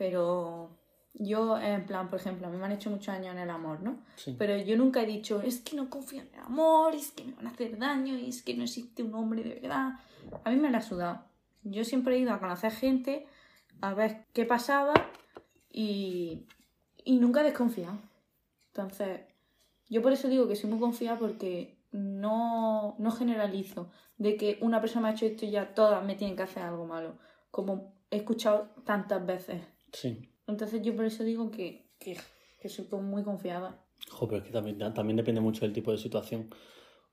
Pero 0.00 0.78
yo, 1.12 1.58
en 1.60 1.84
plan, 1.84 2.08
por 2.08 2.18
ejemplo, 2.18 2.46
a 2.46 2.50
mí 2.50 2.56
me 2.56 2.64
han 2.64 2.72
hecho 2.72 2.88
muchos 2.88 3.10
años 3.10 3.34
en 3.34 3.38
el 3.40 3.50
amor, 3.50 3.82
¿no? 3.82 3.98
Sí. 4.16 4.34
Pero 4.38 4.56
yo 4.56 4.78
nunca 4.78 5.02
he 5.02 5.06
dicho, 5.06 5.42
es 5.42 5.60
que 5.60 5.76
no 5.76 5.90
confío 5.90 6.22
en 6.22 6.30
el 6.32 6.40
amor, 6.40 6.94
es 6.94 7.10
que 7.10 7.22
me 7.22 7.34
van 7.34 7.48
a 7.48 7.50
hacer 7.50 7.76
daño, 7.76 8.16
es 8.16 8.42
que 8.42 8.56
no 8.56 8.62
existe 8.62 9.02
un 9.02 9.14
hombre 9.14 9.42
de 9.42 9.60
verdad. 9.60 9.98
A 10.42 10.50
mí 10.50 10.56
me 10.56 10.70
la 10.70 10.78
ha 10.78 10.80
sudado. 10.80 11.26
Yo 11.64 11.84
siempre 11.84 12.16
he 12.16 12.18
ido 12.18 12.32
a 12.32 12.40
conocer 12.40 12.72
gente, 12.72 13.26
a 13.82 13.92
ver 13.92 14.24
qué 14.32 14.46
pasaba, 14.46 14.94
y, 15.70 16.46
y 17.04 17.18
nunca 17.18 17.42
he 17.42 17.44
desconfiado. 17.44 17.98
Entonces, 18.68 19.20
yo 19.90 20.00
por 20.00 20.12
eso 20.12 20.28
digo 20.28 20.48
que 20.48 20.56
soy 20.56 20.70
muy 20.70 20.78
confiada 20.78 21.18
porque 21.18 21.76
no, 21.92 22.94
no 22.96 23.10
generalizo 23.10 23.90
de 24.16 24.38
que 24.38 24.56
una 24.62 24.80
persona 24.80 25.02
me 25.02 25.08
ha 25.08 25.12
hecho 25.12 25.26
esto 25.26 25.44
y 25.44 25.50
ya 25.50 25.74
todas 25.74 26.02
me 26.02 26.14
tienen 26.14 26.38
que 26.38 26.44
hacer 26.44 26.62
algo 26.62 26.86
malo, 26.86 27.18
como 27.50 27.92
he 28.10 28.16
escuchado 28.16 28.70
tantas 28.86 29.26
veces. 29.26 29.60
Sí. 29.92 30.28
Entonces 30.46 30.82
yo 30.82 30.94
por 30.96 31.04
eso 31.04 31.24
digo 31.24 31.50
que, 31.50 31.90
que, 31.98 32.18
que 32.60 32.68
soy 32.68 32.86
muy 33.00 33.22
confiada. 33.22 33.84
Jo, 34.08 34.26
pero 34.26 34.38
es 34.38 34.44
que 34.44 34.52
también, 34.52 34.78
también 34.94 35.16
depende 35.16 35.40
mucho 35.40 35.62
del 35.62 35.72
tipo 35.72 35.92
de 35.92 35.98
situación. 35.98 36.48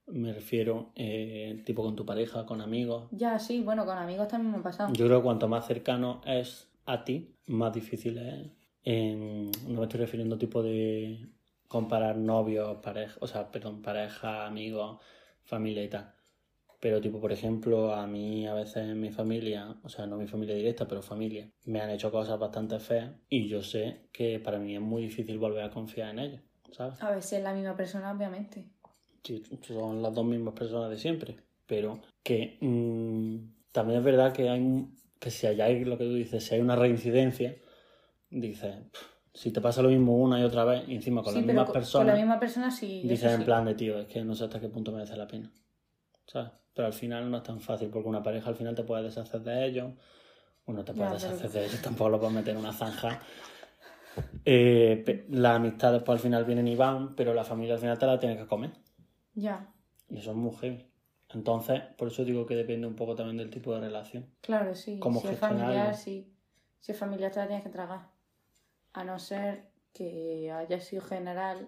Me 0.08 0.32
refiero, 0.32 0.92
eh, 0.96 1.62
tipo 1.66 1.84
con 1.84 1.96
tu 1.96 2.06
pareja, 2.06 2.46
con 2.46 2.62
amigos. 2.62 3.10
Ya, 3.12 3.38
sí, 3.40 3.62
bueno, 3.62 3.86
con 3.86 3.98
amigos 3.98 4.30
también 4.30 4.54
me 4.54 4.60
ha 4.60 4.63
pasado. 4.63 4.94
Yo 4.94 5.06
creo 5.06 5.20
que 5.20 5.24
cuanto 5.24 5.48
más 5.48 5.68
cercano 5.68 6.22
es 6.26 6.70
a 6.86 7.04
ti, 7.04 7.36
más 7.46 7.74
difícil 7.74 8.18
es. 8.18 9.54
no 9.68 9.80
me 9.80 9.84
estoy 9.84 10.00
refiriendo 10.00 10.38
tipo 10.38 10.63
de 10.63 11.28
comparar 11.68 12.16
novios, 12.18 12.78
pareja, 12.78 13.18
o 13.20 13.28
sea, 13.28 13.52
perdón, 13.52 13.82
pareja, 13.82 14.46
amigos, 14.46 15.02
familia 15.44 15.84
y 15.84 15.90
tal. 15.90 16.16
Pero 16.80 17.02
tipo, 17.02 17.20
por 17.20 17.32
ejemplo, 17.32 17.94
a 17.94 18.06
mí 18.08 18.48
a 18.48 18.54
veces 18.54 18.78
en 18.78 19.00
mi 19.02 19.12
familia, 19.12 19.76
o 19.84 19.90
sea, 19.90 20.06
no 20.06 20.18
mi 20.18 20.28
familia 20.28 20.56
directa, 20.56 20.88
pero 20.88 21.02
familia, 21.02 21.50
me 21.66 21.82
han 21.82 21.90
hecho 21.90 22.12
cosas 22.12 22.38
bastante 22.40 22.80
feas 22.80 23.16
y 23.30 23.48
yo 23.48 23.62
sé 23.63 24.08
que 24.12 24.40
para 24.40 24.60
mí 24.60 24.76
es 24.76 24.82
muy 24.82 25.02
difícil 25.04 25.40
volver 25.40 25.63
a 25.63 25.72
confiar 25.72 26.10
en 26.12 26.20
ellos, 26.20 26.42
¿sabes? 26.72 27.00
A 27.02 27.10
veces 27.12 27.34
es 27.34 27.44
la 27.44 27.54
misma 27.54 27.76
persona, 27.76 28.12
obviamente. 28.12 28.70
Sí, 29.24 29.44
son 29.62 30.02
las 30.02 30.13
dos 30.13 30.26
mismas 30.26 30.54
personas 30.54 30.90
de 30.90 30.98
siempre, 30.98 31.36
pero 31.66 32.00
que 32.24 32.58
mm, 32.62 33.72
también 33.72 34.00
es 34.00 34.06
verdad 34.06 34.32
que 34.34 34.50
hay 34.50 34.60
un- 34.62 34.96
que 35.20 35.32
si 35.32 35.48
hay 35.48 35.84
lo 35.84 35.98
que 35.98 36.06
tú 36.06 36.13
dices, 36.13 36.44
si 36.46 36.56
hay 36.56 36.62
una 36.62 36.76
reincidencia, 36.76 37.56
dices, 38.30 38.76
"Pff, 38.92 39.04
si 39.34 39.52
te 39.52 39.62
pasa 39.62 39.82
lo 39.82 39.90
mismo 39.90 40.18
una 40.18 40.40
y 40.40 40.44
otra 40.44 40.66
vez 40.66 40.88
y 40.88 40.96
encima 40.96 41.24
con 41.24 41.34
sí, 41.34 41.40
las 41.40 41.46
mismas 41.48 41.66
con, 41.66 41.74
personas, 41.74 42.06
con 42.06 42.08
la 42.08 42.16
misma 42.16 42.40
persona 42.40 42.72
sí. 42.72 43.02
dices 43.04 43.32
en 43.34 43.40
sí. 43.40 43.46
plan 43.46 43.66
de 43.66 43.76
tío, 43.76 44.00
es 44.00 44.08
que 44.08 44.24
no 44.24 44.36
sé 44.36 44.46
hasta 44.46 44.60
qué 44.62 44.70
punto 44.70 44.92
merece 44.92 45.18
la 45.18 45.28
pena, 45.28 45.52
¿sabes? 46.28 46.52
Pero 46.78 46.86
al 46.86 46.94
final 46.94 47.30
no 47.30 47.38
es 47.38 47.44
tan 47.44 47.60
fácil 47.60 47.90
porque 47.90 48.08
una 48.08 48.22
pareja 48.22 48.50
al 48.50 48.56
final 48.56 48.76
te 48.76 48.84
puede 48.84 49.02
deshacer 49.04 49.42
de 49.42 49.66
ellos, 49.66 49.92
uno 50.68 50.86
te 50.86 50.94
puede 50.94 51.10
Ya, 51.10 51.18
pero- 51.18 51.32
deshacer 51.32 51.50
de 51.52 51.66
ellos, 51.66 51.82
tampoco 51.82 52.10
lo 52.12 52.20
puedes 52.20 52.36
meter 52.36 52.54
en 52.54 52.60
una 52.60 52.72
zanja. 52.72 53.20
Eh, 54.46 55.26
las 55.30 55.56
amistades 55.56 56.02
pues 56.04 56.18
al 56.18 56.20
final 56.22 56.46
vienen 56.46 56.68
y 56.68 56.76
van, 56.76 57.16
pero 57.16 57.34
la 57.34 57.44
familia 57.44 57.74
al 57.76 57.80
final 57.80 57.98
te 57.98 58.06
la 58.06 58.20
tienes 58.20 58.38
que 58.38 58.48
comer. 58.48 58.72
Ya, 59.34 59.72
Y 60.10 60.18
eso 60.20 60.32
es 60.32 60.38
muy 60.38 60.56
heavy. 60.56 60.86
Entonces, 61.34 61.82
por 61.98 62.08
eso 62.08 62.24
digo 62.24 62.46
que 62.46 62.56
depende 62.56 62.88
un 62.88 62.96
poco 62.96 63.16
también 63.16 63.38
del 63.38 63.50
tipo 63.50 63.74
de 63.74 63.82
relación. 63.82 64.26
claro, 64.42 64.74
sí. 64.76 65.00
Cómo 65.00 65.20
si 65.20 65.28
es 65.28 65.40
familiar, 65.40 65.96
sí. 65.96 66.32
Si 66.80 66.92
es 66.92 66.98
familiar 66.98 67.32
te 67.32 67.40
la 67.40 67.48
tienes 67.48 67.63
que 67.63 67.72
tragar. 67.72 68.08
A 68.94 69.04
no 69.04 69.18
ser 69.20 69.70
que 69.94 70.52
haya 70.52 70.80
sido 70.80 71.02
general 71.02 71.68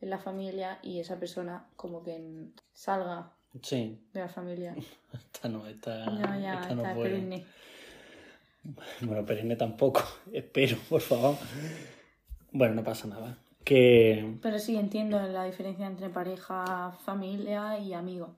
en 0.00 0.10
la 0.10 0.18
familia 0.18 0.78
y 0.82 0.98
esa 1.00 1.18
persona 1.18 1.68
como 1.76 2.02
que 2.02 2.48
salga 2.72 3.32
Sí, 3.62 3.98
de 4.12 4.20
la 4.20 4.28
familia. 4.28 4.74
esta 5.12 5.48
no, 5.48 5.66
esta, 5.66 6.06
No, 6.06 6.40
ya, 6.40 6.60
esta 6.60 6.74
no 6.74 6.82
está 6.82 6.94
puede. 6.94 7.10
perenne. 7.10 7.44
Bueno, 9.00 9.24
perenne 9.24 9.56
tampoco, 9.56 10.02
espero, 10.32 10.76
por 10.88 11.00
favor. 11.00 11.36
Bueno, 12.50 12.74
no 12.74 12.84
pasa 12.84 13.06
nada. 13.06 13.38
Que. 13.64 14.36
Pero 14.42 14.58
sí 14.58 14.76
entiendo 14.76 15.20
la 15.20 15.44
diferencia 15.44 15.86
entre 15.86 16.08
pareja, 16.08 16.92
familia 17.04 17.78
y 17.78 17.94
amigos. 17.94 18.30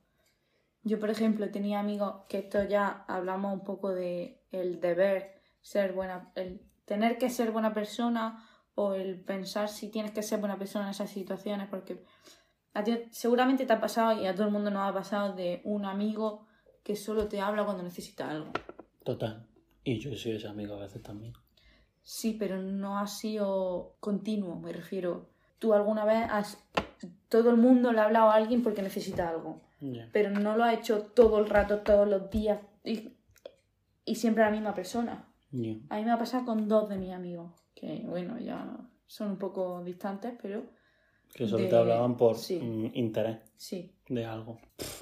Yo, 0.84 0.98
por 0.98 1.10
ejemplo, 1.10 1.50
tenía 1.50 1.80
amigos 1.80 2.22
que 2.28 2.38
esto 2.38 2.64
ya 2.64 3.04
hablamos 3.08 3.52
un 3.52 3.64
poco 3.64 3.92
de 3.92 4.40
el 4.52 4.80
deber 4.80 5.40
ser 5.60 5.92
buena, 5.92 6.32
el 6.34 6.60
tener 6.86 7.18
que 7.18 7.28
ser 7.28 7.50
buena 7.50 7.74
persona 7.74 8.42
o 8.74 8.94
el 8.94 9.20
pensar 9.20 9.68
si 9.68 9.88
tienes 9.90 10.12
que 10.12 10.22
ser 10.22 10.38
buena 10.40 10.56
persona 10.56 10.86
en 10.86 10.92
esas 10.92 11.10
situaciones, 11.10 11.68
porque 11.68 12.02
a 12.74 12.84
ti 12.84 12.98
seguramente 13.10 13.66
te 13.66 13.72
ha 13.72 13.80
pasado 13.80 14.20
y 14.20 14.26
a 14.26 14.34
todo 14.34 14.46
el 14.46 14.52
mundo 14.52 14.70
nos 14.70 14.88
ha 14.88 14.92
pasado 14.92 15.34
de 15.34 15.60
un 15.64 15.84
amigo 15.84 16.46
que 16.82 16.96
solo 16.96 17.28
te 17.28 17.40
habla 17.40 17.64
cuando 17.64 17.82
necesita 17.82 18.30
algo. 18.30 18.50
Total. 19.04 19.46
Y 19.84 19.98
yo 19.98 20.14
soy 20.16 20.32
ese 20.32 20.48
amigo 20.48 20.74
a 20.74 20.80
veces 20.80 21.02
también. 21.02 21.32
Sí, 22.02 22.36
pero 22.38 22.60
no 22.62 22.98
ha 22.98 23.06
sido 23.06 23.96
continuo, 24.00 24.56
me 24.56 24.72
refiero. 24.72 25.28
Tú 25.58 25.74
alguna 25.74 26.04
vez 26.04 26.26
has... 26.30 26.58
Todo 27.28 27.50
el 27.50 27.56
mundo 27.56 27.92
le 27.92 28.00
ha 28.00 28.04
hablado 28.04 28.30
a 28.30 28.34
alguien 28.34 28.62
porque 28.62 28.82
necesita 28.82 29.28
algo, 29.28 29.60
pero 30.12 30.30
no 30.30 30.56
lo 30.56 30.64
ha 30.64 30.72
hecho 30.72 31.02
todo 31.02 31.38
el 31.38 31.48
rato, 31.48 31.80
todos 31.80 32.08
los 32.08 32.30
días 32.30 32.58
y, 32.82 33.12
y 34.04 34.14
siempre 34.14 34.42
la 34.42 34.50
misma 34.50 34.74
persona. 34.74 35.28
Ya. 35.50 35.76
A 35.90 35.96
mí 35.96 36.04
me 36.04 36.10
ha 36.10 36.18
pasado 36.18 36.44
con 36.46 36.66
dos 36.66 36.88
de 36.88 36.96
mis 36.96 37.12
amigos, 37.12 37.52
que 37.74 38.04
bueno, 38.06 38.38
ya 38.38 38.78
son 39.06 39.32
un 39.32 39.38
poco 39.38 39.84
distantes, 39.84 40.34
pero 40.40 40.64
Que 41.34 41.46
solo 41.46 41.64
De- 41.64 41.68
te 41.70 41.76
hablaban 41.76 42.16
por 42.16 42.36
sí. 42.36 42.58
mm, 42.58 42.90
interés 42.94 43.38
sí. 43.56 43.92
de 44.08 44.24
algo. 44.24 44.58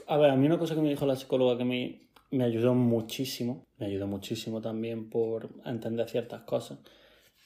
A 0.06 0.16
ver, 0.18 0.30
a 0.30 0.36
mí 0.36 0.46
una 0.46 0.58
cosa 0.58 0.74
que 0.74 0.80
me 0.82 0.88
dijo 0.90 1.06
la 1.06 1.16
psicóloga 1.16 1.56
que 1.56 1.64
me, 1.64 2.08
me 2.30 2.44
ayudó 2.44 2.74
muchísimo, 2.74 3.64
me 3.78 3.86
ayudó 3.86 4.06
muchísimo 4.06 4.60
también 4.60 5.08
por 5.08 5.48
entender 5.64 6.08
ciertas 6.08 6.42
cosas, 6.42 6.78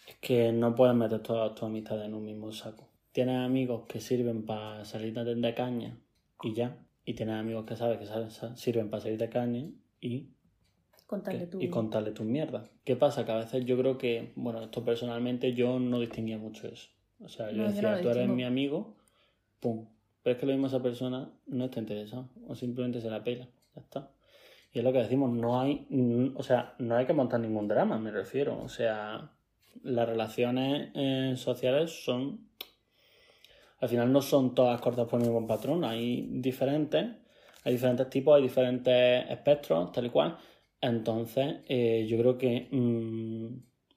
es 0.09 0.17
que 0.17 0.51
no 0.53 0.75
puedes 0.75 0.95
meter 0.97 1.23
todas 1.23 1.55
tus 1.55 1.65
amistades 1.65 2.07
en 2.07 2.15
un 2.15 2.25
mismo 2.25 2.51
saco. 2.53 2.89
Tienes 3.13 3.37
amigos 3.39 3.87
que 3.89 4.01
sirven 4.01 4.45
para 4.47 4.85
salir 4.85 5.13
de 5.15 5.55
caña 5.55 5.97
y 6.43 6.55
ya, 6.55 6.77
y 7.05 7.15
tienes 7.15 7.37
amigos 7.37 7.65
que 7.67 7.77
sabes 7.77 7.99
que 7.99 8.57
sirven 8.57 8.89
para 8.91 9.03
salir 9.03 9.19
de 9.19 9.29
caña 9.29 9.69
y 10.01 10.29
Contarle 11.07 11.47
tú. 11.49 11.61
y 11.61 11.69
contarle 11.69 12.13
tus 12.13 12.25
mierdas. 12.25 12.71
¿Qué 12.85 12.95
pasa? 12.95 13.25
Que 13.25 13.33
a 13.33 13.37
veces 13.37 13.65
yo 13.65 13.77
creo 13.77 13.99
que, 13.99 14.33
bueno, 14.37 14.63
esto 14.63 14.85
personalmente 14.85 15.55
yo 15.55 15.81
no 15.81 15.99
distinguía 15.99 16.39
mucho 16.39 16.69
eso. 16.69 16.89
O 17.23 17.29
sea, 17.29 17.51
yo 17.51 17.63
No, 17.63 17.69
decía, 17.69 18.01
tú 18.01 18.09
eres 18.09 18.29
mi 18.29 18.45
amigo, 18.45 18.97
pum. 19.61 19.87
Pero 20.23 20.35
es 20.35 20.41
que 20.41 20.47
lo 20.47 20.53
mismo 20.53 20.67
esa 20.67 20.83
persona 20.83 21.31
no 21.47 21.65
está 21.65 21.81
interesada 21.81 22.29
o 22.47 22.55
simplemente 22.55 23.01
se 23.01 23.11
la 23.11 23.25
pela, 23.25 23.49
ya 23.75 23.81
está. 23.81 24.11
Y 24.73 24.79
es 24.79 24.85
lo 24.85 24.93
que 24.93 24.99
decimos, 24.99 25.31
no 25.33 25.61
hay, 25.61 25.87
o 26.35 26.43
sea, 26.43 26.75
no 26.79 26.97
hay 26.97 27.07
que 27.07 27.13
montar 27.13 27.41
ningún 27.41 27.67
drama, 27.67 27.99
me 27.99 28.11
refiero. 28.11 28.61
O 28.63 28.69
sea, 28.69 29.31
las 29.83 30.09
relaciones 30.09 30.91
eh, 30.95 31.35
sociales 31.37 32.05
son, 32.05 32.49
al 33.81 33.89
final 33.89 34.13
no 34.13 34.23
son 34.23 34.55
todas 34.55 34.81
cortas 34.81 35.09
por 35.09 35.21
el 35.21 35.27
mismo 35.27 35.47
patrón, 35.47 35.85
hay 35.85 36.29
diferentes, 36.31 37.07
hay 37.65 37.73
diferentes 37.73 38.09
tipos, 38.11 38.37
hay 38.37 38.43
diferentes 38.43 39.29
espectros, 39.31 39.91
tal 39.93 40.07
y 40.07 40.11
cual. 40.11 40.37
Entonces, 40.81 41.57
eh, 41.69 42.07
yo 42.09 42.19
creo 42.19 42.39
que 42.39 42.69
mm, 42.71 43.47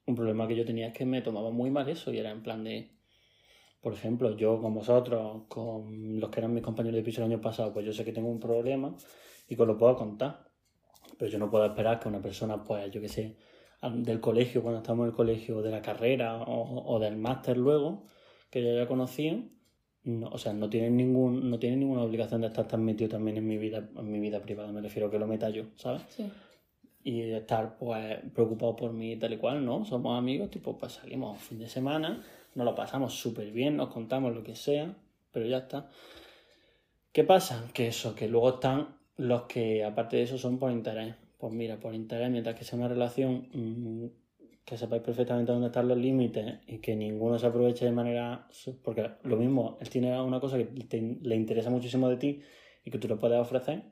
un 0.06 0.16
problema 0.16 0.48
que 0.48 0.56
yo 0.56 0.66
tenía 0.66 0.88
es 0.88 0.94
que 0.94 1.06
me 1.06 1.22
tomaba 1.22 1.52
muy 1.52 1.70
mal 1.70 1.88
eso 1.90 2.12
y 2.12 2.18
era 2.18 2.32
en 2.32 2.42
plan 2.42 2.64
de, 2.64 2.90
por 3.84 3.93
ejemplo, 3.93 4.36
yo 4.38 4.62
con 4.62 4.74
vosotros, 4.74 5.43
con 5.50 6.17
los 6.17 6.30
que 6.30 6.39
eran 6.39 6.54
mis 6.54 6.63
compañeros 6.63 6.96
de 6.96 7.04
piso 7.04 7.22
el 7.22 7.30
año 7.30 7.41
pasado, 7.41 7.74
pues 7.74 7.86
yo 7.86 7.91
sé 7.91 8.06
que 8.06 8.13
tengo 8.13 8.30
un 8.30 8.39
problema 8.39 8.96
y 9.50 9.58
que 9.58 9.65
lo 9.65 9.78
puedo 9.78 9.98
contar. 9.98 10.50
Pero 11.17 11.30
yo 11.30 11.38
no 11.38 11.52
puedo 11.52 11.65
esperar 11.65 12.00
que 12.00 12.08
una 12.08 12.22
persona, 12.22 12.63
pues 12.63 12.89
yo 12.91 13.02
que 13.02 13.10
sé, 13.10 13.36
del 13.91 14.22
colegio, 14.22 14.62
cuando 14.62 14.80
estamos 14.80 15.04
en 15.04 15.10
el 15.10 15.15
colegio, 15.15 15.58
o 15.58 15.62
de 15.62 15.69
la 15.69 15.82
carrera 15.82 16.38
o, 16.43 16.93
o 16.96 16.98
del 16.98 17.17
máster 17.17 17.58
luego, 17.58 18.06
que 18.50 18.63
yo 18.63 18.69
haya 18.72 18.88
conocido, 18.88 19.39
no, 20.06 20.30
o 20.30 20.38
sea, 20.38 20.54
no 20.54 20.69
tienen 20.69 20.96
ningún, 20.96 21.50
no 21.50 21.60
tienen 21.60 21.82
ninguna 21.82 22.04
obligación 22.04 22.39
de 22.39 22.48
estar 22.48 22.65
tan 22.65 22.86
metido 22.86 23.10
también 23.10 23.36
en 23.36 23.46
mi 23.46 23.58
vida, 23.58 23.89
en 23.98 24.10
mi 24.10 24.22
vida 24.22 24.41
privada, 24.41 24.72
me 24.72 24.82
refiero 24.82 25.10
que 25.10 25.19
lo 25.19 25.28
meta 25.28 25.50
yo, 25.50 25.65
¿sabes? 25.76 26.04
Sí. 26.08 26.32
y 27.04 27.22
estar 27.32 27.78
pues 27.78 28.19
preocupado 28.34 28.78
por 28.78 28.93
mí 28.93 29.17
tal 29.17 29.34
y 29.34 29.38
cual, 29.38 29.65
¿no? 29.65 29.84
Somos 29.84 30.17
amigos, 30.17 30.50
tipo, 30.50 30.78
pues 30.78 30.93
salimos 30.93 31.38
fin 31.39 31.60
de 31.60 31.67
semana, 31.67 32.24
nos 32.56 32.66
lo 32.66 32.76
pasamos 32.76 33.13
súper 33.13 33.52
bien, 33.52 33.78
nos 33.78 33.89
contamos 33.89 34.34
lo 34.34 34.44
que 34.44 34.56
sea, 34.56 34.96
pero 35.32 35.46
ya 35.46 35.58
está. 35.60 35.89
¿Qué 37.12 37.24
pasa? 37.24 37.70
Que 37.74 37.88
eso, 37.88 38.16
que 38.16 38.28
luego 38.28 38.56
están 38.56 38.98
los 39.18 39.44
que 39.44 39.84
aparte 39.84 40.18
de 40.18 40.24
eso 40.24 40.38
son 40.38 40.58
por 40.58 40.72
interés. 40.72 41.16
Pues 41.38 41.54
mira, 41.54 41.78
por 41.80 41.94
interés, 41.94 42.30
mientras 42.32 42.56
que 42.56 42.63
sea 42.63 42.80
una 42.80 42.88
relación 42.88 43.48
mm, 43.54 44.06
que 44.66 44.78
sepáis 44.78 45.04
perfectamente 45.04 45.52
dónde 45.52 45.68
están 45.68 45.88
los 45.88 45.98
límites 45.98 46.60
y 46.68 46.78
que 46.80 46.96
ninguno 46.96 47.38
se 47.38 47.46
aproveche 47.48 47.86
de 47.86 47.92
manera... 47.92 48.48
Porque 48.82 49.12
lo 49.24 49.36
mismo, 49.36 49.78
él 49.82 49.89
tiene 49.89 50.20
una 50.22 50.39
cosa 50.39 50.58
que 50.58 50.63
te- 50.66 51.18
le 51.22 51.36
interesa 51.36 51.70
muchísimo 51.70 52.10
de 52.10 52.18
ti 52.18 52.42
y 52.86 52.89
que 52.89 52.98
tú 52.98 53.08
le 53.08 53.18
puedes 53.18 53.39
ofrecer, 53.39 53.84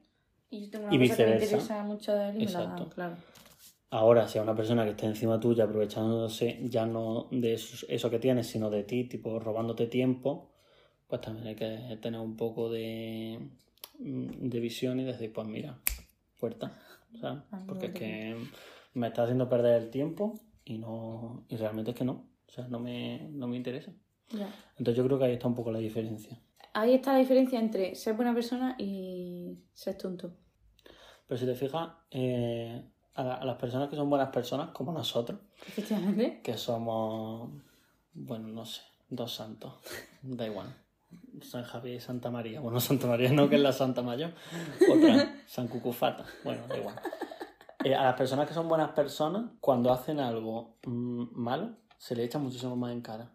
Y 0.49 0.61
yo 0.65 0.69
tengo 0.71 0.85
una 0.87 0.95
Y 0.95 0.97
cosa 0.99 1.17
que 1.17 1.23
me 1.25 1.29
viceversa. 1.31 1.45
interesa 1.57 1.83
mucho 1.83 2.13
de 2.15 2.29
él 2.29 2.35
y 2.41 2.45
me 2.45 2.51
la 2.51 2.61
dan, 2.63 2.89
claro. 2.89 3.15
Ahora, 3.93 4.25
si 4.29 4.39
a 4.39 4.41
una 4.41 4.55
persona 4.55 4.85
que 4.85 4.91
esté 4.91 5.05
encima 5.05 5.37
tuya 5.37 5.65
aprovechándose 5.65 6.61
ya 6.63 6.85
no 6.85 7.27
de 7.29 7.55
eso, 7.55 7.85
eso 7.89 8.09
que 8.09 8.19
tienes, 8.19 8.47
sino 8.47 8.69
de 8.69 8.83
ti, 8.83 9.03
tipo 9.03 9.37
robándote 9.37 9.87
tiempo, 9.87 10.53
pues 11.07 11.19
también 11.19 11.47
hay 11.47 11.55
que 11.55 11.97
tener 12.01 12.21
un 12.21 12.37
poco 12.37 12.69
de, 12.69 13.37
mm, 13.99 14.47
de 14.47 14.59
visión 14.61 14.97
y 15.01 15.03
decir, 15.03 15.33
pues 15.33 15.45
mira, 15.45 15.77
puerta, 16.39 16.71
¿sabes? 17.19 17.43
Porque 17.67 17.87
es 17.87 17.91
que 17.91 18.37
me 18.93 19.07
está 19.07 19.23
haciendo 19.23 19.49
perder 19.49 19.81
el 19.81 19.89
tiempo 19.89 20.39
y 20.63 20.77
no 20.77 21.43
y 21.49 21.57
realmente 21.57 21.91
es 21.91 21.97
que 21.97 22.05
no, 22.05 22.29
o 22.47 22.51
sea, 22.51 22.69
no 22.69 22.79
me, 22.79 23.27
no 23.29 23.49
me 23.49 23.57
interesa. 23.57 23.91
Ya. 24.29 24.47
Entonces 24.77 24.95
yo 24.95 25.05
creo 25.05 25.19
que 25.19 25.25
ahí 25.25 25.33
está 25.33 25.49
un 25.49 25.55
poco 25.55 25.69
la 25.69 25.79
diferencia. 25.79 26.39
Ahí 26.73 26.93
está 26.93 27.11
la 27.11 27.19
diferencia 27.19 27.59
entre 27.59 27.95
ser 27.95 28.13
buena 28.13 28.33
persona 28.33 28.77
y 28.79 29.57
ser 29.73 29.97
tonto. 29.97 30.33
Pero 31.27 31.37
si 31.37 31.45
te 31.45 31.55
fijas, 31.55 31.89
eh, 32.09 32.85
a, 33.15 33.23
la- 33.23 33.35
a 33.35 33.45
las 33.45 33.57
personas 33.57 33.89
que 33.89 33.95
son 33.95 34.09
buenas 34.09 34.29
personas, 34.29 34.69
como 34.71 34.91
nosotros, 34.91 35.39
Efectivamente. 35.67 36.41
que 36.43 36.57
somos, 36.57 37.49
bueno, 38.13 38.47
no 38.47 38.65
sé, 38.65 38.81
dos 39.09 39.33
santos, 39.33 39.73
da 40.21 40.45
igual. 40.45 40.73
San 41.41 41.63
Javier 41.63 41.95
y 41.95 41.99
Santa 41.99 42.29
María. 42.31 42.61
Bueno, 42.61 42.79
Santa 42.81 43.07
María 43.07 43.31
no, 43.31 43.49
que 43.49 43.55
es 43.55 43.61
la 43.61 43.73
Santa 43.73 44.01
Mayor. 44.01 44.31
Otra, 44.89 45.35
San 45.45 45.67
Cucufata. 45.67 46.25
Bueno, 46.43 46.67
da 46.67 46.77
igual. 46.77 46.95
Eh, 47.83 47.95
a 47.95 48.03
las 48.03 48.13
personas 48.15 48.47
que 48.47 48.53
son 48.53 48.69
buenas 48.69 48.91
personas, 48.91 49.51
cuando 49.59 49.91
hacen 49.91 50.19
algo 50.19 50.75
mm, 50.85 51.23
malo, 51.33 51.71
se 51.97 52.15
le 52.15 52.23
echa 52.23 52.37
muchísimo 52.39 52.75
más 52.75 52.91
en 52.93 53.01
cara. 53.01 53.29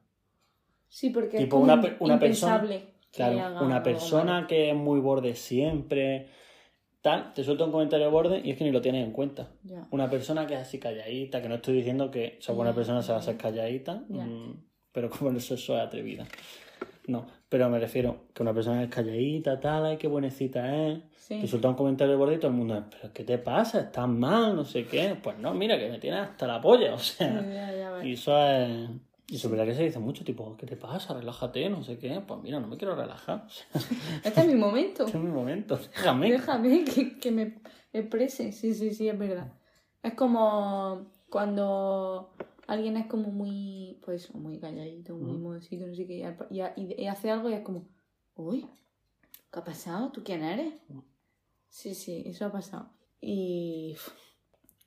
Sí, 0.89 1.11
porque 1.11 1.37
Tipo 1.39 1.57
es 1.59 1.62
una 1.65 1.97
una 2.01 2.15
impensable 2.15 2.95
que 3.11 3.17
Claro, 3.25 3.65
una 3.65 3.83
persona 3.83 4.47
que 4.47 4.71
es 4.71 4.77
muy 4.77 5.01
borde 5.01 5.35
siempre, 5.35 6.31
tal, 7.07 7.33
te 7.35 7.45
suelta 7.45 7.64
un 7.64 7.71
comentario 7.71 8.11
borde 8.11 8.40
y 8.42 8.51
es 8.51 8.59
que 8.59 8.64
ni 8.64 8.73
lo 8.73 8.81
tienes 8.81 9.05
en 9.07 9.12
cuenta. 9.12 9.49
Una 9.92 10.11
persona 10.11 10.45
que 10.45 10.55
es 10.55 10.61
así 10.61 10.81
calladita, 10.81 11.40
que 11.40 11.49
no 11.49 11.55
estoy 11.55 11.77
diciendo 11.77 12.11
que 12.11 12.38
esa 12.40 12.53
buena 12.53 12.75
persona 12.75 13.01
se 13.01 13.12
va 13.12 13.19
a 13.19 13.21
ya. 13.21 13.27
ser 13.27 13.37
calladita, 13.37 14.03
mm, 14.09 14.55
pero 14.90 15.09
como 15.09 15.31
el 15.31 15.40
sexo 15.40 15.77
es 15.77 15.83
atrevida. 15.83 16.27
No, 17.07 17.29
pero 17.49 17.69
me 17.69 17.79
refiero 17.79 18.25
que 18.35 18.42
una 18.42 18.53
persona 18.53 18.83
es 18.83 18.90
calladita, 18.90 19.61
tal, 19.61 19.87
ay, 19.87 19.99
qué 19.99 20.09
buenecita 20.09 20.75
es. 20.88 20.99
Sí. 21.14 21.40
Te 21.40 21.47
suelta 21.47 21.69
un 21.69 21.77
comentario 21.77 22.11
de 22.11 22.19
borde 22.19 22.35
y 22.35 22.38
todo 22.38 22.51
el 22.51 22.57
mundo 22.57 22.77
es, 22.77 22.83
pero 22.90 23.12
¿qué 23.12 23.23
te 23.23 23.38
pasa? 23.38 23.83
¿Estás 23.83 24.09
mal? 24.09 24.57
No 24.57 24.64
sé 24.64 24.87
qué. 24.87 25.16
Pues 25.23 25.38
no, 25.38 25.55
mira, 25.55 25.79
que 25.79 25.88
me 25.88 26.01
tienes 26.01 26.21
hasta 26.23 26.49
la 26.49 26.61
polla, 26.61 26.95
o 26.95 26.99
sea. 26.99 27.40
Ya, 27.40 27.73
ya 27.73 27.90
ves. 27.92 28.05
Y 28.05 28.12
eso 28.14 28.37
es. 28.37 28.90
Y 29.29 29.37
es 29.37 29.51
verdad 29.51 29.67
que 29.67 29.75
se 29.75 29.83
dice 29.83 29.99
mucho, 29.99 30.25
tipo, 30.25 30.57
¿qué 30.57 30.67
te 30.67 30.77
pasa? 30.77 31.15
Relájate, 31.15 31.69
no 31.69 31.83
sé 31.83 31.99
qué. 31.99 32.23
Pues 32.27 32.41
mira, 32.43 32.61
no 32.61 32.69
me 32.69 32.77
quiero 32.77 32.95
relajar. 32.95 33.47
Este 34.25 34.41
es 34.41 34.47
mi 34.47 34.55
momento. 34.55 35.05
este 35.05 35.19
es 35.19 35.25
mi 35.25 35.31
momento, 35.31 35.77
déjame. 35.77 36.31
Déjame 36.31 36.85
que, 36.85 37.19
que 37.19 37.31
me 37.33 37.61
exprese. 37.93 38.53
Sí, 38.53 38.75
sí, 38.75 38.95
sí, 38.95 39.09
es 39.09 39.19
verdad. 39.19 39.53
Es 40.03 40.15
como 40.15 41.11
cuando 41.29 42.31
alguien 42.67 42.96
es 42.96 43.07
como 43.07 43.31
muy, 43.31 43.98
pues, 44.05 44.35
muy 44.35 44.59
calladito, 44.59 45.17
muy 45.17 45.37
modosito, 45.37 45.87
no 45.87 45.94
sé 45.94 46.07
qué, 46.07 46.35
y, 46.50 47.07
hace 47.07 47.31
algo 47.31 47.50
y 47.50 47.55
es 47.55 47.61
como, 47.61 47.88
uy, 48.37 48.67
¿qué 49.53 49.59
ha 49.59 49.65
pasado? 49.65 50.11
¿Tú 50.13 50.23
quién 50.25 50.42
eres? 50.42 50.75
Sí, 51.69 51.94
sí, 51.94 52.23
eso 52.27 52.46
ha 52.46 52.53
pasado. 52.53 52.90
Y 53.21 53.96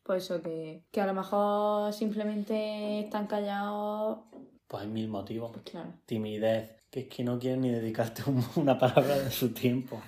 pues 0.10 0.24
eso, 0.24 0.42
que, 0.42 0.82
que 0.92 1.02
a 1.02 1.06
lo 1.06 1.14
mejor 1.14 1.94
simplemente 1.94 3.02
están 3.02 3.28
callados, 3.28 4.20
Pues 4.68 4.82
hay 4.84 4.90
mil 4.90 5.08
motivos. 5.08 5.52
pues 5.54 5.66
claro. 5.70 5.94
Timidez, 6.08 6.82
que 6.90 7.02
es 7.02 7.08
que 7.08 7.24
no 7.24 7.38
quieren 7.38 7.62
ni 7.62 7.70
dedicarte 7.70 8.24
un- 8.28 8.44
una 8.56 8.76
palabra 8.78 9.20
de 9.20 9.30
su 9.30 9.54
tiempo, 9.54 10.02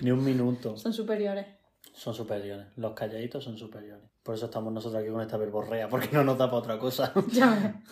ni 0.00 0.10
un 0.10 0.24
minuto. 0.24 0.78
Son 0.78 0.94
superiores. 0.94 1.44
Son 1.92 2.14
superiores. 2.14 2.68
Los 2.76 2.94
calladitos 2.94 3.44
son 3.44 3.58
superiores. 3.58 4.02
Por 4.22 4.34
eso 4.34 4.46
estamos 4.46 4.72
nosotros 4.72 5.02
aquí 5.02 5.10
con 5.12 5.20
esta 5.20 5.36
verborrea, 5.36 5.88
porque 5.90 6.08
no 6.10 6.24
nos 6.24 6.38
da 6.38 6.46
para 6.46 6.58
otra 6.58 6.78
cosa. 6.78 7.12
Ya. 7.32 7.82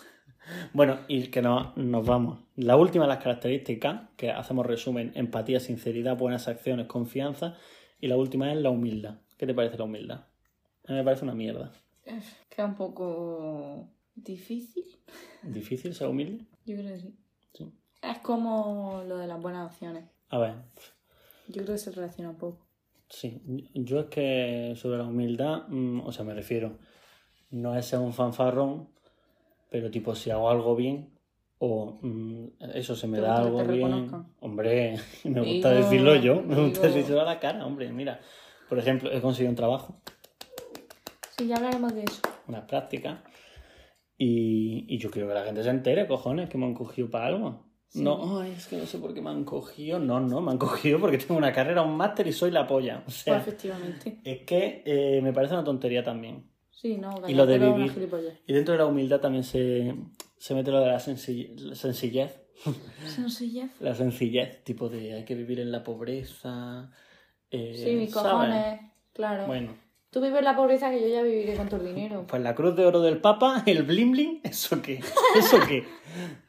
Bueno, 0.73 1.01
y 1.07 1.29
que 1.29 1.43
no- 1.43 1.75
nos 1.77 2.07
vamos. 2.07 2.41
La 2.57 2.77
última 2.77 3.05
de 3.05 3.09
las 3.11 3.23
características, 3.23 4.09
que 4.17 4.31
hacemos 4.31 4.65
resumen, 4.67 5.13
empatía, 5.15 5.61
sinceridad, 5.61 6.17
buenas 6.17 6.49
acciones, 6.49 6.87
confianza. 6.87 7.57
Y 8.01 8.09
la 8.09 8.17
última 8.17 8.51
es 8.51 8.59
la 8.59 8.71
humildad. 8.71 9.17
¿Qué 9.37 9.47
te 9.47 9.55
parece 9.55 9.77
la 9.77 9.85
humildad? 9.85 10.25
A 10.87 10.93
mí 10.93 10.99
me 10.99 11.05
parece 11.05 11.25
una 11.25 11.35
mierda. 11.35 11.73
Queda 12.51 12.67
un 12.67 12.75
poco 12.75 13.89
¿Difícil? 14.15 14.85
¿Difícil 15.43 15.95
ser 15.95 16.09
humilde? 16.09 16.45
Yo 16.67 16.77
creo 16.77 16.95
que 16.95 16.99
sí. 17.01 17.17
Sí. 17.55 17.73
Es 18.03 18.19
como 18.19 19.03
lo 19.07 19.17
de 19.19 19.27
las 19.27 19.41
buenas 19.41 19.71
opciones. 19.73 20.05
A 20.29 20.39
ver, 20.39 20.55
Yo 21.49 21.63
creo 21.63 21.75
que 21.75 21.79
se 21.79 21.91
relaciona 21.93 22.31
un 22.31 22.37
poco. 22.37 22.67
sí. 23.09 23.41
Yo 23.75 24.01
es 24.01 24.07
que 24.07 24.75
sobre 24.77 24.99
la 24.99 25.05
humildad, 25.05 25.69
mm, 25.69 26.01
o 26.01 26.13
sea, 26.13 26.25
me 26.25 26.35
refiero, 26.35 26.79
no 27.51 27.77
es 27.77 27.87
ser 27.87 28.01
un 28.01 28.13
fanfarrón, 28.13 28.89
pero 29.71 29.91
tipo, 29.91 30.15
si 30.15 30.31
hago 30.31 30.51
algo 30.51 30.75
bien, 30.77 31.11
o 31.59 31.99
mm, 32.03 32.47
eso 32.75 32.97
se 32.97 33.07
me 33.07 33.19
¿Te 33.19 33.23
da 33.23 33.39
algo 33.39 33.63
te 33.63 33.73
bien. 33.73 34.11
Hombre, 34.41 34.97
me 35.25 35.41
gusta 35.41 35.71
Digo, 35.71 35.83
decirlo 35.83 36.17
yo, 36.17 36.43
me 36.43 36.57
gusta 36.57 36.89
decirlo 36.89 37.21
a 37.21 37.25
la 37.25 37.39
cara, 37.39 37.65
hombre. 37.67 37.91
Mira, 37.93 38.21
por 38.69 38.79
ejemplo, 38.79 39.11
he 39.13 39.21
conseguido 39.21 39.51
un 39.51 39.57
trabajo, 39.57 40.01
Sí, 41.43 41.49
ya 41.49 41.57
hablaremos 41.57 41.95
de 41.95 42.05
eso. 42.05 42.21
unas 42.49 42.65
prácticas, 42.65 43.19
y, 44.17 44.85
y 44.89 44.99
yo 44.99 45.11
quiero 45.11 45.29
que 45.29 45.35
la 45.35 45.45
gente 45.45 45.63
se 45.63 45.71
entere, 45.71 46.07
cojones, 46.07 46.49
que 46.49 46.59
me 46.59 46.67
han 46.67 46.75
cogido 46.75 47.11
para 47.11 47.27
algo. 47.27 47.67
Sí. 47.89 48.03
No, 48.03 48.41
"Ay, 48.41 48.53
es 48.57 48.67
que 48.69 48.77
no 48.77 48.87
sé 48.87 48.99
por 48.99 49.13
qué 49.13 49.21
me 49.21 49.31
han 49.31 49.45
cogido. 49.45 49.99
No, 49.99 50.21
no, 50.21 50.41
me 50.41 50.53
han 50.53 50.59
cogido 50.59 50.99
porque 51.01 51.19
tengo 51.19 51.37
una 51.37 51.53
carrera, 51.53 51.83
un 51.83 51.97
máster 51.97 52.27
y 52.27 52.33
soy 52.33 52.51
la 52.51 52.67
polla. 52.67 52.99
O 53.01 53.05
Pues 53.05 53.17
sea, 53.17 53.37
efectivamente. 53.39 54.19
es 54.25 54.43
que 54.43 54.83
eh, 54.87 55.21
me 55.23 55.33
parece 55.33 55.55
una 55.55 55.65
tontería 55.65 56.03
también. 56.03 56.49
Sí, 56.71 56.97
no, 56.97 57.11
Y 57.29 57.35
lo 57.35 57.45
de 57.45 57.59
vivir. 57.59 57.93
Y 58.47 58.53
dentro 58.53 58.73
de 58.73 58.79
la 58.79 58.87
humildad 58.87 59.21
también 59.21 59.45
se, 59.45 59.95
se 60.39 60.55
mete 60.55 60.71
lo 60.71 60.81
de 60.81 60.87
la 60.87 60.99
sensill- 61.01 61.55
la 61.59 61.75
sencillez. 61.75 62.41
Sencillez. 63.05 63.71
La 63.81 63.95
sencillez, 63.95 64.63
tipo 64.65 64.89
de 64.89 65.15
hay 65.15 65.25
que 65.25 65.35
vivir 65.35 65.59
en 65.61 65.71
la 65.73 65.83
pobreza. 65.83 66.91
eh, 67.51 67.75
Sí, 67.77 67.97
mis 67.97 68.11
¿sabes? 68.13 68.31
cojones. 68.33 68.81
Claro. 69.13 69.47
Bueno, 69.47 69.75
Tú 70.13 70.21
vives 70.21 70.45
la 70.45 70.55
pobreza 70.55 70.91
que 70.91 71.01
yo 71.01 71.09
ya 71.09 71.23
viviré 71.23 71.55
con 71.57 71.69
tu 71.71 71.79
dinero. 71.79 72.27
pues 72.29 72.43
la 72.43 72.55
cruz 72.55 72.77
de 72.77 72.85
oro 72.85 73.01
del 73.01 73.19
Papa, 73.19 73.63
el 73.67 73.83
bling 73.83 74.13
bling, 74.13 74.41
¿eso 74.45 74.83
qué? 74.83 75.01
¿Eso 75.37 75.59
qué? 75.67 75.85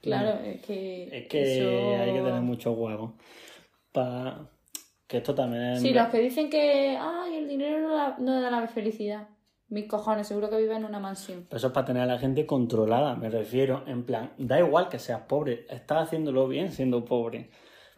Claro, 0.01 0.37
es 0.43 0.59
que. 0.61 1.07
Es 1.11 1.27
que 1.27 1.57
eso- 1.57 2.01
hay 2.03 2.11
que 2.13 2.19
tener 2.19 2.41
mucho 2.41 2.73
huevo. 2.73 3.15
Pa... 3.91 4.49
Que 5.07 5.17
esto 5.17 5.33
también 5.35 5.63
es... 5.73 5.81
Sí, 5.81 5.93
los 5.93 6.07
que 6.07 6.19
dicen 6.19 6.49
que. 6.49 6.97
Ay, 6.99 7.35
el 7.35 7.47
dinero 7.47 7.87
no 7.87 7.95
da, 7.95 8.15
no 8.19 8.41
da 8.41 8.49
la 8.51 8.67
felicidad. 8.67 9.27
Mis 9.69 9.87
cojones, 9.87 10.27
seguro 10.27 10.49
que 10.49 10.57
viven 10.57 10.77
en 10.77 10.85
una 10.85 10.99
mansión. 10.99 11.45
Pero 11.47 11.57
eso 11.57 11.67
es 11.67 11.73
para 11.73 11.85
tener 11.85 12.03
a 12.03 12.05
la 12.05 12.19
gente 12.19 12.45
controlada, 12.45 13.15
me 13.15 13.29
refiero. 13.29 13.83
En 13.87 14.03
plan, 14.03 14.33
da 14.37 14.59
igual 14.59 14.89
que 14.89 14.99
seas 14.99 15.21
pobre, 15.21 15.65
estás 15.69 16.07
haciéndolo 16.07 16.47
bien 16.47 16.71
siendo 16.71 17.05
pobre. 17.05 17.49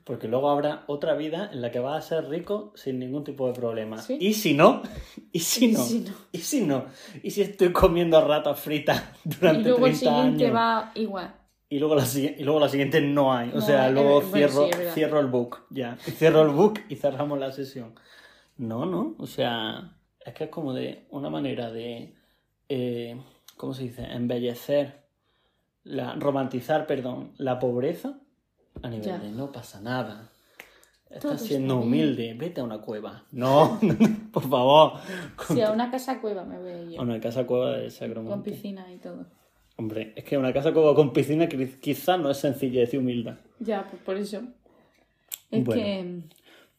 Porque 0.05 0.27
luego 0.27 0.49
habrá 0.51 0.83
otra 0.87 1.15
vida 1.15 1.49
en 1.51 1.61
la 1.61 1.71
que 1.71 1.79
vas 1.79 1.97
a 1.97 2.07
ser 2.07 2.29
rico 2.29 2.71
sin 2.75 2.99
ningún 2.99 3.23
tipo 3.23 3.47
de 3.47 3.53
problema. 3.53 3.97
Sí. 3.97 4.17
Y 4.21 4.33
si 4.35 4.53
no, 4.53 4.83
y 5.31 5.39
si 5.39 5.65
Y 5.65 5.71
no, 5.73 5.83
si 5.83 5.99
no. 6.01 6.13
y 6.31 6.37
si 6.37 6.61
no, 6.61 6.85
y 7.23 7.31
si 7.31 7.41
estoy 7.41 7.71
comiendo 7.73 8.21
ratas 8.25 8.59
fritas 8.59 9.03
durante 9.23 9.61
Y 9.61 9.63
luego 9.63 9.87
el 9.87 9.97
30 9.97 9.99
siguiente 9.99 10.45
años. 10.45 10.55
va 10.55 10.91
igual. 10.95 11.35
Y 11.67 11.79
luego, 11.79 11.95
la, 11.95 12.03
sigui- 12.03 12.35
y 12.37 12.43
luego 12.43 12.59
la 12.59 12.69
siguiente 12.69 13.01
no 13.01 13.33
hay. 13.33 13.49
O 13.53 13.59
sea, 13.61 13.89
luego 13.89 14.21
eh, 14.21 14.25
bueno, 14.29 14.47
cierro, 14.47 14.67
sí, 14.67 14.71
cierro 14.93 15.19
el 15.19 15.25
book. 15.27 15.65
Ya. 15.71 15.97
Cierro 16.17 16.43
el 16.43 16.49
book 16.49 16.79
y 16.87 16.95
cerramos 16.95 17.39
la 17.39 17.51
sesión. 17.51 17.95
No, 18.57 18.85
no. 18.85 19.15
O 19.17 19.25
sea, 19.25 19.97
es 20.23 20.33
que 20.35 20.43
es 20.45 20.49
como 20.51 20.73
de 20.73 21.07
una 21.09 21.31
manera 21.31 21.71
de. 21.71 22.13
eh, 22.69 23.19
¿Cómo 23.57 23.73
se 23.73 23.81
dice? 23.83 24.03
Embellecer. 24.03 25.03
La, 25.83 26.13
romantizar, 26.13 26.85
perdón, 26.85 27.31
la 27.37 27.57
pobreza 27.59 28.19
a 28.81 28.89
nivel 28.89 29.05
Ya. 29.05 29.17
de 29.19 29.31
no 29.31 29.51
pasa 29.51 29.79
nada. 29.81 30.29
Estás 31.09 31.41
siendo 31.43 31.77
humilde, 31.79 32.33
vete 32.33 32.61
a 32.61 32.63
una 32.63 32.79
cueva. 32.79 33.23
No, 33.31 33.79
por 34.33 34.49
favor. 34.49 34.93
Si 35.47 35.61
a 35.61 35.71
una 35.71 35.89
casa 35.91 36.19
cueva 36.19 36.43
me 36.43 36.57
voy 36.59 36.71
a 36.71 36.81
ir. 36.83 36.99
A 36.99 37.03
una 37.03 37.19
casa 37.21 37.45
cueva 37.45 37.73
de 37.77 37.83
Con 37.83 37.91
Sacromonte. 37.91 38.51
piscina 38.51 38.91
y 38.91 38.97
todo. 38.97 39.25
Hombre, 39.77 40.13
es 40.15 40.23
que 40.23 40.37
una 40.37 40.51
casa 40.53 40.73
cueva 40.73 40.95
con 40.95 41.13
piscina 41.13 41.47
quizás 41.47 42.19
no 42.19 42.29
es 42.31 42.37
sencillez 42.37 42.93
y 42.93 42.97
humildad. 42.97 43.37
Ya, 43.59 43.87
pues 43.89 44.01
por 44.01 44.17
eso. 44.17 44.41
Es 45.51 45.63
Bueno. 45.63 45.81
que 45.83 46.21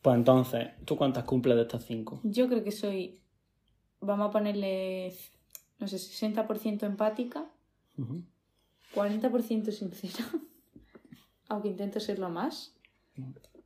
Pues 0.03 0.17
entonces, 0.17 0.69
¿tú 0.85 0.97
cuántas 0.97 1.25
cumples 1.25 1.57
de 1.57 1.63
estas 1.63 1.85
cinco? 1.85 2.21
yo 2.23 2.49
creo 2.49 2.63
que 2.65 2.73
soy. 2.73 3.21
Vamos 4.01 4.29
a 4.29 4.31
ponerle. 4.33 5.15
No 5.79 5.87
sé, 5.89 5.97
60% 5.99 6.85
empática, 6.85 7.45
Ujú. 7.99 8.23
40% 8.95 9.71
sincera. 9.73 10.25
Aunque 11.49 11.69
intento 11.69 12.01
serlo 12.01 12.29
más. 12.29 12.75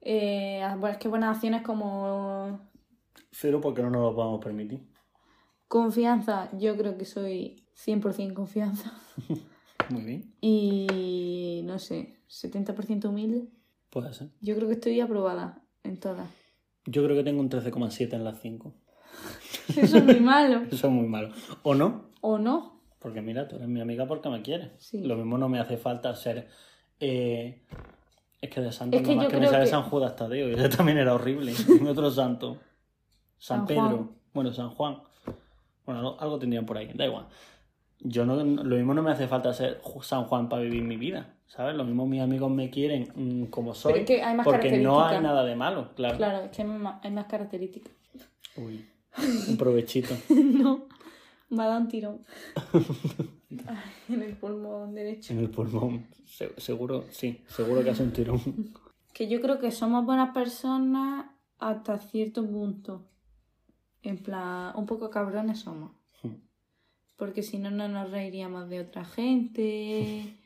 Eh, 0.00 0.62
bueno, 0.78 0.88
es 0.88 0.98
que 0.98 1.08
buenas 1.08 1.36
acciones 1.36 1.62
como 1.62 2.70
Cero 3.32 3.60
porque 3.60 3.82
no 3.82 3.90
nos 3.90 4.02
lo 4.02 4.14
podemos 4.14 4.42
permitir. 4.42 4.86
confianza, 5.68 6.50
yo 6.58 6.76
creo 6.76 6.96
que 6.98 7.04
soy 7.04 7.64
100% 7.86 8.34
confianza. 8.34 8.92
Muy 9.88 10.02
bien. 10.02 10.34
Y 10.40 11.62
no 11.64 11.78
sé, 11.78 12.16
70% 12.28 13.08
humilde. 13.08 13.48
Puede 13.90 14.12
ser. 14.14 14.30
Yo 14.40 14.54
creo 14.54 14.68
que 14.68 14.74
estoy 14.74 15.00
aprobada 15.00 15.62
en 15.82 15.98
todas. 15.98 16.28
Yo 16.86 17.04
creo 17.04 17.16
que 17.16 17.24
tengo 17.24 17.40
un 17.40 17.50
13,7 17.50 18.14
en 18.14 18.24
las 18.24 18.40
5. 18.40 18.72
Eso 19.76 19.98
es 19.98 20.04
muy 20.04 20.20
malo. 20.20 20.62
Eso 20.70 20.86
es 20.86 20.92
muy 20.92 21.06
malo. 21.06 21.32
¿O 21.62 21.74
no? 21.74 22.10
¿O 22.20 22.38
no? 22.38 22.80
Porque 23.00 23.20
mira, 23.22 23.48
tú 23.48 23.56
eres 23.56 23.68
mi 23.68 23.80
amiga 23.80 24.06
porque 24.06 24.28
me 24.28 24.42
quieres. 24.42 24.70
Sí. 24.78 25.02
Lo 25.02 25.16
mismo 25.16 25.38
no 25.38 25.48
me 25.48 25.58
hace 25.58 25.76
falta 25.76 26.14
ser... 26.14 26.48
eh, 27.00 27.62
Es 28.40 28.50
que 28.50 28.60
de 28.60 28.72
santo 28.72 28.96
Es 28.96 29.02
que 29.02 29.10
nomás 29.10 29.24
yo 29.26 29.30
que 29.30 29.40
me 29.40 29.46
sale 29.48 29.64
que- 29.64 29.70
San 29.70 29.82
Judas 29.82 30.16
Tadeo. 30.16 30.48
Ese 30.56 30.68
también 30.68 30.98
era 30.98 31.14
horrible. 31.14 31.52
Y 31.52 31.86
otro 31.86 32.10
santo. 32.10 32.58
San, 33.38 33.58
San 33.58 33.66
Pedro. 33.66 33.82
Juan. 33.82 34.10
Bueno, 34.32 34.52
San 34.52 34.70
Juan. 34.70 34.98
Bueno, 35.86 36.00
algo- 36.00 36.20
algo 36.20 36.38
tendrían 36.38 36.66
por 36.66 36.78
ahí. 36.78 36.90
Da 36.94 37.06
igual. 37.06 37.26
Yo 38.02 38.24
no, 38.24 38.36
lo 38.36 38.76
mismo 38.76 38.94
no 38.94 39.02
me 39.02 39.10
hace 39.10 39.26
falta 39.28 39.52
ser 39.52 39.80
San 40.02 40.24
Juan 40.24 40.48
para 40.48 40.62
vivir 40.62 40.82
mi 40.82 40.96
vida. 40.96 41.34
¿Sabes? 41.46 41.74
Lo 41.74 41.84
mismo 41.84 42.06
mis 42.06 42.20
amigos 42.22 42.48
me 42.50 42.70
quieren 42.70 43.08
mm, 43.14 43.46
como 43.46 43.74
soy. 43.74 44.00
es 44.00 44.06
que 44.06 44.22
hay 44.22 44.36
más 44.36 44.44
porque 44.44 44.78
no 44.78 45.04
hay 45.04 45.20
nada 45.20 45.44
de 45.44 45.56
malo, 45.56 45.90
claro. 45.96 46.16
Claro, 46.16 46.44
es 46.44 46.50
que 46.52 46.62
hay 46.62 46.68
más, 46.68 47.04
hay 47.04 47.10
más 47.10 47.24
características. 47.26 47.92
Uy, 48.56 48.86
un 49.48 49.56
provechito. 49.56 50.14
no, 50.30 50.86
me 51.48 51.62
ha 51.64 51.66
dado 51.66 51.80
un 51.80 51.88
tirón. 51.88 52.20
En 54.08 54.22
el 54.22 54.36
pulmón 54.36 54.94
derecho. 54.94 55.32
En 55.32 55.40
el 55.40 55.50
pulmón. 55.50 56.06
Se- 56.26 56.58
seguro, 56.60 57.04
sí, 57.10 57.42
seguro 57.48 57.82
que 57.82 57.90
hace 57.90 58.02
un 58.02 58.12
tirón. 58.12 58.40
Que 59.12 59.26
yo 59.28 59.40
creo 59.40 59.58
que 59.58 59.72
somos 59.72 60.06
buenas 60.06 60.32
personas 60.32 61.26
hasta 61.58 61.98
cierto 61.98 62.46
punto. 62.46 63.08
En 64.02 64.18
plan, 64.18 64.72
un 64.76 64.86
poco 64.86 65.10
cabrones 65.10 65.58
somos. 65.58 65.90
Porque 67.16 67.42
si 67.42 67.58
no, 67.58 67.70
no 67.72 67.88
nos 67.88 68.10
reiríamos 68.12 68.68
de 68.70 68.80
otra 68.80 69.04
gente. 69.04 70.36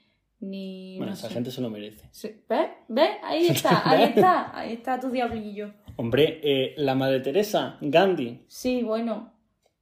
Ni. 0.41 0.97
Bueno, 0.97 1.11
no 1.13 1.15
esa 1.19 1.29
sé. 1.29 1.35
gente 1.35 1.51
se 1.51 1.61
lo 1.61 1.69
merece. 1.71 2.09
¿Ves? 2.49 2.69
¿Ves? 2.89 3.11
Ahí 3.23 3.47
está, 3.49 3.89
ahí 3.89 4.03
está. 4.05 4.59
Ahí 4.59 4.73
está 4.73 4.99
tu 4.99 5.11
diablillo. 5.11 5.73
Hombre, 5.97 6.41
eh, 6.43 6.75
la 6.79 6.95
madre 6.95 7.21
Teresa, 7.21 7.77
Gandhi, 7.83 8.45
Sí, 8.49 8.83
bueno. 8.83 9.34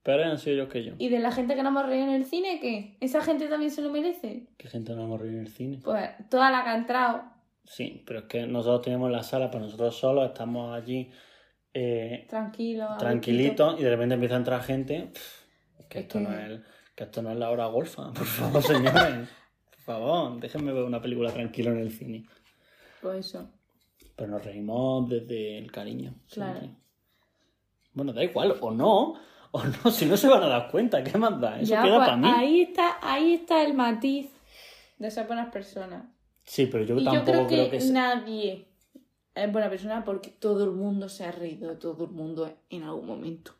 Peores 0.02 0.26
han 0.26 0.38
sido 0.38 0.54
ellos 0.56 0.68
que 0.72 0.84
yo. 0.84 0.92
¿Y 0.98 1.08
de 1.08 1.18
la 1.18 1.30
gente 1.32 1.54
que 1.54 1.62
no 1.62 1.68
hemos 1.70 1.86
reído 1.86 2.04
en 2.04 2.12
el 2.12 2.24
cine 2.24 2.58
qué? 2.60 2.96
¿Esa 3.00 3.22
gente 3.22 3.48
también 3.48 3.70
se 3.70 3.82
lo 3.82 3.90
merece? 3.90 4.46
¿Qué 4.56 4.68
gente 4.68 4.94
no 4.94 5.04
hemos 5.04 5.20
reído 5.20 5.38
en 5.38 5.46
el 5.46 5.52
cine? 5.52 5.80
Pues 5.82 6.10
toda 6.30 6.50
la 6.50 6.62
que 6.64 6.70
ha 6.70 6.76
entrado. 6.76 7.22
Sí, 7.64 8.02
pero 8.06 8.20
es 8.20 8.24
que 8.26 8.46
nosotros 8.46 8.82
tenemos 8.82 9.10
la 9.10 9.22
sala 9.22 9.50
para 9.50 9.64
nosotros 9.64 9.96
solos, 9.96 10.26
estamos 10.26 10.74
allí 10.74 11.10
eh, 11.74 12.26
Tranquilo. 12.28 12.84
a 12.90 12.98
tranquilitos 12.98 13.78
y 13.80 13.84
de 13.84 13.90
repente 13.90 14.14
empieza 14.14 14.34
a 14.34 14.38
entrar 14.38 14.62
gente. 14.62 15.10
Pff, 15.12 15.42
que, 15.88 15.98
Es 16.00 16.04
esto 16.04 16.18
que- 16.18 16.24
No 16.24 16.38
es, 16.38 16.60
que 16.94 17.04
esto 17.04 17.22
no 17.22 17.30
es 17.30 17.36
la 17.38 17.50
hora 17.50 17.66
golfa, 17.66 18.12
por 18.14 18.26
favor, 18.26 18.62
señores. 18.62 19.28
Por 19.70 19.80
favor, 19.80 20.40
déjenme 20.40 20.72
ver 20.72 20.82
una 20.84 21.00
película 21.00 21.32
tranquila 21.32 21.70
en 21.70 21.78
el 21.78 21.90
cine. 21.92 22.24
Pues 23.00 23.26
eso. 23.26 23.48
Pero 24.16 24.30
nos 24.30 24.44
reímos 24.44 25.08
desde 25.08 25.58
el 25.58 25.70
cariño. 25.72 26.14
Claro. 26.30 26.58
siempre. 26.60 26.78
Bueno, 27.94 28.12
da 28.12 28.22
igual, 28.24 28.56
o 28.60 28.70
no, 28.70 29.14
o 29.54 29.62
no, 29.64 29.90
si 29.90 30.06
no 30.06 30.16
se 30.16 30.28
van 30.28 30.42
a 30.42 30.46
dar 30.48 30.70
cuenta, 30.70 31.02
¿qué 31.04 31.16
más 31.18 31.40
da? 31.40 31.60
Eso 31.60 31.70
Ya, 31.70 31.82
queda 31.82 31.96
pues, 31.98 32.08
para 32.08 32.16
mí. 32.16 32.28
Ahí 32.30 32.60
está, 32.62 32.96
ahí 33.02 33.34
está 33.34 33.62
el 33.64 33.74
matiz 33.74 34.30
de 34.98 35.10
ser 35.10 35.26
buenas 35.26 35.52
personas. 35.52 36.04
Sí, 36.44 36.66
pero 36.66 36.84
yo 36.84 36.96
y 36.96 37.04
yo 37.04 37.12
tampoco 37.12 37.46
creo 37.46 37.70
que, 37.70 37.76
es- 37.76 37.90
nadie 37.90 38.68
es 39.34 39.52
buena 39.52 39.68
persona 39.70 40.04
porque 40.04 40.30
todo 40.30 40.64
el 40.64 40.72
mundo 40.72 41.08
se 41.08 41.24
ha 41.24 41.32
reído 41.32 41.68
de 41.70 41.76
todo 41.76 42.04
el 42.04 42.10
mundo 42.10 42.52
en 42.70 42.82
algún 42.82 43.06
momento. 43.06 43.54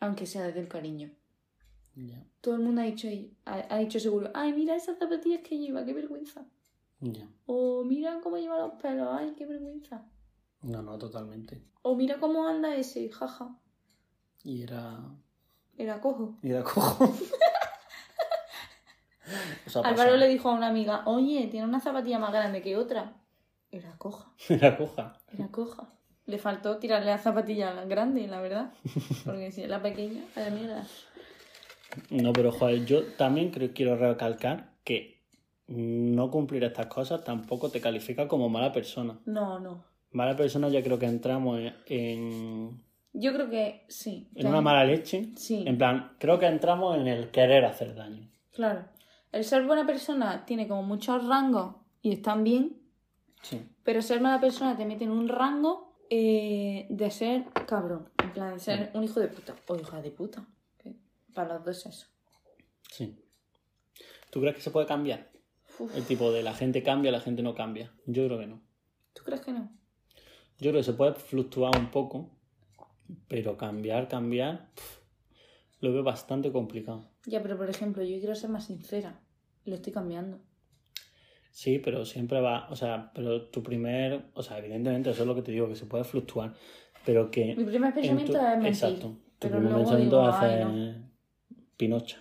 Aunque 0.00 0.26
sea 0.26 0.42
desde 0.42 0.60
el 0.60 0.68
cariño. 0.68 1.10
Ya, 1.94 2.22
Todo 2.42 2.56
el 2.56 2.60
mundo 2.60 2.82
ha 2.82 2.84
dicho, 2.84 3.08
ha, 3.46 3.74
ha 3.74 3.78
dicho 3.78 3.98
seguro, 3.98 4.30
ay, 4.34 4.52
mira 4.52 4.76
esas 4.76 4.98
zapatillas 4.98 5.40
que 5.42 5.56
lleva, 5.56 5.84
qué 5.86 5.94
vergüenza. 5.94 6.44
ya. 7.00 7.26
O 7.46 7.84
mira 7.84 8.20
cómo 8.22 8.36
lleva 8.36 8.58
los 8.58 8.72
pelos, 8.80 9.08
ay, 9.10 9.32
qué 9.36 9.46
vergüenza. 9.46 10.04
No, 10.62 10.82
no, 10.82 10.98
totalmente. 10.98 11.62
O 11.82 11.96
mira 11.96 12.18
cómo 12.18 12.46
anda 12.46 12.74
ese, 12.76 13.08
jaja. 13.10 13.56
Y 14.44 14.62
era... 14.62 15.00
Era 15.78 16.00
cojo. 16.00 16.36
Era 16.42 16.62
cojo. 16.62 17.12
Álvaro 19.82 20.16
le 20.16 20.28
dijo 20.28 20.48
a 20.48 20.52
una 20.54 20.68
amiga, 20.68 21.02
oye, 21.06 21.48
tiene 21.48 21.66
una 21.66 21.80
zapatilla 21.80 22.18
más 22.18 22.32
grande 22.32 22.62
que 22.62 22.76
otra. 22.76 23.14
Era 23.70 23.96
coja, 23.98 24.30
Era 24.48 24.76
coja. 24.76 25.18
era 25.32 25.48
coja. 25.48 25.88
Le 26.26 26.38
faltó 26.38 26.78
tirarle 26.78 27.06
la 27.10 27.18
zapatilla 27.18 27.84
grande, 27.84 28.26
la 28.26 28.40
verdad. 28.40 28.72
Porque 29.24 29.52
si 29.52 29.62
es 29.62 29.68
la 29.68 29.80
pequeña, 29.82 30.24
vaya 30.34 30.50
mierda. 30.50 30.86
No, 32.10 32.32
pero 32.32 32.50
joder, 32.50 32.84
yo 32.84 33.04
también 33.14 33.50
creo, 33.50 33.70
quiero 33.72 33.96
recalcar 33.96 34.72
que 34.82 35.22
no 35.68 36.30
cumplir 36.30 36.64
estas 36.64 36.86
cosas 36.86 37.22
tampoco 37.24 37.70
te 37.70 37.80
califica 37.80 38.26
como 38.26 38.48
mala 38.48 38.72
persona. 38.72 39.18
No, 39.24 39.60
no. 39.60 39.84
Mala 40.10 40.34
persona 40.36 40.68
ya 40.68 40.82
creo 40.82 40.98
que 40.98 41.06
entramos 41.06 41.60
en, 41.60 41.74
en, 41.86 42.82
Yo 43.18 43.32
creo 43.32 43.48
que 43.48 43.84
sí. 43.88 44.28
en 44.34 44.42
que 44.42 44.46
una 44.46 44.60
mala 44.60 44.84
leche. 44.84 45.30
Sí. 45.36 45.64
En 45.66 45.78
plan, 45.78 46.12
creo 46.18 46.38
que 46.38 46.46
entramos 46.46 46.98
en 46.98 47.06
el 47.08 47.30
querer 47.30 47.64
hacer 47.64 47.94
daño. 47.94 48.28
Claro. 48.52 48.84
El 49.32 49.42
ser 49.44 49.64
buena 49.66 49.86
persona 49.86 50.44
tiene 50.44 50.68
como 50.68 50.82
muchos 50.82 51.26
rangos 51.26 51.76
y 52.02 52.12
están 52.12 52.44
bien, 52.44 52.76
Sí. 53.42 53.60
pero 53.84 54.02
ser 54.02 54.20
mala 54.20 54.38
persona 54.40 54.76
te 54.76 54.84
mete 54.84 55.04
en 55.04 55.10
un 55.10 55.28
rango 55.28 55.94
eh, 56.10 56.86
de 56.90 57.10
ser 57.10 57.44
cabrón. 57.66 58.08
En 58.22 58.32
plan, 58.32 58.54
de 58.54 58.60
ser 58.60 58.90
un 58.94 59.02
hijo 59.04 59.18
de 59.20 59.28
puta. 59.28 59.54
O 59.66 59.76
hija 59.76 60.00
de 60.02 60.10
puta. 60.10 60.44
Para 61.34 61.54
los 61.54 61.64
dos 61.64 61.86
eso. 61.86 62.06
Sí. 62.90 63.14
¿Tú 64.30 64.40
crees 64.40 64.56
que 64.56 64.62
se 64.62 64.70
puede 64.70 64.86
cambiar? 64.86 65.30
Uf. 65.78 65.94
El 65.96 66.04
tipo 66.04 66.30
de 66.32 66.42
la 66.42 66.54
gente 66.54 66.82
cambia, 66.82 67.10
la 67.12 67.20
gente 67.20 67.42
no 67.42 67.54
cambia. 67.54 67.92
Yo 68.06 68.26
creo 68.26 68.38
que 68.38 68.46
no. 68.46 68.60
¿Tú 69.14 69.22
crees 69.24 69.40
que 69.40 69.52
no? 69.52 69.70
Yo 70.58 70.70
creo 70.70 70.74
que 70.80 70.82
se 70.84 70.92
puede 70.94 71.12
fluctuar 71.14 71.76
un 71.78 71.90
poco, 71.90 72.30
pero 73.28 73.56
cambiar, 73.56 74.08
cambiar, 74.08 74.68
lo 75.80 75.92
veo 75.92 76.02
bastante 76.02 76.50
complicado. 76.52 77.08
Ya, 77.26 77.42
pero 77.42 77.56
por 77.56 77.68
ejemplo, 77.70 78.02
yo 78.02 78.18
quiero 78.18 78.34
ser 78.34 78.50
más 78.50 78.66
sincera. 78.66 79.20
Lo 79.64 79.74
estoy 79.74 79.92
cambiando. 79.92 80.38
Sí, 81.50 81.78
pero 81.78 82.04
siempre 82.04 82.40
va, 82.40 82.68
o 82.70 82.76
sea, 82.76 83.10
pero 83.14 83.46
tu 83.48 83.62
primer, 83.62 84.26
o 84.34 84.42
sea, 84.42 84.58
evidentemente 84.58 85.10
eso 85.10 85.22
es 85.22 85.26
lo 85.26 85.34
que 85.34 85.42
te 85.42 85.52
digo, 85.52 85.68
que 85.68 85.74
se 85.74 85.86
puede 85.86 86.04
fluctuar, 86.04 86.52
pero 87.04 87.30
que... 87.30 87.54
Mi 87.56 87.64
primer 87.64 87.88
en 87.88 87.94
tu- 87.94 88.00
pensamiento 88.00 88.38
es 88.38 88.44
mentir. 88.58 88.68
Exacto. 88.68 89.06
Tu 89.38 89.48
pero 89.48 89.52
primer 89.54 89.72
luego 89.72 89.78
pensamiento 89.78 90.16
digo, 90.20 90.28
es 90.28 90.34
"Ay, 90.36 90.52
hacer 90.62 90.66
no". 90.66 91.10
pinocha. 91.78 92.18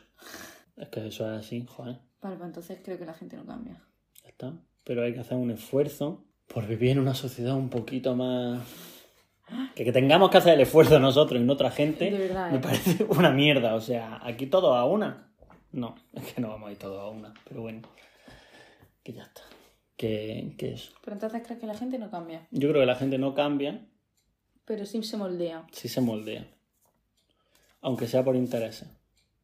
Es 0.77 0.89
que 0.89 1.07
eso 1.07 1.25
es 1.33 1.39
así, 1.45 1.65
joder, 1.67 1.99
Vale, 2.21 2.37
pues 2.37 2.47
entonces 2.47 2.79
creo 2.83 2.97
que 2.97 3.05
la 3.05 3.13
gente 3.13 3.35
no 3.37 3.45
cambia. 3.45 3.81
ya 4.23 4.29
está. 4.29 4.53
Pero 4.83 5.03
hay 5.03 5.13
que 5.13 5.19
hacer 5.19 5.37
un 5.37 5.51
esfuerzo 5.51 6.25
por 6.47 6.65
vivir 6.67 6.91
en 6.91 6.99
una 6.99 7.13
sociedad 7.13 7.55
un 7.55 7.69
poquito 7.69 8.15
más... 8.15 8.61
Que, 9.75 9.83
que 9.85 9.91
tengamos 9.91 10.29
que 10.31 10.37
hacer 10.37 10.53
el 10.55 10.61
esfuerzo 10.61 10.99
nosotros 10.99 11.39
y 11.39 11.43
no 11.43 11.53
otra 11.53 11.69
gente, 11.71 12.09
De 12.09 12.17
verdad, 12.17 12.51
me 12.51 12.57
¿eh? 12.57 12.61
parece 12.61 13.03
una 13.09 13.31
mierda. 13.31 13.75
O 13.75 13.81
sea, 13.81 14.19
aquí 14.23 14.47
todos 14.47 14.75
a 14.75 14.85
una. 14.85 15.31
No, 15.71 15.95
es 16.13 16.33
que 16.33 16.41
no 16.41 16.49
vamos 16.49 16.69
a 16.69 16.71
ir 16.71 16.77
todos 16.79 16.99
a 16.99 17.09
una, 17.09 17.33
pero 17.47 17.61
bueno. 17.61 17.81
Que 19.03 19.13
ya 19.13 19.23
está. 19.23 19.41
Que, 19.97 20.53
que 20.57 20.73
eso. 20.73 20.91
Pero 21.03 21.15
entonces 21.15 21.41
crees 21.45 21.59
que 21.59 21.67
la 21.67 21.75
gente 21.77 21.97
no 21.99 22.09
cambia. 22.09 22.47
Yo 22.51 22.69
creo 22.69 22.81
que 22.81 22.85
la 22.87 22.95
gente 22.95 23.17
no 23.17 23.33
cambia 23.33 23.85
Pero 24.65 24.85
sí 24.85 25.01
se 25.03 25.15
moldea. 25.15 25.65
si 25.71 25.87
se 25.87 26.01
moldea. 26.01 26.45
Aunque 27.81 28.07
sea 28.07 28.23
por 28.23 28.35
intereses. 28.35 28.89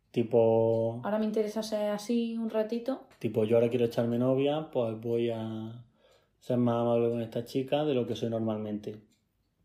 Tipo, 0.09 0.99
Ahora 1.05 1.19
me 1.19 1.25
interesa 1.25 1.63
ser 1.63 1.91
así 1.91 2.35
un 2.37 2.49
ratito. 2.49 3.07
tipo, 3.19 3.45
yo 3.45 3.55
ahora 3.55 3.69
quiero 3.69 3.85
echarme 3.85 4.17
novia, 4.17 4.69
pues 4.71 4.99
voy 4.99 5.29
a 5.29 5.85
ser 6.39 6.57
más 6.57 6.81
amable 6.81 7.09
con 7.11 7.21
esta 7.21 7.45
chica 7.45 7.85
de 7.85 7.93
lo 7.93 8.05
que 8.07 8.15
soy 8.15 8.29
normalmente. 8.29 8.97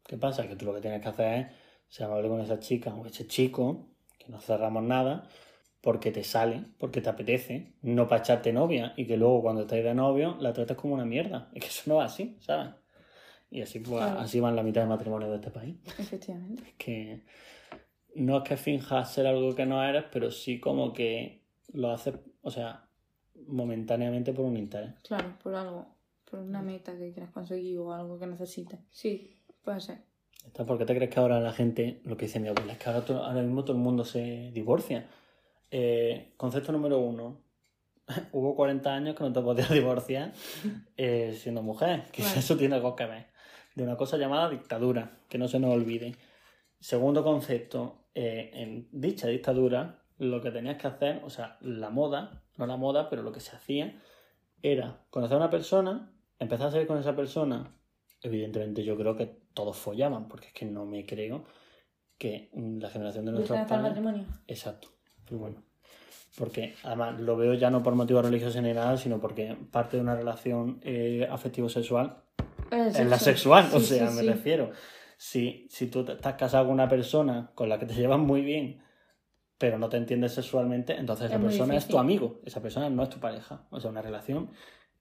¿Qué 0.06 0.16
pasa? 0.16 0.46
Que 0.48 0.56
tú 0.56 0.66
lo 0.66 0.74
que 0.74 0.80
tienes 0.80 1.00
que 1.02 1.08
hacer 1.08 1.38
es 1.40 1.46
ser 1.88 2.06
amable 2.06 2.28
con 2.28 2.40
esa 2.40 2.58
chica 2.58 2.94
o 2.94 3.06
ese 3.06 3.26
chico, 3.26 3.88
que 4.18 4.28
no 4.28 4.40
cerramos 4.40 4.82
nada, 4.82 5.28
porque 5.80 6.10
te 6.10 6.24
sale, 6.24 6.64
porque 6.78 7.00
te 7.00 7.08
apetece, 7.08 7.74
no 7.82 8.08
para 8.08 8.20
echarte 8.22 8.52
novia 8.52 8.92
y 8.96 9.06
que 9.06 9.16
luego 9.16 9.42
cuando 9.42 9.62
estáis 9.62 9.84
de 9.84 9.94
novio 9.94 10.36
la 10.40 10.52
tratas 10.52 10.76
como 10.76 10.94
una 10.94 11.04
mierda. 11.04 11.50
Es 11.54 11.62
que 11.62 11.68
eso 11.68 11.82
no 11.86 11.96
va 11.96 12.04
así, 12.06 12.36
¿sabes? 12.40 12.70
Y 13.50 13.62
así, 13.62 13.78
pues, 13.78 13.98
Claro. 14.04 14.20
así 14.20 14.40
van 14.40 14.56
la 14.56 14.62
mitad 14.64 14.82
de 14.82 14.88
matrimonios 14.88 15.30
de 15.30 15.36
este 15.36 15.50
país. 15.50 15.76
Efectivamente. 15.98 16.74
que 16.76 17.22
no 18.16 18.38
es 18.38 18.42
que 18.44 18.56
finjas 18.56 19.12
ser 19.12 19.26
algo 19.26 19.54
que 19.54 19.66
no 19.66 19.82
eres, 19.84 20.04
pero 20.10 20.30
sí 20.30 20.58
como 20.58 20.92
que 20.92 21.42
lo 21.72 21.90
haces, 21.90 22.14
o 22.42 22.50
sea, 22.50 22.88
momentáneamente 23.46 24.32
por 24.32 24.44
un 24.46 24.56
interés. 24.56 24.94
Claro, 25.06 25.34
por 25.42 25.54
algo. 25.54 25.86
Por 26.28 26.40
una 26.40 26.60
meta 26.60 26.96
que 26.98 27.12
quieras 27.12 27.30
conseguir 27.30 27.78
o 27.78 27.92
algo 27.92 28.18
que 28.18 28.26
necesites. 28.26 28.80
Sí, 28.90 29.35
puede 29.66 29.80
ser. 29.80 29.98
¿Por 30.54 30.78
qué 30.78 30.86
te 30.86 30.94
crees 30.94 31.12
que 31.12 31.18
ahora 31.18 31.40
la 31.40 31.52
gente, 31.52 32.00
lo 32.04 32.16
que 32.16 32.26
dice 32.26 32.38
mi 32.38 32.48
abuela, 32.48 32.72
es 32.72 32.78
que 32.78 32.88
ahora, 32.88 33.42
mismo 33.42 33.64
todo 33.64 33.76
el 33.76 33.82
mundo 33.82 34.04
se 34.04 34.52
divorcia? 34.54 35.08
Eh, 35.72 36.34
concepto 36.36 36.70
número 36.70 37.00
uno. 37.00 37.42
Hubo 38.32 38.54
40 38.54 38.94
años 38.94 39.16
que 39.16 39.24
no 39.24 39.32
te 39.32 39.40
podías 39.40 39.68
divorciar 39.70 40.32
eh, 40.96 41.36
siendo 41.36 41.62
mujer, 41.62 42.04
que 42.12 42.22
Vale. 42.22 42.38
eso 42.38 42.56
tiene 42.56 42.76
algo 42.76 42.94
que 42.94 43.06
ver. 43.06 43.26
De 43.74 43.82
una 43.82 43.96
cosa 43.96 44.16
llamada 44.16 44.48
dictadura, 44.48 45.18
que 45.28 45.36
no 45.36 45.48
se 45.48 45.58
nos 45.58 45.74
olvide. 45.74 46.14
Segundo 46.78 47.24
concepto, 47.24 48.06
eh, 48.14 48.50
en 48.54 48.88
dicha 48.92 49.26
dictadura, 49.26 50.04
lo 50.18 50.40
que 50.40 50.52
tenías 50.52 50.76
que 50.76 50.86
hacer, 50.86 51.22
o 51.24 51.28
sea, 51.28 51.58
la 51.60 51.90
moda, 51.90 52.44
no 52.56 52.66
la 52.66 52.76
moda, 52.76 53.10
pero 53.10 53.22
lo 53.22 53.32
que 53.32 53.40
se 53.40 53.54
hacía, 53.56 54.00
era 54.62 55.00
conocer 55.10 55.34
a 55.34 55.38
una 55.38 55.50
persona, 55.50 56.12
empezar 56.38 56.68
a 56.68 56.70
salir 56.70 56.86
con 56.86 56.98
esa 56.98 57.16
persona. 57.16 57.75
Evidentemente, 58.22 58.84
yo 58.84 58.96
creo 58.96 59.16
que 59.16 59.26
todos 59.54 59.76
follaban, 59.76 60.28
porque 60.28 60.48
es 60.48 60.52
que 60.52 60.66
no 60.66 60.84
me 60.84 61.04
creo 61.06 61.44
que 62.18 62.50
la 62.54 62.88
generación 62.90 63.26
de 63.26 63.32
nuestros 63.32 63.58
padres. 63.60 63.82
matrimonio. 63.82 64.24
Exacto, 64.46 64.88
pero 65.24 65.38
bueno. 65.38 65.62
Porque 66.36 66.74
además 66.82 67.18
lo 67.20 67.36
veo 67.36 67.54
ya 67.54 67.70
no 67.70 67.82
por 67.82 67.94
motivos 67.94 68.24
religiosos 68.24 68.62
ni 68.62 68.72
nada, 68.72 68.96
sino 68.96 69.18
porque 69.20 69.56
parte 69.70 69.96
de 69.96 70.02
una 70.02 70.14
relación 70.14 70.80
eh, 70.82 71.26
afectivo-sexual 71.30 72.22
El 72.70 72.88
es 72.88 73.06
la 73.06 73.18
sexual, 73.18 73.70
o 73.72 73.80
sea, 73.80 74.08
sí, 74.08 74.16
me 74.16 74.20
sí. 74.22 74.28
refiero. 74.28 74.70
Si, 75.16 75.66
si 75.70 75.86
tú 75.86 76.00
estás 76.06 76.34
casado 76.34 76.66
con 76.66 76.74
una 76.74 76.88
persona 76.90 77.50
con 77.54 77.70
la 77.70 77.78
que 77.78 77.86
te 77.86 77.94
llevas 77.94 78.18
muy 78.18 78.42
bien, 78.42 78.82
pero 79.56 79.78
no 79.78 79.88
te 79.88 79.96
entiendes 79.96 80.32
sexualmente, 80.32 80.94
entonces 80.94 81.26
esa 81.26 81.36
Es 81.36 81.42
persona 81.42 81.76
es 81.76 81.88
tu 81.88 81.98
amigo, 81.98 82.40
esa 82.44 82.60
persona 82.60 82.90
no 82.90 83.02
es 83.02 83.08
tu 83.08 83.18
pareja. 83.18 83.66
O 83.70 83.80
sea, 83.80 83.90
una 83.90 84.02
relación. 84.02 84.50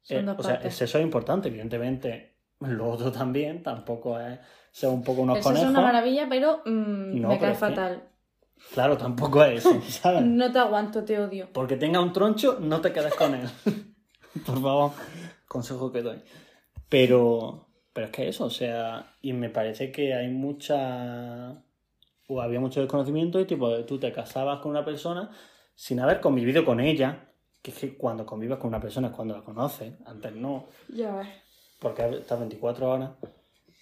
Eh, 0.07 0.25
o 0.37 0.43
sea, 0.43 0.55
el 0.55 0.71
sexo 0.71 0.99
es 0.99 1.03
importante, 1.03 1.49
evidentemente. 1.49 2.34
Lo 2.67 2.89
otro 2.89 3.11
también, 3.11 3.61
tampoco 3.63 4.19
es 4.19 4.39
ser 4.71 4.89
un 4.89 5.03
poco 5.03 5.21
unos 5.21 5.37
Eso 5.39 5.49
es 5.49 5.53
conejos. 5.55 5.69
una 5.71 5.81
maravilla, 5.81 6.27
pero 6.29 6.61
mm, 6.65 7.21
No, 7.21 7.27
me 7.29 7.39
cae 7.39 7.51
que- 7.51 7.57
fatal. 7.57 8.03
Claro, 8.73 8.97
tampoco 8.97 9.43
es 9.43 9.65
eso, 9.65 9.81
¿sabes? 9.89 10.21
No 10.23 10.51
te 10.51 10.59
aguanto, 10.59 11.03
te 11.03 11.19
odio. 11.19 11.49
Porque 11.53 11.75
tenga 11.77 11.99
un 11.99 12.13
troncho, 12.13 12.57
no 12.61 12.81
te 12.81 12.91
quedes 12.93 13.13
con 13.15 13.35
él. 13.35 13.47
Por 14.45 14.61
favor, 14.61 14.91
consejo 15.47 15.91
que 15.91 16.01
doy. 16.01 16.21
Pero, 16.89 17.67
pero 17.93 18.07
es 18.07 18.11
que 18.11 18.27
eso, 18.27 18.45
o 18.45 18.49
sea, 18.49 19.13
y 19.21 19.33
me 19.33 19.49
parece 19.49 19.91
que 19.91 20.13
hay 20.13 20.29
mucha. 20.29 21.61
O 22.27 22.41
había 22.41 22.59
mucho 22.59 22.81
desconocimiento 22.81 23.39
y 23.39 23.45
tipo, 23.45 23.69
tú 23.85 23.99
te 23.99 24.11
casabas 24.11 24.59
con 24.59 24.71
una 24.71 24.83
persona 24.83 25.29
sin 25.75 25.99
haber 25.99 26.19
convivido 26.19 26.65
con 26.65 26.79
ella. 26.79 27.29
Que 27.61 27.71
es 27.71 27.77
que 27.79 27.97
cuando 27.97 28.25
convives 28.27 28.59
con 28.59 28.67
una 28.67 28.79
persona 28.79 29.07
es 29.07 29.13
cuando 29.13 29.35
la 29.35 29.43
conoces, 29.43 29.93
antes 30.05 30.33
no, 30.35 30.67
Ya 30.87 31.15
ves. 31.15 31.27
Porque 31.79 32.07
estás 32.17 32.39
24 32.39 32.89
horas. 32.89 33.11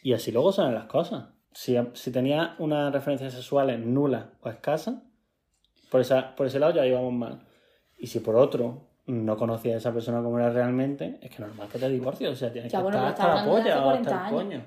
Y 0.02 0.14
así 0.14 0.32
luego 0.32 0.52
salen 0.52 0.74
las 0.76 0.86
cosas. 0.86 1.26
Si, 1.54 1.78
si 1.94 2.12
tenías 2.12 2.60
unas 2.60 2.92
referencias 2.92 3.34
sexuales 3.34 3.80
nulas 3.80 4.26
o 4.42 4.50
escasas, 4.50 4.96
por, 5.90 6.02
esa, 6.02 6.36
por 6.36 6.48
ese 6.48 6.60
lado 6.60 6.74
ya 6.74 6.86
íbamos 6.86 7.14
mal. 7.14 7.42
Y 7.98 8.08
si 8.08 8.20
por 8.20 8.36
otro 8.36 8.88
no 9.06 9.38
conocías 9.38 9.76
a 9.76 9.78
esa 9.78 9.94
persona 9.94 10.22
como 10.24 10.40
era 10.40 10.50
realmente, 10.50 11.20
es 11.22 11.30
que 11.30 11.40
normal 11.42 11.70
que 11.72 11.80
te 11.80 11.90
divorcies. 11.90 12.30
O 12.32 12.36
sea, 12.36 12.52
tienes 12.52 12.72
Ya, 12.72 12.80
que 12.80 12.84
bueno, 12.84 13.08
estar 13.08 13.30
hasta 13.30 13.46
la 13.46 13.50
polla 13.52 13.86
o 13.86 13.90
hasta 13.92 14.10
40 14.10 14.28
el 14.28 14.34
coño. 14.34 14.66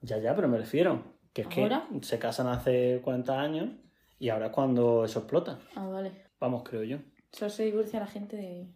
Ya, 0.00 0.18
ya, 0.18 0.34
pero 0.34 0.48
me 0.48 0.58
refiero. 0.58 1.02
Que 1.32 1.42
es 1.42 1.48
¿Ahora? 1.58 1.86
que 1.90 2.04
se 2.04 2.18
casan 2.18 2.46
hace 2.48 3.00
40 3.02 3.40
años 3.40 3.70
y 4.18 4.28
ahora 4.28 4.46
es 4.46 4.52
cuando 4.52 5.04
eso 5.04 5.20
explota. 5.20 5.58
Ah, 5.74 5.86
vale. 5.88 6.12
Vamos, 6.38 6.62
creo 6.62 6.82
yo. 6.84 6.98
Solo 7.32 7.50
se 7.50 7.64
divorcia 7.64 8.00
la 8.00 8.06
gente 8.06 8.36
de 8.36 8.68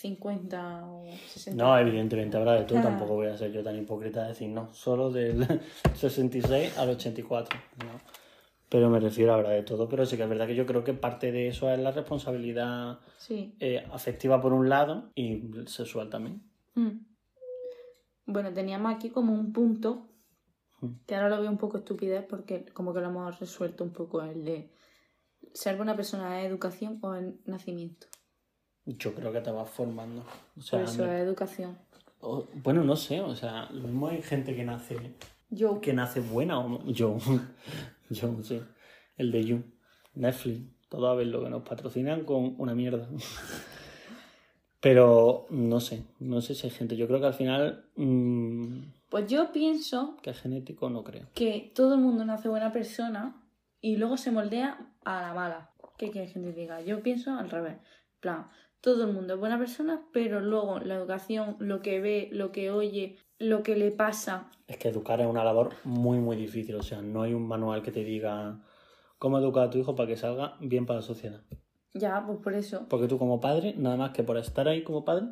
50 0.00 0.86
o 0.86 1.10
60. 1.28 1.62
No, 1.64 1.78
evidentemente 1.78 2.36
habrá 2.36 2.52
de 2.52 2.64
todo, 2.64 2.78
Ah. 2.80 2.82
tampoco 2.82 3.14
voy 3.14 3.28
a 3.28 3.36
ser 3.38 3.50
yo 3.50 3.62
tan 3.62 3.76
hipócrita 3.78 4.22
de 4.22 4.28
decir 4.28 4.48
no, 4.50 4.72
solo 4.74 5.10
del 5.10 5.46
66 5.94 6.76
al 6.76 6.90
84. 6.90 7.58
No. 7.78 7.92
Pero 8.68 8.90
me 8.90 9.00
refiero 9.00 9.32
habrá 9.32 9.50
de 9.50 9.62
todo, 9.62 9.88
pero 9.88 10.04
sí 10.04 10.16
que 10.18 10.24
es 10.24 10.28
verdad 10.28 10.46
que 10.46 10.54
yo 10.54 10.66
creo 10.66 10.84
que 10.84 10.92
parte 10.92 11.32
de 11.32 11.48
eso 11.48 11.70
es 11.70 11.78
la 11.78 11.92
responsabilidad 11.92 12.98
Sí. 13.16 13.54
eh, 13.60 13.86
afectiva 13.90 14.40
por 14.40 14.52
un 14.52 14.68
lado 14.68 15.10
y 15.14 15.42
sexual 15.66 16.10
también. 16.10 16.42
Mm. 16.74 16.90
Bueno, 18.26 18.52
teníamos 18.52 18.94
aquí 18.94 19.08
como 19.10 19.32
un 19.32 19.52
punto 19.52 20.08
Mm. 20.82 20.88
que 21.06 21.14
ahora 21.14 21.30
lo 21.30 21.40
veo 21.40 21.50
un 21.50 21.56
poco 21.56 21.78
estupidez 21.78 22.22
porque 22.28 22.66
como 22.74 22.92
que 22.92 23.00
lo 23.00 23.06
hemos 23.06 23.40
resuelto 23.40 23.82
un 23.82 23.92
poco 23.94 24.20
el 24.20 24.44
de 24.44 24.68
ser 25.54 25.76
buena 25.78 25.96
persona 25.96 26.42
es 26.42 26.48
educación 26.48 26.98
o 27.00 27.14
es 27.14 27.24
nacimiento. 27.46 28.08
Yo 28.86 29.12
creo 29.14 29.32
que 29.32 29.40
te 29.40 29.50
vas 29.50 29.68
formando. 29.68 30.20
O 30.22 30.24
Por 30.54 30.62
sea, 30.64 30.84
eso 30.84 31.02
me- 31.04 31.16
es 31.16 31.22
educación. 31.22 31.76
o- 32.20 32.46
bueno, 32.62 32.82
no 32.84 32.96
sé, 32.96 33.20
o 33.20 33.34
sea, 33.34 33.68
lo 33.72 33.82
mismo 33.88 34.08
hay 34.08 34.22
gente 34.22 34.54
que 34.56 34.64
nace 34.64 34.96
Yo, 35.50 35.80
que 35.80 35.92
nace 35.92 36.20
buena 36.20 36.58
o 36.60 36.68
no. 36.68 36.84
Yo, 36.90 37.18
yo, 38.10 38.42
sí. 38.42 38.62
El 39.16 39.30
de 39.32 39.44
You, 39.44 39.62
Netflix, 40.14 40.60
todo 40.88 41.08
a 41.08 41.14
ver 41.14 41.26
lo 41.28 41.42
que 41.42 41.50
nos 41.50 41.62
patrocinan 41.62 42.24
con 42.24 42.54
una 42.58 42.74
mierda. 42.74 43.08
Pero 44.80 45.46
no 45.50 45.80
sé, 45.80 46.04
no 46.20 46.40
sé 46.40 46.54
si 46.54 46.66
hay 46.66 46.70
gente. 46.72 46.96
Yo 46.96 47.06
creo 47.08 47.18
que 47.20 47.26
al 47.26 47.34
final, 47.34 47.86
mm, 47.96 48.78
pues 49.08 49.26
yo 49.28 49.50
pienso 49.52 50.16
que 50.22 50.30
es 50.30 50.40
genético, 50.40 50.90
no 50.90 51.02
creo. 51.02 51.26
que 51.34 51.72
todo 51.74 51.94
el 51.94 52.00
mundo 52.00 52.24
nace 52.24 52.48
buena 52.48 52.72
persona 52.72 53.42
y 53.80 53.96
luego 53.96 54.16
se 54.16 54.30
moldea 54.30 54.78
a 55.04 55.22
la 55.22 55.34
mala. 55.34 55.70
¿qué 55.98 56.10
quieres 56.10 56.34
que 56.34 56.40
te 56.40 56.52
diga? 56.52 56.82
Yo 56.82 57.02
pienso 57.02 57.32
al 57.34 57.48
revés. 57.48 57.78
Plan, 58.20 58.48
todo 58.86 59.02
el 59.02 59.12
mundo 59.12 59.34
es 59.34 59.40
buena 59.40 59.58
persona, 59.58 60.00
pero 60.12 60.40
luego 60.40 60.78
la 60.78 60.94
educación, 60.94 61.56
lo 61.58 61.82
que 61.82 61.98
ve, 61.98 62.28
lo 62.30 62.52
que 62.52 62.70
oye, 62.70 63.16
lo 63.36 63.64
que 63.64 63.74
le 63.74 63.90
pasa. 63.90 64.48
Es 64.68 64.76
que 64.76 64.86
educar 64.86 65.20
es 65.20 65.26
una 65.26 65.42
labor 65.42 65.72
muy, 65.82 66.18
muy 66.18 66.36
difícil. 66.36 66.76
O 66.76 66.84
sea, 66.84 67.02
no 67.02 67.22
hay 67.22 67.34
un 67.34 67.48
manual 67.48 67.82
que 67.82 67.90
te 67.90 68.04
diga 68.04 68.60
cómo 69.18 69.38
educar 69.38 69.64
a 69.64 69.70
tu 69.70 69.78
hijo 69.78 69.96
para 69.96 70.06
que 70.06 70.16
salga 70.16 70.56
bien 70.60 70.86
para 70.86 71.00
la 71.00 71.02
sociedad. 71.02 71.40
Ya, 71.94 72.22
pues 72.24 72.38
por 72.38 72.54
eso. 72.54 72.86
Porque 72.88 73.08
tú 73.08 73.18
como 73.18 73.40
padre, 73.40 73.74
nada 73.76 73.96
más 73.96 74.12
que 74.12 74.22
por 74.22 74.38
estar 74.38 74.68
ahí 74.68 74.84
como 74.84 75.04
padre, 75.04 75.30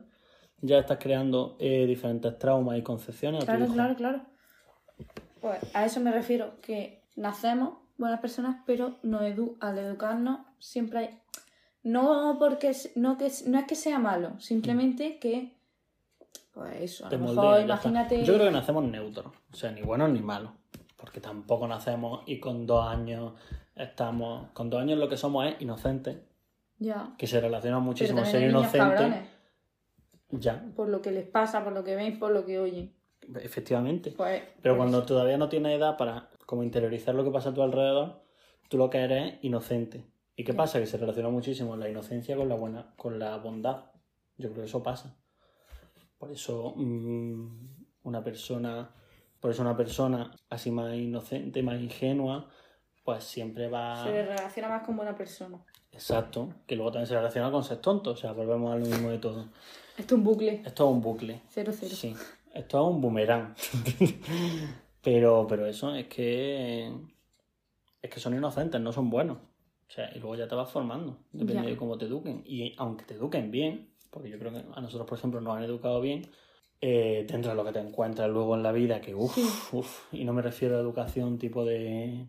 ya 0.60 0.80
estás 0.80 0.98
creando 0.98 1.56
eh, 1.60 1.86
diferentes 1.86 2.36
traumas 2.36 2.76
y 2.76 2.82
concepciones 2.82 3.44
a 3.44 3.46
tu 3.46 3.52
Claro, 3.52 3.64
hijo. 3.66 3.74
claro, 3.74 3.94
claro. 3.94 4.22
Pues 5.40 5.60
a 5.76 5.84
eso 5.84 6.00
me 6.00 6.10
refiero, 6.10 6.60
que 6.60 7.04
nacemos 7.14 7.74
buenas 7.98 8.18
personas, 8.18 8.56
pero 8.66 8.96
no 9.04 9.22
edu 9.22 9.56
al 9.60 9.78
educarnos 9.78 10.40
siempre 10.58 10.98
hay... 10.98 11.20
No 11.84 12.36
porque 12.38 12.72
no, 12.96 13.16
que, 13.16 13.30
no 13.46 13.58
es 13.58 13.64
que 13.66 13.74
sea 13.74 13.98
malo, 13.98 14.40
simplemente 14.40 15.18
que... 15.18 15.52
Pues 16.52 16.80
eso, 16.80 17.06
a 17.06 17.08
Te 17.10 17.18
lo 17.18 17.26
mejor 17.26 17.60
imagínate... 17.60 18.24
Yo 18.24 18.34
creo 18.34 18.46
que 18.46 18.52
nacemos 18.52 18.84
neutros, 18.84 19.26
o 19.52 19.56
sea, 19.56 19.70
ni 19.70 19.82
buenos 19.82 20.10
ni 20.10 20.20
malos. 20.20 20.50
Porque 20.96 21.20
tampoco 21.20 21.68
nacemos 21.68 22.22
y 22.26 22.40
con 22.40 22.66
dos 22.66 22.86
años 22.86 23.34
estamos. 23.76 24.50
Con 24.52 24.70
dos 24.70 24.80
años 24.80 24.98
lo 24.98 25.08
que 25.08 25.16
somos 25.18 25.46
es 25.46 25.60
inocentes, 25.60 26.16
Ya. 26.78 27.14
que 27.18 27.26
se 27.26 27.40
relaciona 27.40 27.78
muchísimo 27.80 28.24
ser 28.24 28.48
inocente. 28.48 29.28
Ya, 30.30 30.64
por 30.74 30.88
lo 30.88 31.02
que 31.02 31.10
les 31.10 31.26
pasa, 31.26 31.62
por 31.62 31.72
lo 31.74 31.84
que 31.84 31.94
ven, 31.94 32.18
por 32.18 32.30
lo 32.32 32.46
que 32.46 32.58
oyen. 32.58 32.94
efectivamente. 33.42 34.12
Pues, 34.12 34.42
Pero 34.62 34.74
pues 34.74 34.78
cuando 34.78 35.04
todavía 35.04 35.36
no 35.36 35.48
tienes 35.48 35.76
edad 35.76 35.96
para 35.98 36.30
como 36.46 36.62
interiorizar 36.62 37.14
lo 37.14 37.24
que 37.24 37.30
pasa 37.30 37.50
a 37.50 37.54
tu 37.54 37.62
alrededor, 37.62 38.22
tú 38.68 38.78
lo 38.78 38.88
que 38.90 38.98
eres 38.98 39.34
es 39.34 39.44
inocente. 39.44 40.04
¿Y 40.36 40.44
qué 40.44 40.54
pasa? 40.54 40.80
Que 40.80 40.86
se 40.86 40.96
relaciona 40.96 41.28
muchísimo 41.28 41.76
la 41.76 41.88
inocencia 41.88 42.36
con 42.36 42.48
la 42.48 42.56
buena, 42.56 42.94
con 42.96 43.18
la 43.18 43.36
bondad. 43.36 43.84
Yo 44.36 44.50
creo 44.50 44.62
que 44.62 44.68
eso 44.68 44.82
pasa. 44.82 45.16
Por 46.18 46.32
eso 46.32 46.74
mm, 46.76 47.84
una 48.02 48.24
persona, 48.24 48.90
por 49.40 49.50
eso 49.50 49.62
una 49.62 49.76
persona 49.76 50.30
así 50.50 50.70
más 50.70 50.94
inocente, 50.94 51.62
más 51.62 51.80
ingenua, 51.80 52.48
pues 53.04 53.22
siempre 53.24 53.68
va. 53.68 54.02
Se 54.02 54.24
relaciona 54.24 54.68
más 54.68 54.82
con 54.84 54.96
buena 54.96 55.14
persona. 55.14 55.64
Exacto. 55.92 56.52
Que 56.66 56.74
luego 56.74 56.90
también 56.90 57.06
se 57.06 57.14
relaciona 57.14 57.50
con 57.52 57.62
ser 57.62 57.78
tonto. 57.78 58.10
O 58.12 58.16
sea, 58.16 58.32
volvemos 58.32 58.72
a 58.72 58.76
lo 58.76 58.86
mismo 58.86 59.10
de 59.10 59.18
todo. 59.18 59.50
Esto 59.96 60.14
es 60.14 60.18
un 60.18 60.24
bucle. 60.24 60.62
Esto 60.64 60.88
es 60.88 60.94
un 60.94 61.00
bucle. 61.00 61.42
Cero, 61.48 61.72
cero. 61.72 61.94
Sí, 61.94 62.16
esto 62.52 62.80
es 62.80 62.94
un 62.94 63.00
boomerang. 63.00 63.54
pero, 65.02 65.46
pero 65.46 65.66
eso 65.66 65.94
es 65.94 66.08
que 66.08 66.92
es 68.02 68.10
que 68.10 68.20
son 68.20 68.34
inocentes, 68.34 68.80
no 68.80 68.92
son 68.92 69.08
buenos. 69.08 69.38
O 69.88 69.92
sea, 69.92 70.10
y 70.14 70.18
luego 70.18 70.34
ya 70.36 70.48
te 70.48 70.54
vas 70.54 70.70
formando, 70.70 71.18
depende 71.32 71.62
Ya. 71.62 71.68
de 71.70 71.76
cómo 71.76 71.96
te 71.98 72.06
eduquen. 72.06 72.42
Y 72.46 72.74
aunque 72.78 73.04
te 73.04 73.14
eduquen 73.14 73.50
bien, 73.50 73.90
porque 74.10 74.30
yo 74.30 74.38
creo 74.38 74.52
que 74.52 74.64
a 74.74 74.80
nosotros, 74.80 75.06
por 75.08 75.18
ejemplo, 75.18 75.40
nos 75.40 75.56
han 75.56 75.64
educado 75.64 76.00
bien, 76.00 76.26
eh, 76.80 77.26
de 77.28 77.54
lo 77.54 77.64
que 77.64 77.72
te 77.72 77.78
encuentras 77.80 78.28
luego 78.30 78.54
en 78.54 78.62
la 78.62 78.72
vida, 78.72 79.00
que 79.00 79.14
uff, 79.14 79.34
Sí. 79.34 79.76
uff, 79.76 80.12
y 80.12 80.24
no 80.24 80.32
me 80.32 80.42
refiero 80.42 80.76
a 80.76 80.80
educación 80.80 81.38
tipo 81.38 81.64
de 81.64 82.26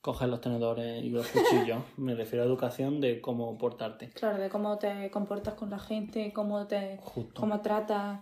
coger 0.00 0.28
los 0.28 0.40
tenedores 0.40 1.02
y 1.02 1.08
los 1.10 1.26
cuchillos, 1.28 1.82
me 1.96 2.14
refiero 2.14 2.42
a 2.44 2.46
educación 2.46 3.00
de 3.00 3.20
cómo 3.20 3.56
portarte. 3.56 4.10
Claro, 4.10 4.38
de 4.38 4.50
cómo 4.50 4.76
te 4.78 5.10
comportas 5.10 5.54
con 5.54 5.70
la 5.70 5.78
gente, 5.78 6.32
cómo 6.34 6.66
te 6.66 6.98
Justo. 6.98 7.40
cómo 7.40 7.60
tratas. 7.62 8.20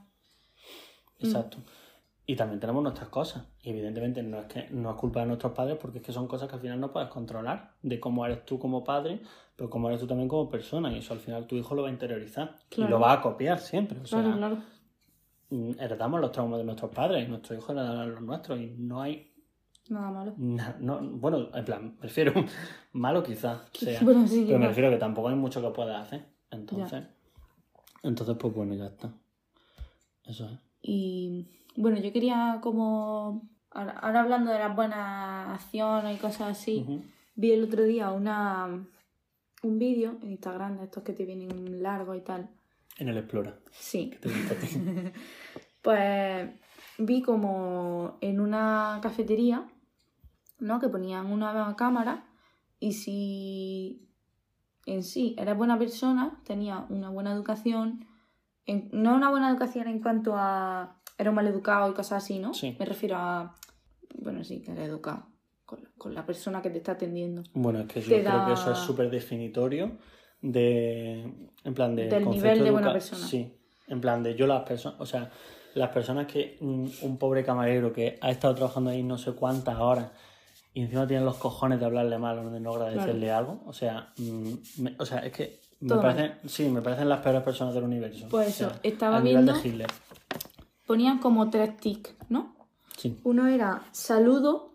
Exacto. 1.18 1.58
Y 2.24 2.36
también 2.36 2.60
tenemos 2.60 2.82
nuestras 2.82 3.08
cosas. 3.08 3.44
Y 3.62 3.70
evidentemente 3.70 4.22
no 4.22 4.38
es 4.40 4.46
que 4.46 4.68
no 4.70 4.90
es 4.90 4.96
culpa 4.96 5.20
de 5.20 5.26
nuestros 5.26 5.52
padres 5.52 5.76
porque 5.80 5.98
es 5.98 6.04
que 6.04 6.12
son 6.12 6.28
cosas 6.28 6.48
que 6.48 6.54
al 6.54 6.60
final 6.60 6.78
no 6.80 6.92
puedes 6.92 7.08
controlar. 7.08 7.72
De 7.82 7.98
cómo 7.98 8.24
eres 8.24 8.44
tú 8.46 8.58
como 8.60 8.84
padre, 8.84 9.20
pero 9.56 9.68
cómo 9.68 9.88
eres 9.88 10.00
tú 10.00 10.06
también 10.06 10.28
como 10.28 10.48
persona. 10.48 10.92
Y 10.92 10.98
eso 10.98 11.14
al 11.14 11.20
final 11.20 11.46
tu 11.48 11.56
hijo 11.56 11.74
lo 11.74 11.82
va 11.82 11.88
a 11.88 11.92
interiorizar. 11.92 12.56
Y 12.76 12.84
lo 12.84 13.00
va 13.00 13.12
a 13.14 13.20
copiar 13.20 13.58
siempre. 13.58 13.98
O 14.00 14.06
sea, 14.06 14.22
Claro, 14.22 14.58
mm, 15.50 15.70
heredamos 15.80 16.20
los 16.20 16.30
traumas 16.30 16.58
de 16.58 16.64
nuestros 16.64 16.92
padres 16.92 17.26
y 17.26 17.28
nuestros 17.28 17.58
hijos 17.58 17.70
heredarán 17.70 18.12
los 18.14 18.22
nuestros. 18.22 18.60
Y 18.60 18.74
no 18.78 19.00
hay. 19.02 19.28
Nada 19.88 20.10
malo. 20.12 20.34
na- 20.38 20.76
no, 20.78 21.00
bueno, 21.02 21.48
en 21.52 21.64
plan, 21.64 21.96
prefiero 22.00 22.32
malo 22.92 23.24
quizás 23.24 23.62
sea. 23.72 23.98
Bueno, 24.04 24.28
sí, 24.28 24.44
pero 24.46 24.60
me 24.60 24.68
refiero 24.68 24.90
que 24.90 24.96
tampoco 24.96 25.28
hay 25.28 25.34
mucho 25.34 25.60
que 25.60 25.70
puedas 25.70 26.00
hacer. 26.06 26.24
Entonces. 26.52 27.02
Entonces, 28.04 28.36
pues 28.38 28.54
bueno, 28.54 28.74
ya 28.76 28.86
está. 28.86 29.12
Eso 30.24 30.48
es. 30.48 30.58
Y 30.82 31.48
bueno, 31.76 31.98
yo 31.98 32.12
quería 32.12 32.58
como 32.62 33.48
ahora, 33.70 33.92
ahora 34.00 34.20
hablando 34.20 34.50
de 34.52 34.58
las 34.58 34.74
buenas 34.76 35.48
acciones 35.60 36.16
y 36.16 36.20
cosas 36.20 36.50
así, 36.58 37.02
vi 37.34 37.52
el 37.52 37.64
otro 37.64 37.82
día 37.84 38.10
una 38.12 38.84
un 39.62 39.78
vídeo 39.78 40.18
en 40.22 40.32
Instagram 40.32 40.78
de 40.78 40.84
estos 40.84 41.02
que 41.04 41.12
te 41.12 41.24
vienen 41.24 41.82
largos 41.82 42.16
y 42.16 42.20
tal. 42.20 42.50
En 42.98 43.08
el 43.08 43.16
Explora. 43.18 43.56
Sí. 43.70 44.10
que 44.10 44.16
te. 44.28 45.12
Pues 45.82 46.48
vi 46.98 47.22
como 47.22 48.16
en 48.20 48.38
una 48.40 49.00
cafetería, 49.02 49.66
¿no? 50.60 50.78
Que 50.78 50.88
ponían 50.88 51.26
una 51.26 51.74
cámara 51.76 52.24
y 52.78 52.92
si 52.92 54.08
en 54.86 55.02
sí 55.02 55.34
eras 55.38 55.56
buena 55.56 55.78
persona, 55.78 56.38
tenía 56.44 56.86
una 56.88 57.08
buena 57.10 57.32
educación, 57.32 58.06
en- 58.66 58.90
no 58.92 59.16
una 59.16 59.30
buena 59.30 59.50
educación 59.50 59.88
en 59.88 60.00
cuanto 60.00 60.34
a 60.36 61.01
era 61.22 61.30
un 61.30 61.36
mal 61.36 61.46
educado 61.46 61.90
y 61.90 61.94
cosas 61.94 62.22
así, 62.24 62.38
¿no? 62.38 62.52
Sí. 62.54 62.76
Me 62.78 62.84
refiero 62.84 63.16
a, 63.16 63.54
bueno, 64.20 64.44
sí, 64.44 64.60
que 64.62 64.72
era 64.72 64.84
educado 64.84 65.26
con 65.64 65.82
la, 65.82 65.88
con 65.96 66.14
la 66.14 66.26
persona 66.26 66.60
que 66.60 66.70
te 66.70 66.78
está 66.78 66.92
atendiendo. 66.92 67.42
Bueno, 67.54 67.80
es 67.80 67.86
que 67.86 68.00
yo 68.02 68.08
creo 68.08 68.22
da- 68.24 68.44
que 68.46 68.52
eso 68.52 68.70
es 68.72 68.78
súper 68.78 69.10
definitorio 69.10 69.98
de, 70.40 71.22
en 71.64 71.74
plan 71.74 71.96
de 71.96 72.06
Del 72.08 72.28
nivel 72.28 72.62
de 72.62 72.70
buena 72.70 72.92
persona. 72.92 73.26
Sí, 73.26 73.56
en 73.88 74.00
plan 74.00 74.22
de 74.22 74.34
yo 74.34 74.46
las 74.46 74.62
personas, 74.64 75.00
o 75.00 75.06
sea, 75.06 75.30
las 75.74 75.90
personas 75.90 76.26
que 76.26 76.58
un 76.60 77.16
pobre 77.18 77.44
camarero 77.44 77.92
que 77.92 78.18
ha 78.20 78.30
estado 78.30 78.54
trabajando 78.54 78.90
ahí 78.90 79.02
no 79.02 79.16
sé 79.18 79.32
cuántas 79.32 79.78
horas 79.78 80.10
y 80.74 80.82
encima 80.82 81.06
tienen 81.06 81.24
los 81.24 81.36
cojones 81.36 81.78
de 81.80 81.86
hablarle 81.86 82.18
mal 82.18 82.38
o 82.38 82.50
de 82.50 82.60
no 82.60 82.74
agradecerle 82.74 83.30
algo, 83.30 83.62
o 83.66 83.72
sea, 83.72 84.12
mm, 84.18 84.52
me- 84.82 84.96
o 84.98 85.06
sea, 85.06 85.18
es 85.20 85.32
que 85.32 85.60
me 85.80 85.88
Todo 85.88 86.02
mal. 86.02 86.14
parecen, 86.16 86.48
sí, 86.48 86.68
me 86.68 86.80
parecen 86.82 87.08
las 87.08 87.20
peores 87.20 87.42
personas 87.42 87.74
del 87.74 87.84
universo. 87.84 88.26
Pues 88.30 88.48
O 88.48 88.52
sea, 88.52 88.66
eso, 88.68 88.76
estaba 88.82 89.16
al 89.18 89.24
nivel 89.24 89.46
de 89.46 89.52
viendo-. 89.52 89.62
Ponían 90.92 91.20
como 91.20 91.48
tres 91.48 91.74
tics, 91.78 92.14
¿no? 92.28 92.54
Sí, 92.98 93.18
Uno 93.24 93.46
era 93.46 93.82
saludo, 93.92 94.74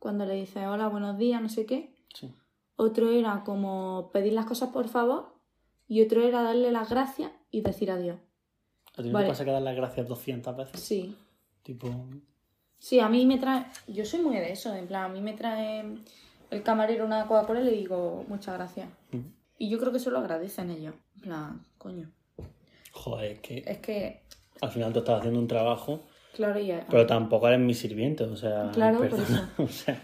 cuando 0.00 0.26
le 0.26 0.34
dices 0.34 0.66
hola, 0.66 0.88
buenos 0.88 1.16
días, 1.16 1.40
no 1.40 1.48
sé 1.48 1.64
qué. 1.64 1.94
sí. 2.12 2.34
Otro 2.74 3.08
era 3.12 3.44
como 3.44 4.10
pedir 4.12 4.32
las 4.32 4.46
cosas 4.46 4.70
por 4.70 4.88
favor. 4.88 5.32
Y 5.86 6.02
otro 6.02 6.22
era 6.22 6.42
darle 6.42 6.72
las 6.72 6.90
gracias 6.90 7.30
y 7.52 7.60
decir 7.60 7.92
adiós. 7.92 8.18
¿A 8.96 9.02
ti 9.02 9.06
no 9.10 9.12
Vale. 9.14 9.26
te 9.26 9.30
pasa 9.30 9.44
que 9.44 9.52
dar 9.52 9.62
las 9.62 9.76
gracias 9.76 10.08
200 10.08 10.56
veces? 10.56 10.80
Sí. 10.80 11.16
Tipo, 11.62 11.88
Sí, 12.80 12.98
a 12.98 13.08
mí 13.08 13.24
me 13.24 13.38
trae. 13.38 13.64
Yo 13.86 14.04
soy 14.04 14.22
muy 14.22 14.34
de 14.34 14.50
eso, 14.50 14.74
en 14.74 14.88
plan, 14.88 15.04
a 15.04 15.08
mí 15.08 15.20
me 15.20 15.34
trae 15.34 15.84
el 16.50 16.62
camarero 16.64 17.06
una 17.06 17.28
Coca-Cola 17.28 17.60
y 17.60 17.64
le 17.64 17.70
digo 17.70 18.24
muchas 18.26 18.54
gracias. 18.56 18.88
mm, 19.12 19.18
Y 19.58 19.68
yo 19.70 19.78
creo 19.78 19.92
que 19.92 19.98
eso 19.98 20.10
lo 20.10 20.18
agradecen 20.18 20.72
ellos. 20.72 20.96
En 21.14 21.20
plan, 21.20 21.64
coño. 21.78 22.10
joder, 22.90 23.32
es 23.34 23.38
que 23.38 23.58
Es 23.64 23.78
que, 23.78 24.23
al 24.60 24.70
final 24.70 24.92
tú 24.92 25.00
estás 25.00 25.18
haciendo 25.18 25.40
un 25.40 25.48
trabajo 25.48 26.04
claro, 26.34 26.58
y. 26.60 26.72
Pero 26.90 27.06
tampoco 27.06 27.48
eres 27.48 27.60
mi 27.60 27.74
sirviente, 27.74 28.24
o 28.24 28.36
sea. 28.36 28.70
Claro, 28.72 28.98
por 28.98 29.10
perdona, 29.10 29.52
o 29.58 29.68
sea, 29.68 30.00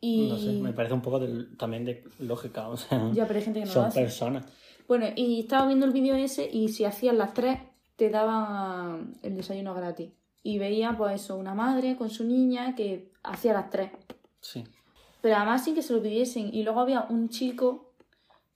y... 0.00 0.28
no 0.28 0.36
sé, 0.36 0.52
me 0.52 0.72
parece 0.72 0.94
un 0.94 1.02
poco 1.02 1.18
de- 1.20 1.44
también 1.56 1.84
de 1.84 2.04
lógica, 2.18 2.68
o 2.68 2.76
sea. 2.76 3.10
Ya, 3.12 3.26
pero 3.26 3.38
hay 3.38 3.44
gente 3.44 3.60
que 3.60 3.66
no 3.66 3.70
lo 3.70 3.74
son 3.80 3.84
hace. 3.86 4.00
personas. 4.02 4.44
Bueno, 4.88 5.06
y 5.16 5.40
estaba 5.40 5.66
viendo 5.66 5.84
el 5.86 5.92
vídeo 5.92 6.14
ese 6.14 6.48
y 6.50 6.68
si 6.68 6.84
hacías 6.84 7.14
las 7.14 7.34
tres, 7.34 7.58
te 7.96 8.08
daban 8.10 9.14
el 9.22 9.36
desayuno 9.36 9.74
gratis. 9.74 10.10
Y 10.44 10.58
veía, 10.58 10.96
pues 10.96 11.22
eso, 11.22 11.36
una 11.36 11.54
madre 11.54 11.96
con 11.96 12.08
su 12.08 12.22
niña 12.22 12.76
que 12.76 13.10
hacía 13.24 13.52
las 13.52 13.68
tres. 13.70 13.90
Sí. 14.40 14.62
Pero 15.20 15.34
además 15.34 15.64
sin 15.64 15.74
que 15.74 15.82
se 15.82 15.92
lo 15.92 16.00
pidiesen. 16.00 16.54
Y 16.54 16.62
luego 16.62 16.78
había 16.78 17.04
un 17.08 17.30
chico 17.30 17.90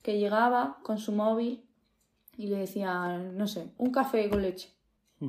que 0.01 0.17
llegaba 0.17 0.77
con 0.83 0.97
su 0.99 1.11
móvil 1.11 1.65
y 2.37 2.47
le 2.47 2.59
decía, 2.59 3.17
no 3.17 3.45
sé, 3.45 3.67
un 3.77 3.91
café 3.91 4.29
con 4.29 4.41
leche. 4.41 4.69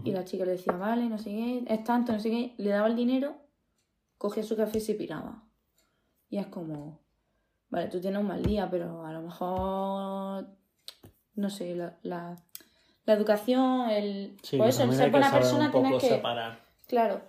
Y 0.05 0.11
la 0.11 0.25
chica 0.25 0.47
le 0.47 0.53
decía, 0.53 0.73
vale, 0.73 1.09
no 1.09 1.19
sé 1.19 1.31
qué, 1.31 1.65
es 1.67 1.85
tanto, 1.85 2.13
no 2.13 2.19
sé 2.19 2.31
qué. 2.31 2.55
Le 2.57 2.71
daba 2.71 2.87
el 2.87 2.97
dinero, 2.97 3.37
cogía 4.17 4.43
su 4.43 4.57
café 4.57 4.79
y 4.79 4.81
se 4.81 4.95
piraba. 4.95 5.45
Y 6.31 6.39
es 6.39 6.47
como, 6.47 7.01
vale, 7.69 7.89
tú 7.89 8.01
tienes 8.01 8.19
un 8.21 8.27
mal 8.27 8.43
día, 8.43 8.71
pero 8.71 9.05
a 9.05 9.13
lo 9.13 9.21
mejor, 9.21 10.47
no 11.35 11.51
sé, 11.51 11.75
la, 11.75 11.99
la, 12.03 12.37
la 13.05 13.13
educación, 13.13 13.91
el... 13.91 14.39
Sí, 14.43 14.57
por 14.57 14.69
eso, 14.69 14.85
el 14.85 14.95
ser 14.95 15.11
buena 15.11 15.31
persona 15.31 15.67
un 15.67 15.73
poco 15.73 15.83
tienes 15.83 16.03
que... 16.03 16.09
separar. 16.09 16.59
Claro, 16.87 17.21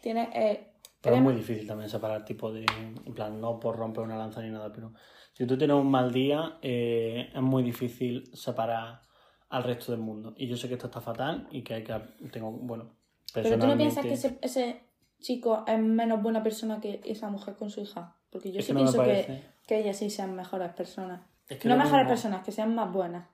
tienes... 0.00 0.28
Eh, 0.34 0.72
Pero 1.02 1.16
es 1.16 1.22
muy 1.22 1.34
difícil 1.34 1.66
también 1.66 1.90
separar 1.90 2.24
tipo 2.24 2.50
de. 2.50 2.64
En 3.04 3.14
plan, 3.14 3.38
no 3.40 3.60
por 3.60 3.76
romper 3.76 4.04
una 4.04 4.16
lanza 4.16 4.40
ni 4.40 4.50
nada, 4.50 4.72
pero 4.72 4.92
si 5.34 5.46
tú 5.46 5.58
tienes 5.58 5.76
un 5.76 5.90
mal 5.90 6.10
día, 6.12 6.58
eh, 6.62 7.30
es 7.34 7.42
muy 7.42 7.62
difícil 7.62 8.30
separar 8.34 9.02
al 9.48 9.62
resto 9.64 9.92
del 9.92 10.00
mundo. 10.00 10.34
Y 10.36 10.46
yo 10.48 10.56
sé 10.56 10.68
que 10.68 10.74
esto 10.74 10.86
está 10.86 11.00
fatal 11.00 11.48
y 11.50 11.62
que 11.62 11.74
hay 11.74 11.84
que. 11.84 11.92
Tengo, 12.32 12.50
bueno, 12.52 12.90
Pero 13.32 13.58
tú 13.58 13.66
no 13.66 13.76
piensas 13.76 14.04
que 14.04 14.12
ese, 14.14 14.38
ese 14.42 14.80
chico 15.20 15.64
es 15.66 15.78
menos 15.80 16.22
buena 16.22 16.42
persona 16.42 16.80
que 16.80 17.00
esa 17.04 17.30
mujer 17.30 17.54
con 17.56 17.70
su 17.70 17.80
hija. 17.80 18.16
Porque 18.30 18.52
yo 18.52 18.58
Es 18.58 18.66
sí 18.66 18.72
que 18.72 18.74
no 18.74 18.80
pienso 18.80 19.02
que, 19.04 19.42
que 19.66 19.78
ellas 19.78 19.96
sí 19.96 20.10
sean 20.10 20.34
mejores 20.34 20.72
personas. 20.72 21.22
Es 21.48 21.58
que 21.58 21.68
No 21.68 21.76
mejores 21.76 21.98
mismo- 22.04 22.08
personas, 22.10 22.44
que 22.44 22.52
sean 22.52 22.74
más 22.74 22.92
buenas. 22.92 23.28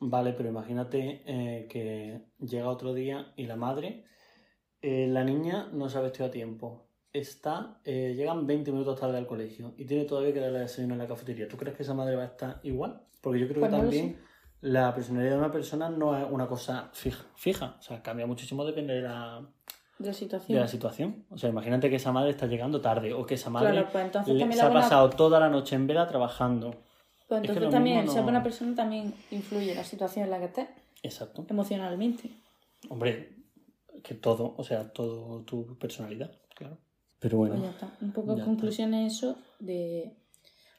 Vale, 0.00 0.32
pero 0.32 0.48
imagínate 0.48 1.22
eh, 1.26 1.66
que 1.68 2.22
llega 2.44 2.68
otro 2.68 2.92
día 2.92 3.32
y 3.36 3.46
la 3.46 3.56
madre, 3.56 4.04
eh, 4.80 5.06
la 5.08 5.22
niña 5.24 5.68
no 5.72 5.88
se 5.88 5.96
ha 5.98 6.00
vestido 6.00 6.26
a 6.26 6.30
tiempo. 6.30 6.88
Está, 7.12 7.78
eh, 7.84 8.14
llegan 8.16 8.46
20 8.46 8.72
minutos 8.72 8.98
tarde 8.98 9.18
al 9.18 9.26
colegio 9.26 9.74
y 9.76 9.84
tiene 9.84 10.04
todavía 10.04 10.32
que 10.32 10.40
darle 10.40 10.58
desayuno 10.60 10.94
en 10.94 10.98
la 10.98 11.06
cafetería. 11.06 11.46
¿Tú 11.46 11.56
crees 11.56 11.76
que 11.76 11.82
esa 11.84 11.94
madre 11.94 12.16
va 12.16 12.22
a 12.22 12.26
estar 12.26 12.60
igual? 12.64 13.00
Porque 13.20 13.38
yo 13.40 13.46
creo 13.48 13.60
Pues 13.60 13.70
que 13.70 13.76
no 13.76 13.82
lo 13.84 13.90
también 13.90 14.18
la 14.62 14.94
personalidad 14.94 15.32
de 15.34 15.38
una 15.38 15.52
persona 15.52 15.88
no 15.90 16.16
es 16.16 16.24
una 16.30 16.46
cosa 16.46 16.88
fija, 16.92 17.24
fija. 17.36 17.76
O 17.78 17.82
sea, 17.82 18.02
cambia 18.02 18.26
muchísimo, 18.26 18.64
depende 18.64 18.94
de 18.94 19.02
la, 19.02 19.40
De 19.98 20.06
la 20.06 20.06
de 20.08 20.14
situación. 20.14 20.58
la 20.60 20.68
situación. 20.68 21.24
O 21.30 21.36
sea, 21.38 21.50
imagínate 21.50 21.90
que 21.90 21.96
esa 21.96 22.10
madre 22.12 22.30
está 22.30 22.46
llegando 22.46 22.80
tarde 22.80 23.12
o 23.12 23.26
que 23.26 23.34
esa 23.34 23.50
madre 23.50 23.72
Claro, 23.72 23.88
pues 23.92 24.04
entonces 24.04 24.34
le- 24.34 24.40
también 24.40 24.58
se 24.58 24.64
ha 24.64 24.68
buena- 24.68 24.80
pasado 24.82 25.10
toda 25.10 25.38
la 25.40 25.48
noche 25.50 25.74
en 25.76 25.86
vela 25.86 26.06
trabajando. 26.08 26.70
Pues 27.28 27.42
Es 27.42 27.46
que 27.50 27.52
entonces 27.52 27.70
también, 27.70 27.96
mismo 27.98 28.12
ser 28.12 28.20
no- 28.20 28.24
buena 28.24 28.42
persona 28.42 28.74
también 28.74 29.14
influye 29.30 29.72
en 29.72 29.76
la 29.78 29.84
situación 29.84 30.24
en 30.24 30.30
la 30.30 30.38
que 30.38 30.44
estés, 30.46 30.68
Exacto. 31.02 31.44
emocionalmente. 31.48 32.30
Hombre, 32.88 33.34
que 34.02 34.14
todo, 34.14 34.54
o 34.56 34.64
sea, 34.64 34.92
todo 34.92 35.40
tu 35.42 35.76
personalidad, 35.78 36.30
claro. 36.54 36.78
Pero 37.18 37.36
bueno, 37.38 37.54
Pues 37.54 37.64
ya 37.66 37.70
está. 37.70 37.90
Un 38.00 38.12
poco 38.12 38.34
de 38.34 38.42
conclusión 38.44 38.94
es 38.94 39.14
eso 39.14 39.36
de... 39.60 40.12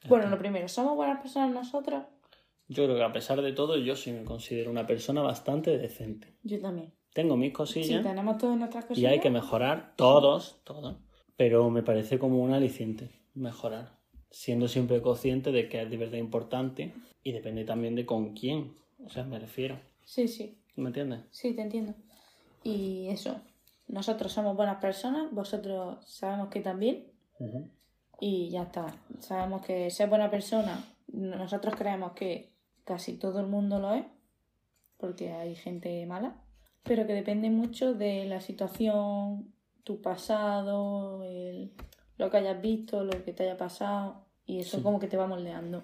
Bueno, 0.10 0.28
lo 0.28 0.38
primero, 0.38 0.68
¿somos 0.68 0.96
buenas 0.98 1.22
personas 1.22 1.52
nosotros? 1.54 2.04
Yo 2.68 2.84
creo 2.86 2.95
que 2.95 3.03
a 3.03 3.11
pesar 3.11 3.41
de 3.41 3.51
todo, 3.53 3.78
yo 3.78 3.95
sí 3.95 4.11
me 4.11 4.24
considero 4.24 4.72
una 4.72 4.86
persona 4.88 5.22
bastante 5.22 5.78
decente. 5.78 6.34
Yo 6.43 6.59
también. 6.59 6.93
Tengo 7.14 7.38
mis 7.38 7.49
Sí, 7.49 7.53
cosillas 7.53 8.03
tenemos 8.03 8.38
todas 8.39 8.57
nuestras 8.57 8.86
cosas. 8.86 8.97
y 8.97 9.05
hay 9.05 9.20
que 9.20 9.30
mejorar, 9.30 9.93
todos, 9.95 10.61
todos. 10.64 10.95
Pero 11.38 11.70
me 11.70 11.84
parece 11.84 12.18
como 12.20 12.41
un 12.43 12.53
aliciente 12.53 13.09
mejorar, 13.36 13.97
siendo 14.32 14.68
siempre 14.68 15.01
consciente 15.01 15.51
de 15.51 15.68
que 15.70 15.82
es 15.82 15.89
de 15.89 15.97
verdad 15.97 16.18
importante 16.18 16.93
y 17.24 17.32
depende 17.32 17.66
también 17.66 17.95
de 17.95 18.05
con 18.05 18.34
quién, 18.34 18.74
o 19.05 19.09
sea, 19.09 19.24
me 19.24 19.39
refiero. 19.39 19.80
Sí, 20.05 20.28
sí, 20.28 20.57
¿Me 20.76 20.88
entiendes? 20.89 21.22
sí, 21.32 21.53
te 21.53 21.61
entiendo. 21.61 21.93
Y 22.64 23.07
eso, 23.09 23.41
nosotros 23.88 24.32
somos 24.32 24.55
buenas 24.55 24.78
personas, 24.82 25.32
vosotros 25.32 25.97
sabemos 26.05 26.49
que 26.49 26.61
también, 26.61 27.07
y 28.20 28.49
ya 28.49 28.64
está. 28.64 28.88
Sabemos 29.20 29.64
que 29.66 29.89
ser 29.91 30.09
buena 30.09 30.30
persona, 30.32 30.84
nosotros 31.11 31.76
creemos 31.76 32.14
que 32.14 32.53
casi 32.86 33.18
todo 33.18 33.40
el 33.40 33.48
mundo 33.48 33.80
lo 33.80 33.94
es, 33.94 34.06
porque 34.98 35.32
hay 35.32 35.56
gente 35.56 36.06
mala, 36.06 36.42
pero 36.84 37.06
que 37.08 37.14
depende 37.14 37.50
mucho 37.50 37.94
de 37.94 38.26
la 38.26 38.42
situación, 38.42 39.54
tu 39.84 40.02
pasado, 40.02 41.24
el- 41.24 41.72
lo 42.18 42.30
que 42.30 42.38
hayas 42.38 42.62
visto, 42.62 43.04
lo 43.04 43.24
que 43.24 43.34
te 43.34 43.44
haya 43.44 43.58
pasado, 43.58 44.26
y 44.46 44.60
eso 44.60 44.78
Sí. 44.78 44.84
como 44.84 45.00
que 45.00 45.08
te 45.08 45.18
va 45.18 45.28
moldeando. 45.28 45.82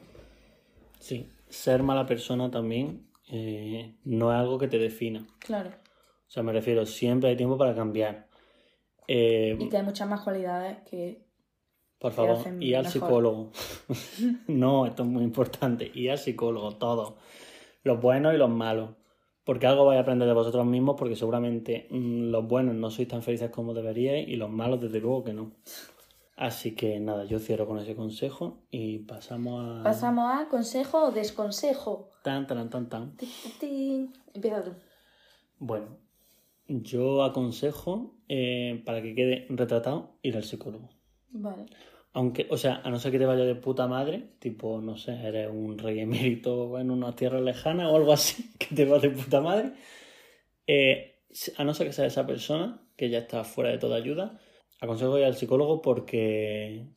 Sí, 1.00 1.30
ser 1.50 1.84
mala 1.84 2.06
persona 2.06 2.50
también 2.52 3.06
eh, 3.32 3.95
no 4.06 4.32
es 4.34 4.39
algo 4.39 4.58
que 4.58 4.68
te 4.68 4.80
defina. 4.80 5.26
Claro. 5.39 5.70
O 5.70 6.32
sea, 6.32 6.41
me 6.41 6.52
refiero, 6.52 6.86
siempre 6.88 7.30
hay 7.30 7.36
tiempo 7.38 7.58
para 7.60 7.76
cambiar. 7.76 8.28
Eh, 9.08 9.56
Y 9.60 9.70
que 9.70 9.78
hay 9.78 9.84
muchas 9.84 10.08
más 10.10 10.22
cualidades 10.22 10.80
que... 10.89 11.28
por 12.00 12.14
favor, 12.14 12.38
y 12.62 12.74
al 12.74 12.84
mejor. 12.84 12.91
psicólogo. 12.91 13.52
no, 14.47 14.86
esto 14.86 15.04
es 15.04 15.10
muy 15.10 15.24
importante. 15.24 15.91
Y 15.93 16.08
al 16.08 16.18
psicólogo, 16.18 16.78
todo. 16.78 17.18
Los 17.84 18.02
buenos 18.02 18.34
y 18.34 18.38
los 18.38 18.50
malos. 18.50 18.91
Porque 19.43 19.68
algo 19.68 19.86
vais 19.86 19.97
a 19.97 20.02
aprender 20.02 20.28
de 20.28 20.34
vosotros 20.34 20.66
mismos, 20.66 20.95
porque 20.97 21.16
seguramente 21.16 21.88
mm, 21.89 22.30
los 22.30 22.47
buenos 22.47 22.76
no 22.76 22.89
sois 22.89 23.08
tan 23.08 23.24
felices 23.24 23.50
como 23.50 23.74
deberíais 23.74 24.28
y 24.28 24.36
los 24.36 24.50
malos, 24.50 24.80
desde 24.80 25.00
luego 25.00 25.24
que 25.24 25.34
no. 25.34 25.56
Así 26.36 26.74
que 26.74 27.00
nada, 27.02 27.26
yo 27.26 27.39
cierro 27.39 27.68
con 27.68 27.80
ese 27.80 27.95
consejo 27.95 28.64
y 28.72 29.00
pasamos 29.00 29.82
a. 29.82 29.84
Pasamos 29.84 30.32
a 30.34 30.47
consejo 30.47 31.06
o 31.06 31.12
desconsejo. 31.12 32.12
Tan, 32.24 32.47
tan, 32.47 32.70
tan, 32.70 32.88
tan. 32.88 33.18
Empieza 34.34 34.64
tú. 34.64 34.72
Bueno, 35.58 35.97
yo 36.68 37.24
aconsejo, 37.24 38.16
eh, 38.30 38.82
para 38.86 39.02
que 39.02 39.16
quede 39.16 39.47
retratado, 39.50 40.18
ir 40.22 40.38
al 40.38 40.43
psicólogo. 40.43 40.89
Vale. 41.32 41.65
Aunque, 42.13 42.47
o 42.49 42.57
sea, 42.57 42.82
a 42.84 42.89
no 42.89 42.97
ser 42.97 43.11
que 43.11 43.19
te 43.19 43.25
vaya 43.25 43.43
de 43.43 43.55
puta 43.55 43.88
madre, 43.88 44.32
tipo, 44.39 44.82
no 44.82 44.97
sé, 44.97 45.13
eres 45.13 45.49
un 45.51 45.77
rey 45.77 45.99
emérito 45.99 46.80
en 46.80 46.89
una 46.89 47.15
tierra 47.15 47.39
lejana 47.39 47.89
o 47.89 47.95
algo 47.95 48.13
así, 48.13 48.51
que 48.59 48.75
te 48.75 48.86
va 48.86 48.99
de 48.99 49.09
puta 49.09 49.41
madre, 49.41 49.73
eh, 50.65 51.19
a 51.57 51.63
no 51.63 51.73
ser 51.73 51.88
que 51.88 51.93
sea 51.93 52.05
esa 52.05 52.25
persona, 52.25 52.82
que 52.95 53.09
ya 53.09 53.19
está 53.19 53.43
fuera 53.43 53.69
de 53.69 53.77
toda 53.77 53.95
ayuda, 53.95 54.39
aconsejo 54.82 55.17
ir 55.17 55.25
al 55.25 55.36
psicólogo 55.36 55.82
porque 55.82 56.88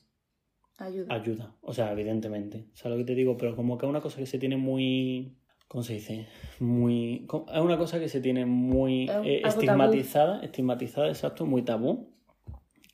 Ayuda. 0.78 1.14
ayuda. 1.14 1.56
O 1.60 1.72
sea, 1.72 1.92
evidentemente. 1.92 2.66
¿Sabes 2.74 2.98
lo 2.98 3.04
que 3.04 3.12
te 3.12 3.14
digo? 3.14 3.36
Pero 3.36 3.54
como 3.54 3.78
que 3.78 3.86
es 3.86 3.90
una 3.90 4.00
cosa 4.00 4.18
que 4.18 4.26
se 4.26 4.38
tiene 4.38 4.56
muy. 4.56 5.36
¿Cómo 5.68 5.82
se 5.84 5.94
dice? 5.94 6.26
Muy. 6.58 7.26
Es 7.52 7.60
una 7.60 7.78
cosa 7.78 8.00
que 8.00 8.08
se 8.08 8.20
tiene 8.20 8.46
muy 8.46 9.08
eh, 9.24 9.42
estigmatizada. 9.44 10.42
Estigmatizada, 10.42 11.08
exacto, 11.08 11.46
muy 11.46 11.62
tabú. 11.62 12.12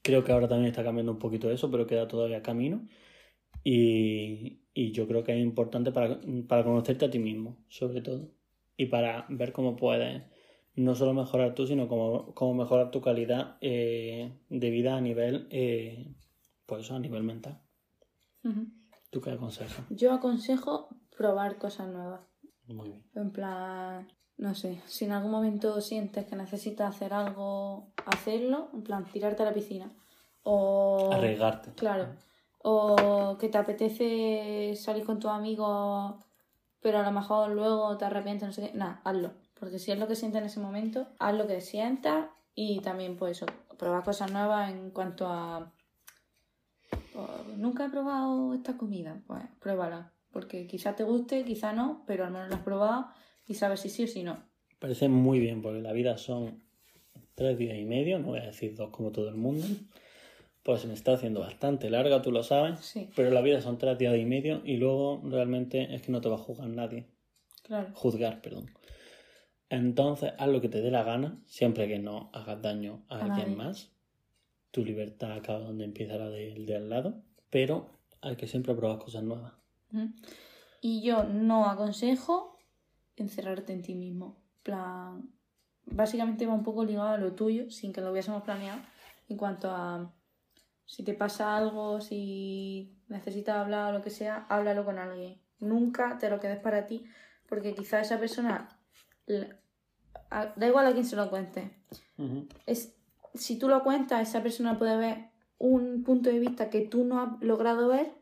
Creo 0.09 0.25
que 0.25 0.33
ahora 0.33 0.49
también 0.49 0.71
está 0.71 0.83
cambiando 0.83 1.13
un 1.13 1.19
poquito 1.19 1.51
eso, 1.51 1.71
pero 1.71 1.87
queda 1.87 2.09
todavía 2.09 2.43
camino. 2.43 2.89
Y, 3.63 4.63
y 4.73 4.93
yo 4.93 5.07
creo 5.07 5.23
que 5.23 5.35
es 5.35 5.39
importante 5.39 5.93
para, 5.93 6.19
para 6.49 6.65
conocerte 6.65 7.05
a 7.05 7.11
ti 7.11 7.19
mismo, 7.19 7.59
sobre 7.69 8.01
todo. 8.01 8.31
Y 8.79 8.87
para 8.87 9.27
ver 9.29 9.53
cómo 9.53 9.77
puedes 9.77 10.23
no 10.77 10.95
solo 10.95 11.13
mejorar 11.13 11.55
tú, 11.55 11.67
sino 11.67 11.89
cómo, 11.89 12.35
cómo 12.35 12.55
mejorar 12.55 12.91
tu 12.91 13.03
calidad 13.03 13.59
eh, 13.61 14.33
de 14.49 14.71
vida 14.71 14.97
a 14.97 15.03
nivel, 15.03 15.47
eh, 15.51 16.15
pues 16.65 16.91
a 16.91 16.99
nivel 16.99 17.23
mental. 17.23 17.61
¿Tú 19.11 19.21
qué 19.21 19.33
aconsejas? 19.33 19.85
Yo 19.91 20.15
aconsejo 20.15 20.89
probar 21.15 21.59
cosas 21.59 21.93
nuevas. 21.93 22.23
Muy 22.67 22.89
bien. 22.89 23.05
En 23.15 23.31
plan, 23.31 24.09
no 24.39 24.55
sé, 24.55 24.81
si 24.87 25.05
en 25.05 25.13
algún 25.13 25.33
momento 25.33 25.81
sientes 25.81 26.25
que 26.25 26.37
necesitas 26.37 26.95
hacer 26.95 27.13
algo, 27.13 27.89
hacerlo. 28.07 28.71
En 28.73 28.83
plan, 28.83 29.05
tirarte 29.05 29.43
a 29.43 29.47
la 29.47 29.53
piscina. 29.53 29.91
O. 30.45 31.11
Arriesgarte. 31.13 31.73
Claro. 31.73 32.07
O 32.59 33.37
que 33.39 33.49
te 33.49 33.59
apetece 33.59 34.75
salir 34.77 35.05
con 35.05 35.19
tus 35.19 35.31
amigos, 35.31 36.15
pero 36.81 37.01
a 37.01 37.03
lo 37.03 37.11
mejor 37.11 37.51
luego 37.51 37.97
te 37.99 38.05
arrepientes, 38.05 38.47
no 38.47 38.53
sé 38.53 38.71
qué. 38.71 38.79
Nada, 38.79 39.01
hazlo. 39.05 39.33
Porque 39.59 39.81
si 39.81 39.91
es 39.91 39.99
lo 39.99 40.07
que 40.07 40.15
sientes 40.15 40.41
en 40.41 40.47
ese 40.47 40.61
momento, 40.61 41.09
haz 41.19 41.35
lo 41.35 41.49
que 41.49 41.61
sientas 41.61 42.27
y 42.55 42.81
también, 42.81 43.17
pues, 43.17 43.45
probar 43.77 44.05
cosas 44.05 44.31
nuevas 44.31 44.71
en 44.71 44.91
cuanto 44.91 45.27
a. 45.27 45.73
pues, 46.91 47.57
Nunca 47.57 47.87
he 47.87 47.91
probado 47.91 48.55
esta 48.55 48.77
comida, 48.77 49.21
pues 49.27 49.43
pruébala. 49.59 50.13
Porque 50.31 50.69
quizás 50.69 50.95
te 50.95 51.03
guste, 51.03 51.45
quizás 51.45 51.75
no, 51.75 52.05
pero 52.07 52.25
al 52.25 52.31
menos 52.31 52.51
la 52.51 52.57
has 52.57 52.63
probado 52.63 53.09
y 53.49 53.55
sabes 53.55 53.81
si 53.81 53.89
sí 53.89 54.05
o 54.05 54.07
si 54.07 54.23
no. 54.23 54.43
Parece 54.79 55.09
muy 55.09 55.41
bien, 55.41 55.61
porque 55.63 55.81
la 55.81 55.93
vida 55.93 56.17
son 56.19 56.63
tres 57.35 57.59
días 57.59 57.77
y 57.79 57.85
medio, 57.85 58.19
no 58.21 58.29
voy 58.29 58.39
a 58.41 58.47
decir 58.47 58.75
dos 58.77 58.91
como 58.91 59.11
todo 59.11 59.29
el 59.29 59.35
mundo, 59.37 59.67
pues 60.63 60.83
se 60.83 60.87
me 60.89 60.95
está 60.95 61.15
haciendo 61.15 61.41
bastante 61.41 61.89
larga, 61.91 62.21
tú 62.23 62.31
lo 62.31 62.43
sabes, 62.43 62.79
Sí, 62.81 63.09
pero 63.17 63.31
la 63.31 63.41
vida 63.41 63.61
son 63.61 63.79
tres 63.79 63.97
días 63.99 64.17
y 64.17 64.25
medio 64.25 64.61
y 64.65 64.77
luego 64.77 65.21
realmente 65.25 65.95
es 65.95 66.03
que 66.03 66.13
no 66.13 66.21
te 66.21 66.29
va 66.29 66.35
a 66.37 66.39
juzgar 66.39 66.69
nadie, 66.69 67.07
claro. 67.63 67.89
juzgar, 67.95 68.41
perdón. 68.43 68.67
Entonces, 69.71 70.33
haz 70.39 70.49
lo 70.49 70.61
que 70.61 70.69
te 70.69 70.81
dé 70.81 70.91
la 70.91 71.03
gana, 71.03 71.39
siempre 71.47 71.87
que 71.89 71.99
no 71.99 72.31
hagas 72.33 72.61
daño 72.63 73.05
a, 73.09 73.17
A 73.17 73.25
alguien 73.25 73.51
nadie. 73.51 73.57
más. 73.57 73.93
Tu 74.71 74.85
libertad 74.85 75.33
acaba 75.33 75.61
donde 75.61 75.85
empieza 75.85 76.17
la 76.17 76.29
del 76.31 76.67
de 76.67 76.77
al 76.77 76.89
lado, 76.89 77.23
pero 77.51 77.91
hay 78.21 78.37
que 78.37 78.47
siempre 78.47 78.75
probar 78.75 78.99
cosas 78.99 79.23
nuevas. 79.23 79.53
Y 80.81 81.03
yo 81.03 81.25
no 81.25 81.67
aconsejo 81.67 82.58
encerrarte 83.23 83.73
en 83.73 83.83
ti 83.83 83.95
mismo. 83.95 84.43
plan, 84.63 85.31
básicamente 85.87 86.47
va 86.47 86.55
un 86.55 86.63
poco 86.63 86.85
ligado 86.85 87.09
a 87.09 87.17
lo 87.17 87.35
tuyo, 87.35 87.71
sin 87.71 87.93
que 87.93 88.01
lo 88.01 88.13
hubiésemos 88.13 88.43
planeado, 88.43 88.81
en 89.29 89.37
cuanto 89.37 89.71
a 89.71 90.15
si 90.89 91.03
te 91.03 91.13
pasa 91.13 91.57
algo, 91.57 92.01
si 92.01 92.99
necesitas 93.09 93.57
hablar 93.57 93.91
o 93.93 93.99
lo 93.99 94.03
que 94.03 94.11
sea, 94.11 94.47
háblalo 94.49 94.85
con 94.85 94.99
alguien. 94.99 95.41
Nunca 95.61 96.17
te 96.19 96.31
lo 96.31 96.41
quedes 96.41 96.59
para 96.61 96.87
ti, 96.87 97.05
porque 97.47 97.75
quizá 97.75 98.01
esa 98.01 98.19
persona, 98.19 98.69
da 99.27 100.67
igual 100.67 100.87
a 100.87 100.93
quién 100.93 101.05
se 101.05 101.17
lo 101.17 101.29
cuente, 101.29 101.77
es, 102.67 102.97
si 103.35 103.59
tú 103.59 103.69
lo 103.69 103.83
cuentas, 103.83 104.27
esa 104.27 104.43
persona 104.43 104.79
puede 104.79 104.97
ver 104.97 105.31
un 105.59 106.05
punto 106.05 106.31
de 106.31 106.39
vista 106.39 106.71
que 106.71 106.83
tú 106.83 107.05
no 107.05 107.21
has 107.21 107.43
logrado 107.43 107.89
ver 107.89 108.15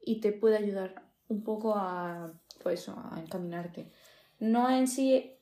y 0.00 0.20
te 0.20 0.32
puede 0.32 0.58
ayudar 0.58 1.02
un 1.28 1.42
poco 1.42 1.74
a, 1.74 2.32
pues 2.62 2.88
a 2.88 3.14
encaminarte. 3.18 3.90
No 4.40 4.70
en 4.70 4.86
sí 4.86 5.32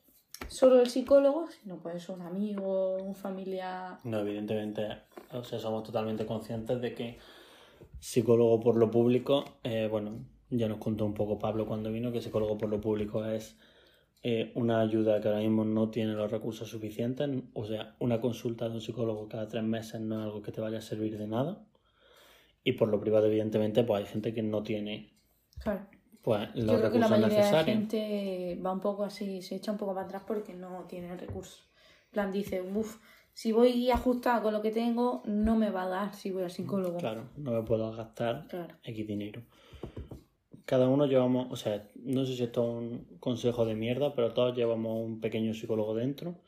solo 0.48 0.80
el 0.80 0.88
psicólogo, 0.88 1.48
sino 1.48 1.78
pues 1.78 2.08
un 2.08 2.22
amigo, 2.22 2.96
un 2.96 3.14
familiar. 3.14 3.98
No, 4.04 4.20
evidentemente, 4.20 4.86
o 5.32 5.44
sea, 5.44 5.58
somos 5.58 5.82
totalmente 5.82 6.26
conscientes 6.26 6.80
de 6.80 6.94
que 6.94 7.18
psicólogo 7.98 8.60
por 8.60 8.76
lo 8.76 8.90
público, 8.90 9.44
eh, 9.64 9.88
bueno, 9.90 10.24
ya 10.50 10.68
nos 10.68 10.78
contó 10.78 11.04
un 11.04 11.14
poco 11.14 11.38
Pablo 11.38 11.66
cuando 11.66 11.90
vino 11.90 12.12
que 12.12 12.20
psicólogo 12.20 12.56
por 12.56 12.68
lo 12.68 12.80
público 12.80 13.24
es 13.24 13.58
eh, 14.22 14.52
una 14.54 14.80
ayuda 14.80 15.20
que 15.20 15.28
ahora 15.28 15.40
mismo 15.40 15.64
no 15.64 15.90
tiene 15.90 16.12
los 16.12 16.30
recursos 16.30 16.68
suficientes, 16.68 17.28
o 17.54 17.64
sea, 17.64 17.96
una 17.98 18.20
consulta 18.20 18.68
de 18.68 18.74
un 18.74 18.80
psicólogo 18.80 19.28
cada 19.28 19.48
tres 19.48 19.62
meses 19.62 20.00
no 20.00 20.20
es 20.20 20.24
algo 20.24 20.42
que 20.42 20.52
te 20.52 20.60
vaya 20.60 20.78
a 20.78 20.82
servir 20.82 21.18
de 21.18 21.26
nada. 21.26 21.64
Y 22.64 22.72
por 22.72 22.88
lo 22.88 22.98
privado, 22.98 23.26
evidentemente, 23.26 23.84
pues 23.84 24.00
hay 24.00 24.06
gente 24.06 24.34
que 24.34 24.42
no 24.42 24.64
tiene 24.64 25.16
Claro. 25.60 25.86
Pues 26.26 26.48
los 26.56 26.66
Yo 26.66 26.78
creo 26.78 26.90
que 26.90 26.98
la 26.98 27.06
recursos 27.06 27.10
mayoría 27.10 27.28
de 27.28 27.36
necesarios. 27.36 27.76
gente 27.78 28.60
va 28.60 28.72
un 28.72 28.80
poco 28.80 29.04
así, 29.04 29.42
se 29.42 29.54
echa 29.54 29.70
un 29.70 29.78
poco 29.78 29.94
para 29.94 30.06
atrás 30.06 30.24
porque 30.26 30.54
no 30.54 30.84
tiene 30.88 31.12
el 31.12 31.20
recurso. 31.20 31.62
En 32.06 32.10
plan, 32.10 32.32
dice, 32.32 32.62
uff, 32.62 32.98
si 33.32 33.52
voy 33.52 33.92
ajustada 33.92 34.42
con 34.42 34.52
lo 34.52 34.60
que 34.60 34.72
tengo, 34.72 35.22
no 35.24 35.54
me 35.54 35.70
va 35.70 35.84
a 35.84 35.88
dar 35.88 36.14
si 36.16 36.32
voy 36.32 36.42
al 36.42 36.50
psicólogo. 36.50 36.98
Claro, 36.98 37.28
no 37.36 37.52
me 37.52 37.62
puedo 37.62 37.92
gastar 37.92 38.48
Claro. 38.48 38.74
X 38.82 39.06
dinero. 39.06 39.42
Cada 40.64 40.88
uno 40.88 41.06
llevamos, 41.06 41.46
o 41.52 41.54
sea, 41.54 41.88
no 41.94 42.24
sé 42.24 42.34
si 42.34 42.42
esto 42.42 42.62
es 42.64 42.68
un 42.76 43.18
consejo 43.20 43.64
de 43.64 43.76
mierda, 43.76 44.12
pero 44.16 44.34
todos 44.34 44.56
llevamos 44.56 44.98
un 45.00 45.20
pequeño 45.20 45.54
psicólogo 45.54 45.94
dentro 45.94 46.40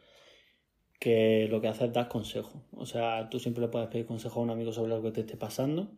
que 0.98 1.46
lo 1.48 1.60
que 1.60 1.68
hace 1.68 1.84
es 1.84 1.92
dar 1.92 2.08
consejos. 2.08 2.60
O 2.72 2.84
sea, 2.84 3.28
tú 3.30 3.38
siempre 3.38 3.60
le 3.62 3.68
puedes 3.68 3.86
pedir 3.90 4.06
consejo 4.06 4.40
a 4.40 4.42
un 4.42 4.50
amigo 4.50 4.72
sobre 4.72 4.88
lo 4.90 5.00
que 5.02 5.12
te 5.12 5.20
esté 5.20 5.36
pasando. 5.36 5.92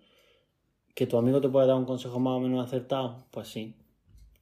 Que 0.94 1.06
tu 1.06 1.16
amigo 1.16 1.40
te 1.40 1.48
puede 1.48 1.66
dar 1.66 1.76
un 1.76 1.84
consejo 1.84 2.18
más 2.18 2.32
o 2.36 2.40
menos 2.40 2.64
acertado, 2.66 3.24
pues 3.30 3.48
sí, 3.48 3.74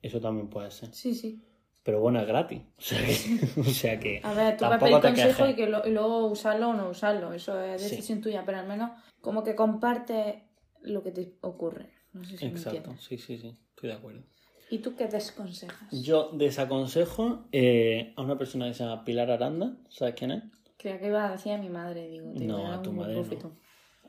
eso 0.03 0.21
también 0.21 0.49
puede 0.49 0.71
ser. 0.71 0.93
Sí, 0.95 1.15
sí. 1.15 1.45
Pero 1.85 2.01
bueno, 2.01 2.21
es 2.21 2.27
gratis. 2.27 2.61
O 2.79 2.83
sea 2.83 3.01
que, 3.07 3.61
o 3.61 3.65
sea 3.65 4.01
que 4.01 4.21
A 4.25 4.33
ver, 4.33 4.57
tú 4.57 4.65
vas 4.65 4.75
a 4.75 4.79
pedir 4.85 5.01
consejo 5.01 5.47
y, 5.49 5.55
que 5.55 5.67
lo- 5.69 5.87
y 5.87 5.91
luego 5.93 6.27
usarlo 6.27 6.71
o 6.71 6.75
no 6.75 6.89
usarlo. 6.91 7.33
Eso 7.33 7.61
es 7.61 7.81
Sí. 7.83 7.91
decisión 7.91 8.21
tuya, 8.21 8.43
pero 8.45 8.59
al 8.59 8.67
menos 8.67 8.91
como 9.21 9.43
que 9.45 9.55
compartes 9.55 10.37
lo 10.83 11.03
que 11.03 11.11
te 11.13 11.33
ocurre. 11.43 11.91
No 12.13 12.25
sé 12.25 12.37
si 12.39 12.47
Exacto, 12.47 12.95
sí, 12.99 13.19
sí, 13.19 13.39
sí, 13.39 13.57
estoy 13.71 13.91
de 13.91 13.95
acuerdo. 13.97 14.23
¿Y 14.71 14.79
tú 14.79 14.97
qué 14.97 15.07
desaconsejas? 15.07 15.89
Yo 16.03 16.31
desaconsejo 16.33 17.47
eh, 17.53 18.13
a 18.17 18.23
una 18.23 18.37
persona 18.37 18.67
que 18.69 18.75
se 18.75 18.85
llama 18.85 19.05
Pilar 19.05 19.31
Aranda, 19.31 19.77
¿sabes 19.89 20.15
quién 20.15 20.31
es? 20.33 20.43
Creía 20.77 20.99
que 21.01 21.07
iba 21.07 21.27
a 21.27 21.33
decir 21.33 21.53
a 21.53 21.59
mi 21.59 21.69
madre, 21.71 22.09
digo. 22.09 22.33
te 22.37 22.45
No, 22.45 22.73
a 22.73 22.83
tu 22.83 22.93
madre 22.93 23.15
no. 23.23 23.29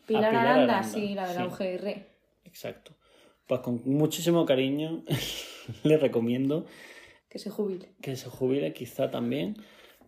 Pilar, 0.06 0.30
Pilar 0.32 0.36
Aranda, 0.36 0.54
Aranda, 0.80 0.84
sí, 0.84 1.14
la 1.16 1.28
de 1.28 1.34
la 1.36 1.42
sí. 1.50 1.64
UGR. 1.64 2.19
Exacto. 2.50 2.92
Pues 3.48 3.62
con 3.62 3.82
muchísimo 3.86 4.46
cariño 4.46 5.04
le 5.84 5.98
recomiendo 5.98 6.66
Que 7.30 7.40
se 7.40 7.50
jubile. 7.50 7.94
que 8.02 8.16
se 8.16 8.30
jubile, 8.30 8.74
quizá 8.74 9.10
también. 9.10 9.56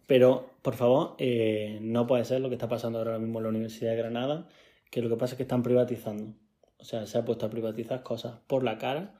Pero, 0.07 0.49
por 0.61 0.75
favor, 0.75 1.15
eh, 1.19 1.77
no 1.81 2.05
puede 2.05 2.25
ser 2.25 2.41
lo 2.41 2.49
que 2.49 2.55
está 2.55 2.67
pasando 2.67 2.97
ahora 2.99 3.17
mismo 3.17 3.39
en 3.39 3.43
la 3.43 3.49
Universidad 3.49 3.91
de 3.91 3.97
Granada, 3.97 4.47
que 4.89 5.01
lo 5.01 5.09
que 5.09 5.15
pasa 5.15 5.33
es 5.35 5.37
que 5.37 5.43
están 5.43 5.63
privatizando. 5.63 6.33
O 6.79 6.83
sea, 6.83 7.05
se 7.05 7.17
ha 7.17 7.23
puesto 7.23 7.45
a 7.45 7.49
privatizar 7.49 8.03
cosas 8.03 8.39
por 8.47 8.63
la 8.63 8.77
cara. 8.77 9.15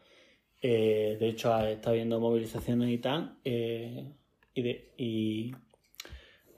Eh, 0.62 1.18
de 1.20 1.28
hecho, 1.30 1.58
está 1.66 1.92
habiendo 1.92 2.20
movilizaciones 2.20 2.90
y 2.90 2.98
tal. 2.98 3.38
eh, 3.46 4.12
y, 4.54 4.62
de- 4.64 4.94
y 4.98 5.52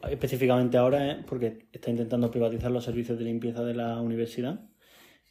específicamente 0.09 0.78
ahora 0.78 1.11
es 1.11 1.24
porque 1.26 1.68
está 1.72 1.91
intentando 1.91 2.32
privatizar 2.32 2.72
los 2.72 2.84
servicios 2.84 3.18
de 3.20 3.26
limpieza 3.26 3.64
de 3.64 3.76
la 3.76 4.01
universidad. 4.01 4.59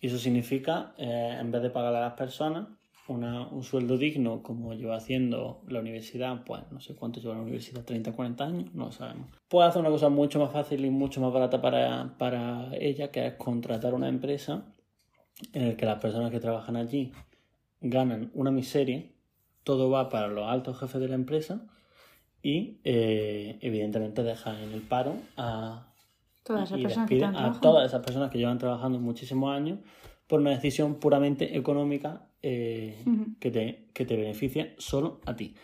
Y 0.02 0.08
eso 0.08 0.18
significa, 0.18 0.94
eh, 0.98 1.38
en 1.40 1.50
vez 1.52 1.62
de 1.62 1.70
pagar 1.70 1.94
a 1.94 2.00
las 2.00 2.14
personas 2.14 2.66
una- 3.08 3.46
un 3.48 3.62
sueldo 3.62 3.96
digno, 3.96 4.42
como 4.42 4.74
lleva 4.74 4.96
haciendo 4.96 5.62
la 5.68 5.78
universidad, 5.80 6.42
pues 6.44 6.62
no 6.72 6.80
sé 6.80 6.94
cuánto 6.96 7.20
lleva 7.20 7.34
la 7.36 7.42
universidad, 7.42 7.84
30, 7.84 8.12
40 8.12 8.44
años, 8.44 8.74
no 8.74 8.86
lo 8.86 8.92
sabemos. 8.92 9.28
Puede 9.48 9.68
hacer 9.68 9.80
una 9.80 9.90
cosa 9.90 10.08
mucho 10.08 10.40
más 10.40 10.50
fácil 10.52 10.84
y 10.84 10.90
mucho 10.90 11.20
más 11.20 11.32
barata 11.32 11.60
para, 11.62 12.16
para 12.18 12.74
ella, 12.76 13.10
que 13.12 13.26
es 13.26 13.34
contratar 13.34 13.94
una 13.94 14.08
empresa 14.08 14.64
en 15.52 15.68
la 15.68 15.76
que 15.76 15.86
las 15.86 16.00
personas 16.00 16.30
que 16.32 16.40
trabajan 16.40 16.74
allí 16.76 17.12
ganan 17.80 18.30
una 18.34 18.50
miseria, 18.50 19.04
todo 19.62 19.88
va 19.90 20.08
para 20.08 20.26
los 20.28 20.48
altos 20.50 20.78
jefes 20.80 21.00
de 21.00 21.08
la 21.08 21.14
empresa 21.14 21.66
y 22.42 22.80
eh, 22.82 23.58
evidentemente 23.60 24.24
deja 24.24 24.60
en 24.62 24.72
el 24.72 24.80
paro 24.82 25.14
a, 25.36 25.91
Todas 26.42 26.64
esas 26.68 26.78
y 26.78 26.82
personas 26.82 27.08
que 27.08 27.24
a 27.24 27.52
todas 27.60 27.86
esas 27.86 28.02
personas 28.02 28.30
que 28.30 28.38
llevan 28.38 28.58
trabajando 28.58 28.98
muchísimos 28.98 29.54
años 29.54 29.78
por 30.26 30.40
una 30.40 30.50
decisión 30.50 30.96
puramente 30.96 31.56
económica 31.56 32.26
eh, 32.42 33.04
que, 33.38 33.50
te, 33.50 33.88
que 33.92 34.04
te 34.04 34.16
beneficia 34.16 34.74
solo 34.78 35.20
a 35.26 35.36
ti. 35.36 35.54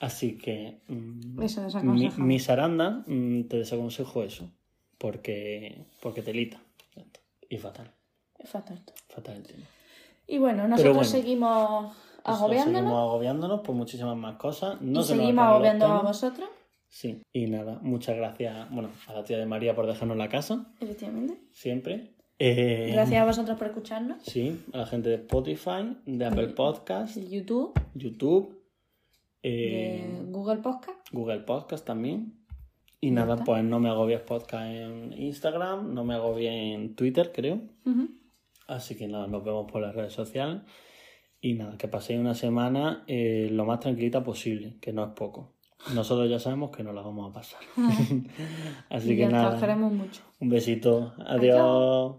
Así 0.00 0.36
que 0.36 0.80
mm, 0.88 1.42
Eso 1.42 1.66
mi, 1.82 2.10
mi 2.18 2.38
Saranda 2.38 3.02
mm, 3.06 3.44
te 3.44 3.58
desaconsejo 3.58 4.22
eso, 4.22 4.50
porque, 4.98 5.86
porque 6.02 6.22
telita. 6.22 6.60
Ya 6.94 7.02
está. 7.02 7.20
Y 7.48 7.56
fatal, 7.56 7.90
Es 8.38 8.50
fatal. 8.50 8.82
fatal 9.08 9.36
el 9.36 9.42
tema. 9.44 9.64
Y 10.26 10.38
bueno, 10.38 10.68
nosotros 10.68 10.96
bueno. 10.96 11.08
seguimos 11.08 11.96
agobiándonos 12.24 12.80
Seguimos 12.80 12.98
agobiándonos 12.98 13.60
por 13.60 13.74
muchísimas 13.74 14.16
más 14.16 14.36
cosas. 14.36 14.80
No 14.80 15.00
y 15.00 15.04
se 15.04 15.16
seguimos 15.16 15.44
agobiando 15.44 15.86
a 15.86 16.02
vosotros, 16.02 16.48
Sí, 16.88 17.22
y 17.32 17.46
nada, 17.46 17.78
muchas 17.82 18.16
gracias 18.16 18.70
bueno, 18.70 18.90
a 19.06 19.12
la 19.12 19.24
tía 19.24 19.38
de 19.38 19.46
María 19.46 19.74
por 19.74 19.86
dejarnos 19.86 20.16
la 20.16 20.28
casa, 20.28 20.72
efectivamente. 20.80 21.38
siempre. 21.52 22.14
Eh, 22.38 22.90
Gracias 22.92 23.22
a 23.22 23.24
vosotros 23.24 23.56
por 23.58 23.68
escucharnos. 23.68 24.22
Sí, 24.22 24.62
a 24.72 24.78
la 24.78 24.86
gente 24.86 25.08
de 25.08 25.14
Spotify, 25.16 25.96
de 26.04 26.24
Apple 26.26 26.48
Podcast, 26.48 27.16
YouTube, 27.16 27.72
YouTube, 27.94 28.62
de 29.42 29.96
eh, 29.96 30.22
Google 30.28 30.58
Podcast. 30.58 30.98
Google 31.12 31.40
Podcast 31.40 31.86
también. 31.86 32.34
Y 33.00 33.10
nada, 33.10 33.34
está. 33.34 33.44
pues 33.44 33.64
no 33.64 33.78
me 33.78 33.88
agobies 33.88 34.20
podcast 34.20 34.66
en 34.66 35.12
Instagram, 35.12 35.94
no 35.94 36.04
me 36.04 36.14
agobies 36.14 36.50
en 36.50 36.94
Twitter, 36.94 37.30
creo. 37.32 37.60
Así 38.66 38.96
que 38.96 39.06
nada, 39.06 39.26
nos 39.28 39.44
vemos 39.44 39.70
por 39.70 39.80
las 39.80 39.94
redes 39.94 40.12
sociales. 40.12 40.62
Y 41.40 41.54
nada, 41.54 41.76
que 41.78 41.88
paséis 41.88 42.18
una 42.18 42.34
semana 42.34 43.04
eh, 43.06 43.48
lo 43.50 43.64
más 43.64 43.80
tranquilita 43.80 44.24
posible, 44.24 44.76
que 44.80 44.92
no 44.92 45.04
es 45.04 45.10
poco. 45.12 45.55
Nosotros 45.94 46.28
ya 46.28 46.38
sabemos 46.40 46.70
que 46.76 46.82
no 46.82 46.92
la 46.92 47.02
vamos 47.02 47.30
a 47.30 47.32
pasar. 47.32 47.60
Así 48.90 49.12
Y 49.12 49.16
que 49.16 49.22
ya 49.22 49.28
nada, 49.28 49.54
os 49.54 49.60
queremos 49.60 49.92
mucho. 49.92 50.20
un 50.40 50.48
besito. 50.48 51.14
Adiós. 51.26 52.16